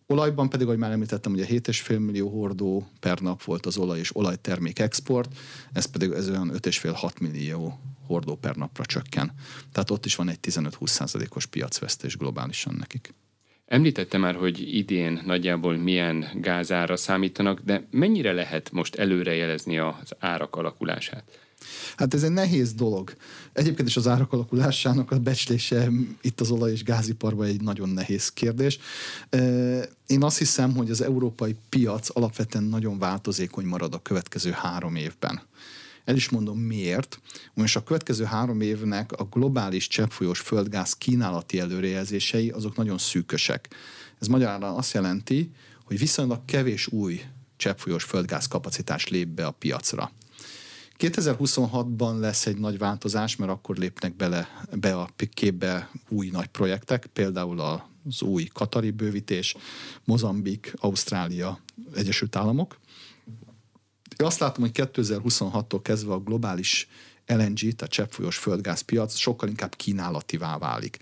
Olajban 0.06 0.48
pedig, 0.48 0.66
ahogy 0.66 0.78
már 0.78 0.90
említettem, 0.90 1.32
ugye 1.32 1.46
7,5 1.46 1.98
millió 1.98 2.28
hordó 2.28 2.88
per 3.00 3.18
nap 3.18 3.42
volt 3.42 3.66
az 3.66 3.76
olaj 3.76 3.98
és 3.98 4.16
olajtermék 4.16 4.78
export, 4.78 5.36
ez 5.72 5.84
pedig 5.84 6.10
ez 6.10 6.28
olyan 6.28 6.50
5,5-6 6.54 7.20
millió 7.20 7.80
hordó 8.06 8.36
per 8.36 8.56
napra 8.56 8.84
csökken. 8.84 9.32
Tehát 9.72 9.90
ott 9.90 10.04
is 10.04 10.16
van 10.16 10.28
egy 10.28 10.38
15-20 10.42 10.86
százalékos 10.86 11.46
piacvesztés 11.46 12.16
globálisan 12.16 12.74
nekik. 12.74 13.14
Említette 13.70 14.18
már, 14.18 14.34
hogy 14.34 14.74
idén 14.74 15.22
nagyjából 15.24 15.76
milyen 15.76 16.26
gázára 16.34 16.96
számítanak, 16.96 17.60
de 17.60 17.86
mennyire 17.90 18.32
lehet 18.32 18.70
most 18.72 18.94
előrejelezni 18.94 19.78
az 19.78 20.14
árak 20.18 20.56
alakulását? 20.56 21.24
Hát 21.96 22.14
ez 22.14 22.22
egy 22.22 22.30
nehéz 22.30 22.74
dolog. 22.74 23.12
Egyébként 23.52 23.88
is 23.88 23.96
az 23.96 24.08
árak 24.08 24.32
alakulásának 24.32 25.10
a 25.10 25.18
becslése 25.18 25.88
itt 26.20 26.40
az 26.40 26.50
olaj- 26.50 26.72
és 26.72 26.82
gáziparban 26.82 27.46
egy 27.46 27.60
nagyon 27.60 27.88
nehéz 27.88 28.28
kérdés. 28.28 28.78
Én 30.06 30.22
azt 30.22 30.38
hiszem, 30.38 30.74
hogy 30.76 30.90
az 30.90 31.00
európai 31.00 31.56
piac 31.68 32.16
alapvetően 32.16 32.64
nagyon 32.64 32.98
változékony 32.98 33.64
marad 33.64 33.94
a 33.94 34.02
következő 34.02 34.50
három 34.50 34.94
évben. 34.94 35.40
El 36.04 36.16
is 36.16 36.28
mondom 36.28 36.58
miért. 36.58 37.20
Most 37.54 37.76
a 37.76 37.82
következő 37.82 38.24
három 38.24 38.60
évnek 38.60 39.12
a 39.12 39.24
globális 39.24 39.88
cseppfolyós 39.88 40.40
földgáz 40.40 40.92
kínálati 40.92 41.58
előrejelzései 41.58 42.50
azok 42.50 42.76
nagyon 42.76 42.98
szűkösek. 42.98 43.68
Ez 44.20 44.26
magyarán 44.26 44.62
azt 44.62 44.92
jelenti, 44.92 45.50
hogy 45.84 45.98
viszonylag 45.98 46.44
kevés 46.44 46.86
új 46.86 47.22
cseppfolyós 47.56 48.04
földgáz 48.04 48.46
kapacitás 48.46 49.08
lép 49.08 49.28
be 49.28 49.46
a 49.46 49.50
piacra. 49.50 50.12
2026-ban 50.98 52.18
lesz 52.18 52.46
egy 52.46 52.58
nagy 52.58 52.78
változás, 52.78 53.36
mert 53.36 53.50
akkor 53.50 53.76
lépnek 53.76 54.16
bele 54.16 54.48
be 54.72 54.94
a 54.94 55.08
képbe 55.34 55.90
új 56.08 56.28
nagy 56.32 56.46
projektek, 56.46 57.06
például 57.06 57.60
az 57.60 58.22
új 58.22 58.44
Katari 58.44 58.90
bővítés, 58.90 59.56
Mozambik, 60.04 60.74
Ausztrália, 60.76 61.58
Egyesült 61.94 62.36
Államok. 62.36 62.78
Én 64.20 64.26
azt 64.26 64.38
látom, 64.38 64.64
hogy 64.64 64.88
2026-tól 64.92 65.80
kezdve 65.82 66.12
a 66.12 66.18
globális 66.18 66.88
LNG, 67.26 67.58
tehát 67.58 67.92
cseppfolyós 67.92 68.36
földgázpiac 68.36 69.16
sokkal 69.16 69.48
inkább 69.48 69.74
kínálativá 69.74 70.58
válik. 70.58 70.96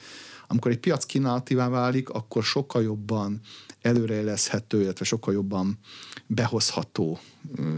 Amikor 0.47 0.71
egy 0.71 0.79
piac 0.79 1.05
kínálativá 1.05 1.69
válik, 1.69 2.09
akkor 2.09 2.45
sokkal 2.45 2.83
jobban 2.83 3.41
előrejelezhető, 3.81 4.81
illetve 4.81 5.05
sokkal 5.05 5.35
jobban 5.35 5.79
behozható 6.27 7.19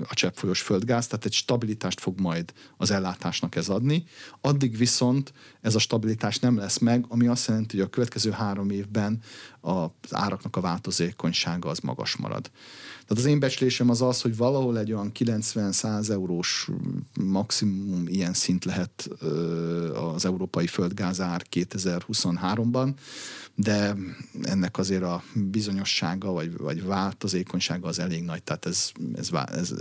a 0.08 0.14
cseppfolyós 0.14 0.60
földgáz, 0.60 1.06
tehát 1.06 1.24
egy 1.24 1.32
stabilitást 1.32 2.00
fog 2.00 2.20
majd 2.20 2.52
az 2.76 2.90
ellátásnak 2.90 3.56
ez 3.56 3.68
adni. 3.68 4.04
Addig 4.40 4.76
viszont 4.76 5.32
ez 5.60 5.74
a 5.74 5.78
stabilitás 5.78 6.38
nem 6.38 6.56
lesz 6.56 6.78
meg, 6.78 7.04
ami 7.08 7.26
azt 7.26 7.46
jelenti, 7.48 7.76
hogy 7.76 7.86
a 7.86 7.90
következő 7.90 8.30
három 8.30 8.70
évben 8.70 9.22
az 9.60 9.88
áraknak 10.10 10.56
a 10.56 10.60
változékonysága 10.60 11.68
az 11.68 11.78
magas 11.78 12.16
marad. 12.16 12.50
Tehát 13.10 13.24
az 13.24 13.30
én 13.30 13.38
becslésem 13.38 13.90
az 13.90 14.02
az, 14.02 14.20
hogy 14.20 14.36
valahol 14.36 14.78
egy 14.78 14.92
olyan 14.92 15.12
90-100 15.18 16.10
eurós 16.10 16.68
maximum 17.20 18.08
ilyen 18.08 18.32
szint 18.32 18.64
lehet 18.64 19.08
az 20.14 20.24
európai 20.24 20.66
földgázár 20.66 21.42
2023-ban, 21.50 22.92
de 23.54 23.96
ennek 24.42 24.78
azért 24.78 25.02
a 25.02 25.22
bizonyossága 25.34 26.30
vagy, 26.30 26.56
vagy 26.56 26.84
változékonysága 26.84 27.88
az 27.88 27.98
elég 27.98 28.22
nagy, 28.22 28.42
tehát 28.42 28.66
ez, 28.66 28.92
ez, 29.14 29.30
ez, 29.50 29.74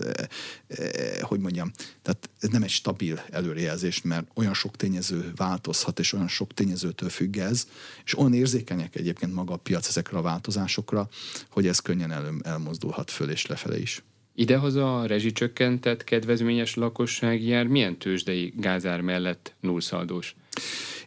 ez 0.68 1.22
hogy 1.22 1.40
mondjam, 1.40 1.72
tehát 2.02 2.30
ez 2.40 2.50
nem 2.50 2.64
egy 2.64 2.70
stabil 2.70 3.24
előrejelzés, 3.30 4.02
mert 4.02 4.28
olyan 4.34 4.54
sok 4.54 4.76
tényező 4.76 5.32
változhat, 5.36 6.00
és 6.00 6.14
olyan 6.14 6.28
sok 6.28 6.54
tényezőtől 6.54 7.10
függ 7.10 7.38
ez, 7.38 7.68
és 8.06 8.18
olyan 8.18 8.34
érzékenyek 8.34 8.96
egyébként 8.96 9.34
maga 9.34 9.54
a 9.54 9.58
piac 9.58 9.88
ezekre 9.88 10.18
a 10.18 10.22
változásokra, 10.22 11.10
hogy 11.50 11.68
ez 11.68 11.80
könnyen 11.80 12.12
el, 12.12 12.34
elmozdulhat 12.42 13.12
föl 13.12 13.30
és 13.30 13.46
lefele 13.46 13.80
is. 13.80 14.04
Idehaza 14.36 15.00
a 15.00 15.06
rezsicsökkentett 15.06 16.04
kedvezményes 16.04 16.76
lakosság 16.76 17.44
jár 17.44 17.68
milyen 17.68 17.98
tőzsdei 17.98 18.54
gázár 18.58 19.02
mellett 19.02 19.56
nullszaldós? 19.60 20.36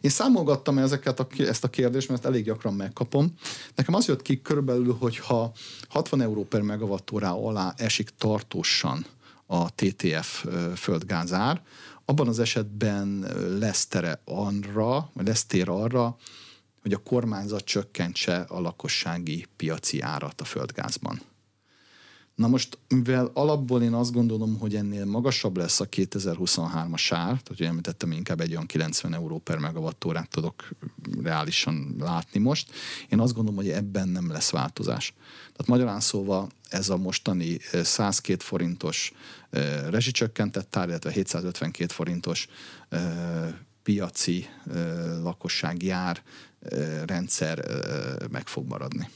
Én 0.03 0.09
számolgattam 0.09 0.77
ezeket 0.77 1.19
a, 1.19 1.27
ezt 1.37 1.63
a 1.63 1.69
kérdést, 1.69 2.07
mert 2.07 2.19
ezt 2.19 2.29
elég 2.29 2.43
gyakran 2.43 2.73
megkapom. 2.73 3.33
Nekem 3.75 3.93
az 3.93 4.07
jött 4.07 4.21
ki 4.21 4.41
körülbelül, 4.41 4.95
hogy 4.99 5.17
ha 5.17 5.51
60 5.89 6.21
euró 6.21 6.43
per 6.43 6.61
megawattórá 6.61 7.31
alá 7.31 7.73
esik 7.77 8.09
tartósan 8.17 9.05
a 9.45 9.69
TTF 9.75 10.45
földgázár, 10.75 11.61
abban 12.05 12.27
az 12.27 12.39
esetben 12.39 13.27
lesz 13.59 13.87
tere 13.87 14.21
arra, 14.25 15.09
vagy 15.13 15.27
lesz 15.27 15.45
tér 15.45 15.69
arra, 15.69 16.15
hogy 16.81 16.93
a 16.93 17.03
kormányzat 17.03 17.63
csökkentse 17.63 18.35
a 18.35 18.59
lakossági 18.59 19.47
piaci 19.55 20.01
árat 20.01 20.41
a 20.41 20.45
földgázban. 20.45 21.21
Na 22.35 22.47
most, 22.47 22.77
mivel 22.87 23.31
alapból 23.33 23.83
én 23.83 23.93
azt 23.93 24.11
gondolom, 24.11 24.59
hogy 24.59 24.75
ennél 24.75 25.05
magasabb 25.05 25.57
lesz 25.57 25.79
a 25.79 25.89
2023-as 25.89 27.07
ár, 27.09 27.25
tehát 27.25 27.47
hogy 27.47 27.61
említettem, 27.61 28.11
inkább 28.11 28.41
egy 28.41 28.51
olyan 28.51 28.65
90 28.65 29.13
euró 29.13 29.37
per 29.37 29.57
megawattórát 29.57 30.29
tudok 30.29 30.69
reálisan 31.23 31.95
látni 31.99 32.39
most, 32.39 32.71
én 33.09 33.19
azt 33.19 33.33
gondolom, 33.33 33.59
hogy 33.59 33.69
ebben 33.69 34.09
nem 34.09 34.31
lesz 34.31 34.49
változás. 34.49 35.13
Tehát 35.41 35.67
magyarán 35.67 35.99
szóval 35.99 36.49
ez 36.69 36.89
a 36.89 36.97
mostani 36.97 37.57
102 37.83 38.41
forintos 38.41 39.13
rezsicsökkentett 39.89 40.75
ár, 40.75 40.87
illetve 40.87 41.11
752 41.11 41.93
forintos 41.93 42.47
piaci 43.83 44.45
lakossági 45.21 45.89
ár 45.89 46.23
rendszer 47.05 47.65
meg 48.31 48.47
fog 48.47 48.67
maradni 48.67 49.09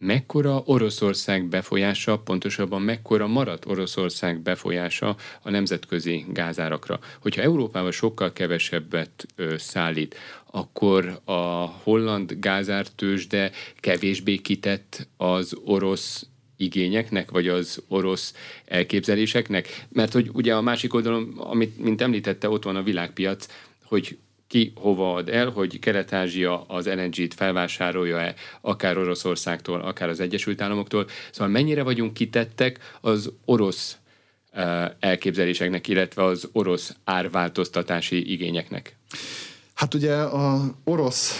mekkora 0.00 0.62
Oroszország 0.64 1.48
befolyása, 1.48 2.18
pontosabban 2.18 2.82
mekkora 2.82 3.26
maradt 3.26 3.66
Oroszország 3.66 4.40
befolyása 4.40 5.16
a 5.42 5.50
nemzetközi 5.50 6.24
gázárakra. 6.32 6.98
Hogyha 7.20 7.42
Európában 7.42 7.90
sokkal 7.90 8.32
kevesebbet 8.32 9.26
ö, 9.36 9.54
szállít, 9.58 10.16
akkor 10.50 11.20
a 11.24 11.66
holland 11.82 12.32
gázártősde 12.32 13.50
kevésbé 13.80 14.36
kitett 14.36 15.08
az 15.16 15.56
orosz 15.64 16.26
igényeknek, 16.56 17.30
vagy 17.30 17.48
az 17.48 17.82
orosz 17.88 18.34
elképzeléseknek? 18.64 19.86
Mert 19.88 20.12
hogy 20.12 20.30
ugye 20.32 20.54
a 20.54 20.60
másik 20.60 20.94
oldalon, 20.94 21.34
amit, 21.36 21.78
mint 21.78 22.00
említette, 22.00 22.48
ott 22.48 22.64
van 22.64 22.76
a 22.76 22.82
világpiac, 22.82 23.46
hogy 23.84 24.18
ki 24.50 24.72
hova 24.76 25.14
ad 25.14 25.28
el, 25.28 25.50
hogy 25.50 25.78
Kelet-Ázsia 25.78 26.64
az 26.66 26.86
LNG-t 26.86 27.34
felvásárolja-e 27.34 28.34
akár 28.60 28.98
Oroszországtól, 28.98 29.80
akár 29.80 30.08
az 30.08 30.20
Egyesült 30.20 30.60
Államoktól. 30.60 31.06
Szóval 31.30 31.48
mennyire 31.48 31.82
vagyunk 31.82 32.12
kitettek 32.12 32.78
az 33.00 33.32
orosz 33.44 33.96
eh, 34.50 34.90
elképzeléseknek, 35.00 35.88
illetve 35.88 36.24
az 36.24 36.48
orosz 36.52 36.96
árváltoztatási 37.04 38.32
igényeknek? 38.32 38.96
Hát 39.74 39.94
ugye 39.94 40.14
az 40.14 40.60
orosz 40.84 41.38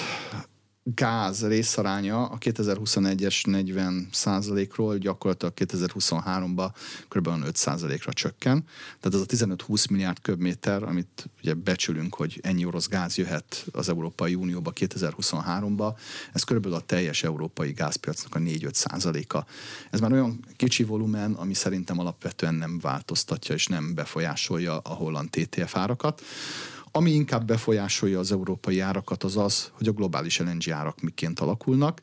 gáz 0.82 1.46
részaránya 1.46 2.26
a 2.26 2.38
2021-es 2.38 3.40
40% 3.44 4.68
ról 4.76 4.98
gyakorlatilag 4.98 5.54
2023-ban 5.56 6.70
kb. 7.08 7.28
5% 7.28 8.00
ra 8.04 8.12
csökken. 8.12 8.64
Tehát 9.00 9.30
ez 9.30 9.44
a 9.44 9.54
15-20 9.56 9.90
milliárd 9.90 10.20
köbméter, 10.20 10.82
amit 10.82 11.28
ugye 11.42 11.54
becsülünk, 11.54 12.14
hogy 12.14 12.38
ennyi 12.42 12.64
orosz 12.64 12.88
gáz 12.88 13.16
jöhet 13.16 13.66
az 13.72 13.88
Európai 13.88 14.34
Unióba 14.34 14.72
2023-ba, 14.74 15.94
ez 16.32 16.42
kb. 16.42 16.66
a 16.66 16.80
teljes 16.80 17.22
európai 17.22 17.72
gázpiacnak 17.72 18.34
a 18.34 18.38
4-5% 18.38 19.28
a 19.28 19.46
Ez 19.90 20.00
már 20.00 20.12
olyan 20.12 20.44
kicsi 20.56 20.84
volumen, 20.84 21.32
ami 21.32 21.54
szerintem 21.54 21.98
alapvetően 21.98 22.54
nem 22.54 22.78
változtatja 22.78 23.54
és 23.54 23.66
nem 23.66 23.94
befolyásolja 23.94 24.78
a 24.78 24.94
holland 24.94 25.30
TTF 25.30 25.76
árakat. 25.76 26.22
Ami 26.92 27.10
inkább 27.10 27.46
befolyásolja 27.46 28.18
az 28.18 28.32
európai 28.32 28.80
árakat 28.80 29.24
az 29.24 29.36
az, 29.36 29.70
hogy 29.72 29.88
a 29.88 29.92
globális 29.92 30.38
LNG 30.38 30.70
árak 30.70 31.00
miként 31.00 31.40
alakulnak. 31.40 32.00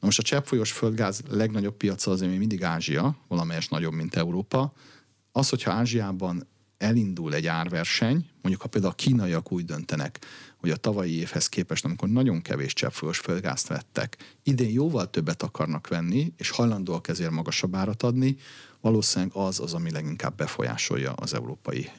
Na 0.00 0.08
most 0.08 0.18
a 0.18 0.22
cseppfolyós 0.22 0.72
földgáz 0.72 1.22
legnagyobb 1.28 1.76
piaca 1.76 2.10
azért 2.10 2.30
még 2.30 2.38
mindig 2.38 2.64
Ázsia, 2.64 3.16
valamelyes 3.28 3.68
nagyobb, 3.68 3.92
mint 3.92 4.14
Európa. 4.14 4.72
Az, 5.32 5.48
hogyha 5.48 5.72
Ázsiában 5.72 6.46
elindul 6.78 7.34
egy 7.34 7.46
árverseny, 7.46 8.26
mondjuk 8.40 8.62
ha 8.62 8.68
például 8.68 8.92
a 8.92 8.96
kínaiak 8.96 9.52
úgy 9.52 9.64
döntenek, 9.64 10.18
hogy 10.56 10.70
a 10.70 10.76
tavalyi 10.76 11.18
évhez 11.18 11.48
képest, 11.48 11.84
amikor 11.84 12.08
nagyon 12.08 12.42
kevés 12.42 12.72
cseppfolyós 12.72 13.18
földgázt 13.18 13.68
vettek, 13.68 14.16
idén 14.42 14.70
jóval 14.72 15.10
többet 15.10 15.42
akarnak 15.42 15.88
venni, 15.88 16.32
és 16.36 16.50
hajlandóak 16.50 17.08
ezért 17.08 17.30
magasabb 17.30 17.74
árat 17.74 18.02
adni, 18.02 18.36
valószínűleg 18.80 19.34
az 19.34 19.60
az, 19.60 19.74
ami 19.74 19.90
leginkább 19.90 20.36
befolyásolja 20.36 21.12
az 21.12 21.34
európai 21.34 21.90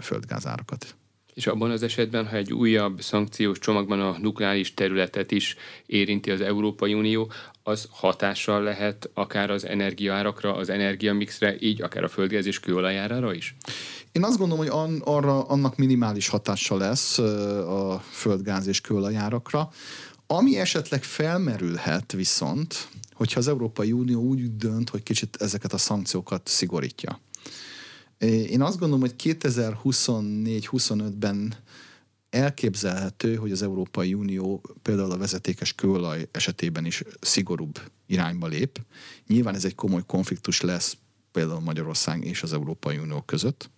földgázárakat. 0.00 0.96
És 1.34 1.46
abban 1.46 1.70
az 1.70 1.82
esetben, 1.82 2.26
ha 2.26 2.36
egy 2.36 2.52
újabb 2.52 3.00
szankciós 3.00 3.58
csomagban 3.58 4.00
a 4.00 4.18
nukleáris 4.18 4.74
területet 4.74 5.30
is 5.30 5.56
érinti 5.86 6.30
az 6.30 6.40
Európai 6.40 6.94
Unió, 6.94 7.32
az 7.62 7.88
hatással 7.90 8.62
lehet 8.62 9.10
akár 9.14 9.50
az 9.50 9.66
energiaárakra, 9.66 10.54
az 10.54 10.68
energiamixre, 10.68 11.56
így 11.60 11.82
akár 11.82 12.04
a 12.04 12.08
földgáz 12.08 12.46
és 12.46 12.60
kőolajára 12.60 13.34
is? 13.34 13.56
Én 14.12 14.24
azt 14.24 14.38
gondolom, 14.38 14.64
hogy 14.64 14.74
an, 14.74 15.00
arra 15.04 15.42
annak 15.42 15.76
minimális 15.76 16.28
hatása 16.28 16.76
lesz 16.76 17.18
a 17.18 18.02
földgáz 18.10 18.66
és 18.66 18.80
kőolajárakra. 18.80 19.70
Ami 20.26 20.58
esetleg 20.58 21.02
felmerülhet 21.02 22.12
viszont, 22.12 22.88
hogyha 23.12 23.38
az 23.38 23.48
Európai 23.48 23.92
Unió 23.92 24.22
úgy 24.22 24.56
dönt, 24.56 24.88
hogy 24.88 25.02
kicsit 25.02 25.36
ezeket 25.40 25.72
a 25.72 25.78
szankciókat 25.78 26.48
szigorítja. 26.48 27.20
Én 28.22 28.62
azt 28.62 28.78
gondolom, 28.78 29.00
hogy 29.00 29.14
2024-25-ben 29.22 31.54
elképzelhető, 32.30 33.34
hogy 33.34 33.52
az 33.52 33.62
Európai 33.62 34.14
Unió 34.14 34.62
például 34.82 35.10
a 35.10 35.16
vezetékes 35.16 35.72
kőolaj 35.72 36.28
esetében 36.30 36.84
is 36.84 37.02
szigorúbb 37.20 37.80
irányba 38.06 38.46
lép. 38.46 38.80
Nyilván 39.26 39.54
ez 39.54 39.64
egy 39.64 39.74
komoly 39.74 40.02
konfliktus 40.06 40.60
lesz 40.60 40.96
például 41.32 41.60
Magyarország 41.60 42.24
és 42.24 42.42
az 42.42 42.52
Európai 42.52 42.98
Unió 42.98 43.20
között. 43.20 43.70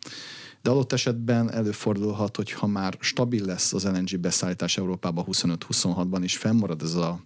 De 0.62 0.70
adott 0.70 0.92
esetben 0.92 1.52
előfordulhat, 1.52 2.36
hogy 2.36 2.52
ha 2.52 2.66
már 2.66 2.96
stabil 3.00 3.44
lesz 3.44 3.72
az 3.72 3.84
LNG 3.84 4.20
beszállítás 4.20 4.76
Európában 4.76 5.24
25-26-ban, 5.28 6.22
és 6.22 6.36
fennmarad 6.36 6.82
ez 6.82 6.94
a 6.94 7.20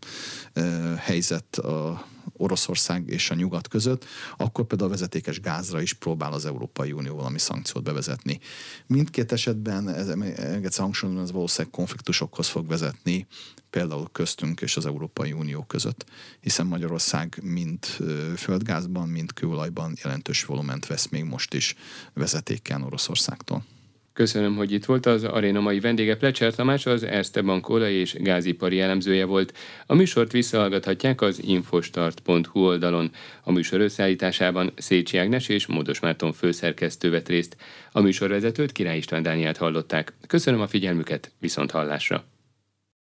e, 0.53 0.63
helyzet 0.97 1.57
a 1.57 2.07
Oroszország 2.33 3.09
és 3.09 3.31
a 3.31 3.35
nyugat 3.35 3.69
között, 3.69 4.05
akkor 4.37 4.67
például 4.67 4.91
a 4.91 4.93
vezetékes 4.93 5.41
gázra 5.41 5.81
is 5.81 5.93
próbál 5.93 6.33
az 6.33 6.47
Európai 6.47 6.93
Unió 6.93 7.15
valami 7.15 7.39
szankciót 7.39 7.83
bevezetni. 7.83 8.39
Mindkét 8.87 9.33
esetben, 9.33 9.89
ez, 9.89 10.09
engedsz 10.37 10.77
hangsúlyozom, 10.77 11.23
ez 11.23 11.33
valószínűleg 11.33 11.73
konfliktusokhoz 11.73 12.49
fog 12.49 12.67
vezetni, 12.67 13.27
például 13.71 14.09
köztünk 14.13 14.61
és 14.61 14.77
az 14.77 14.87
Európai 14.87 15.33
Unió 15.33 15.63
között, 15.63 16.05
hiszen 16.41 16.67
Magyarország 16.67 17.41
mind 17.43 17.85
földgázban, 18.37 19.09
mind 19.09 19.33
kőolajban 19.33 19.97
jelentős 20.03 20.45
volument 20.45 20.87
vesz 20.87 21.09
még 21.09 21.25
most 21.25 21.55
is 21.55 21.75
vezetéken 22.15 22.83
Oroszországtól. 22.83 23.65
Köszönöm, 24.19 24.57
hogy 24.57 24.73
itt 24.73 24.85
volt 24.85 25.07
az 25.07 25.25
aréna 25.25 25.61
mai 25.61 25.81
vendége. 25.81 26.17
Plecser 26.17 26.55
Tamás 26.55 26.87
az 26.87 27.03
Erste 27.03 27.43
Bank 27.43 27.69
olaj 27.69 27.93
és 27.93 28.17
gázipari 28.19 28.81
elemzője 28.81 29.25
volt. 29.25 29.57
A 29.87 29.95
műsort 29.95 30.33
visszahallgathatják 30.33 31.21
az 31.21 31.43
infostart.hu 31.43 32.61
oldalon. 32.61 33.11
A 33.43 33.53
műsor 33.53 33.81
összeállításában 33.81 34.73
Szécsi 34.77 35.19
Ágnes 35.19 35.49
és 35.49 35.67
Módos 35.67 36.01
Márton 36.01 36.33
főszerkesztő 36.33 37.11
vett 37.11 37.29
részt. 37.29 37.57
A 37.93 38.01
műsorvezetőt 38.01 38.73
Király 38.73 38.97
István 38.97 39.23
Dániát 39.23 39.57
hallották. 39.57 40.13
Köszönöm 40.27 40.61
a 40.61 40.67
figyelmüket, 40.67 41.31
viszont 41.41 41.71
hallásra! 41.71 42.38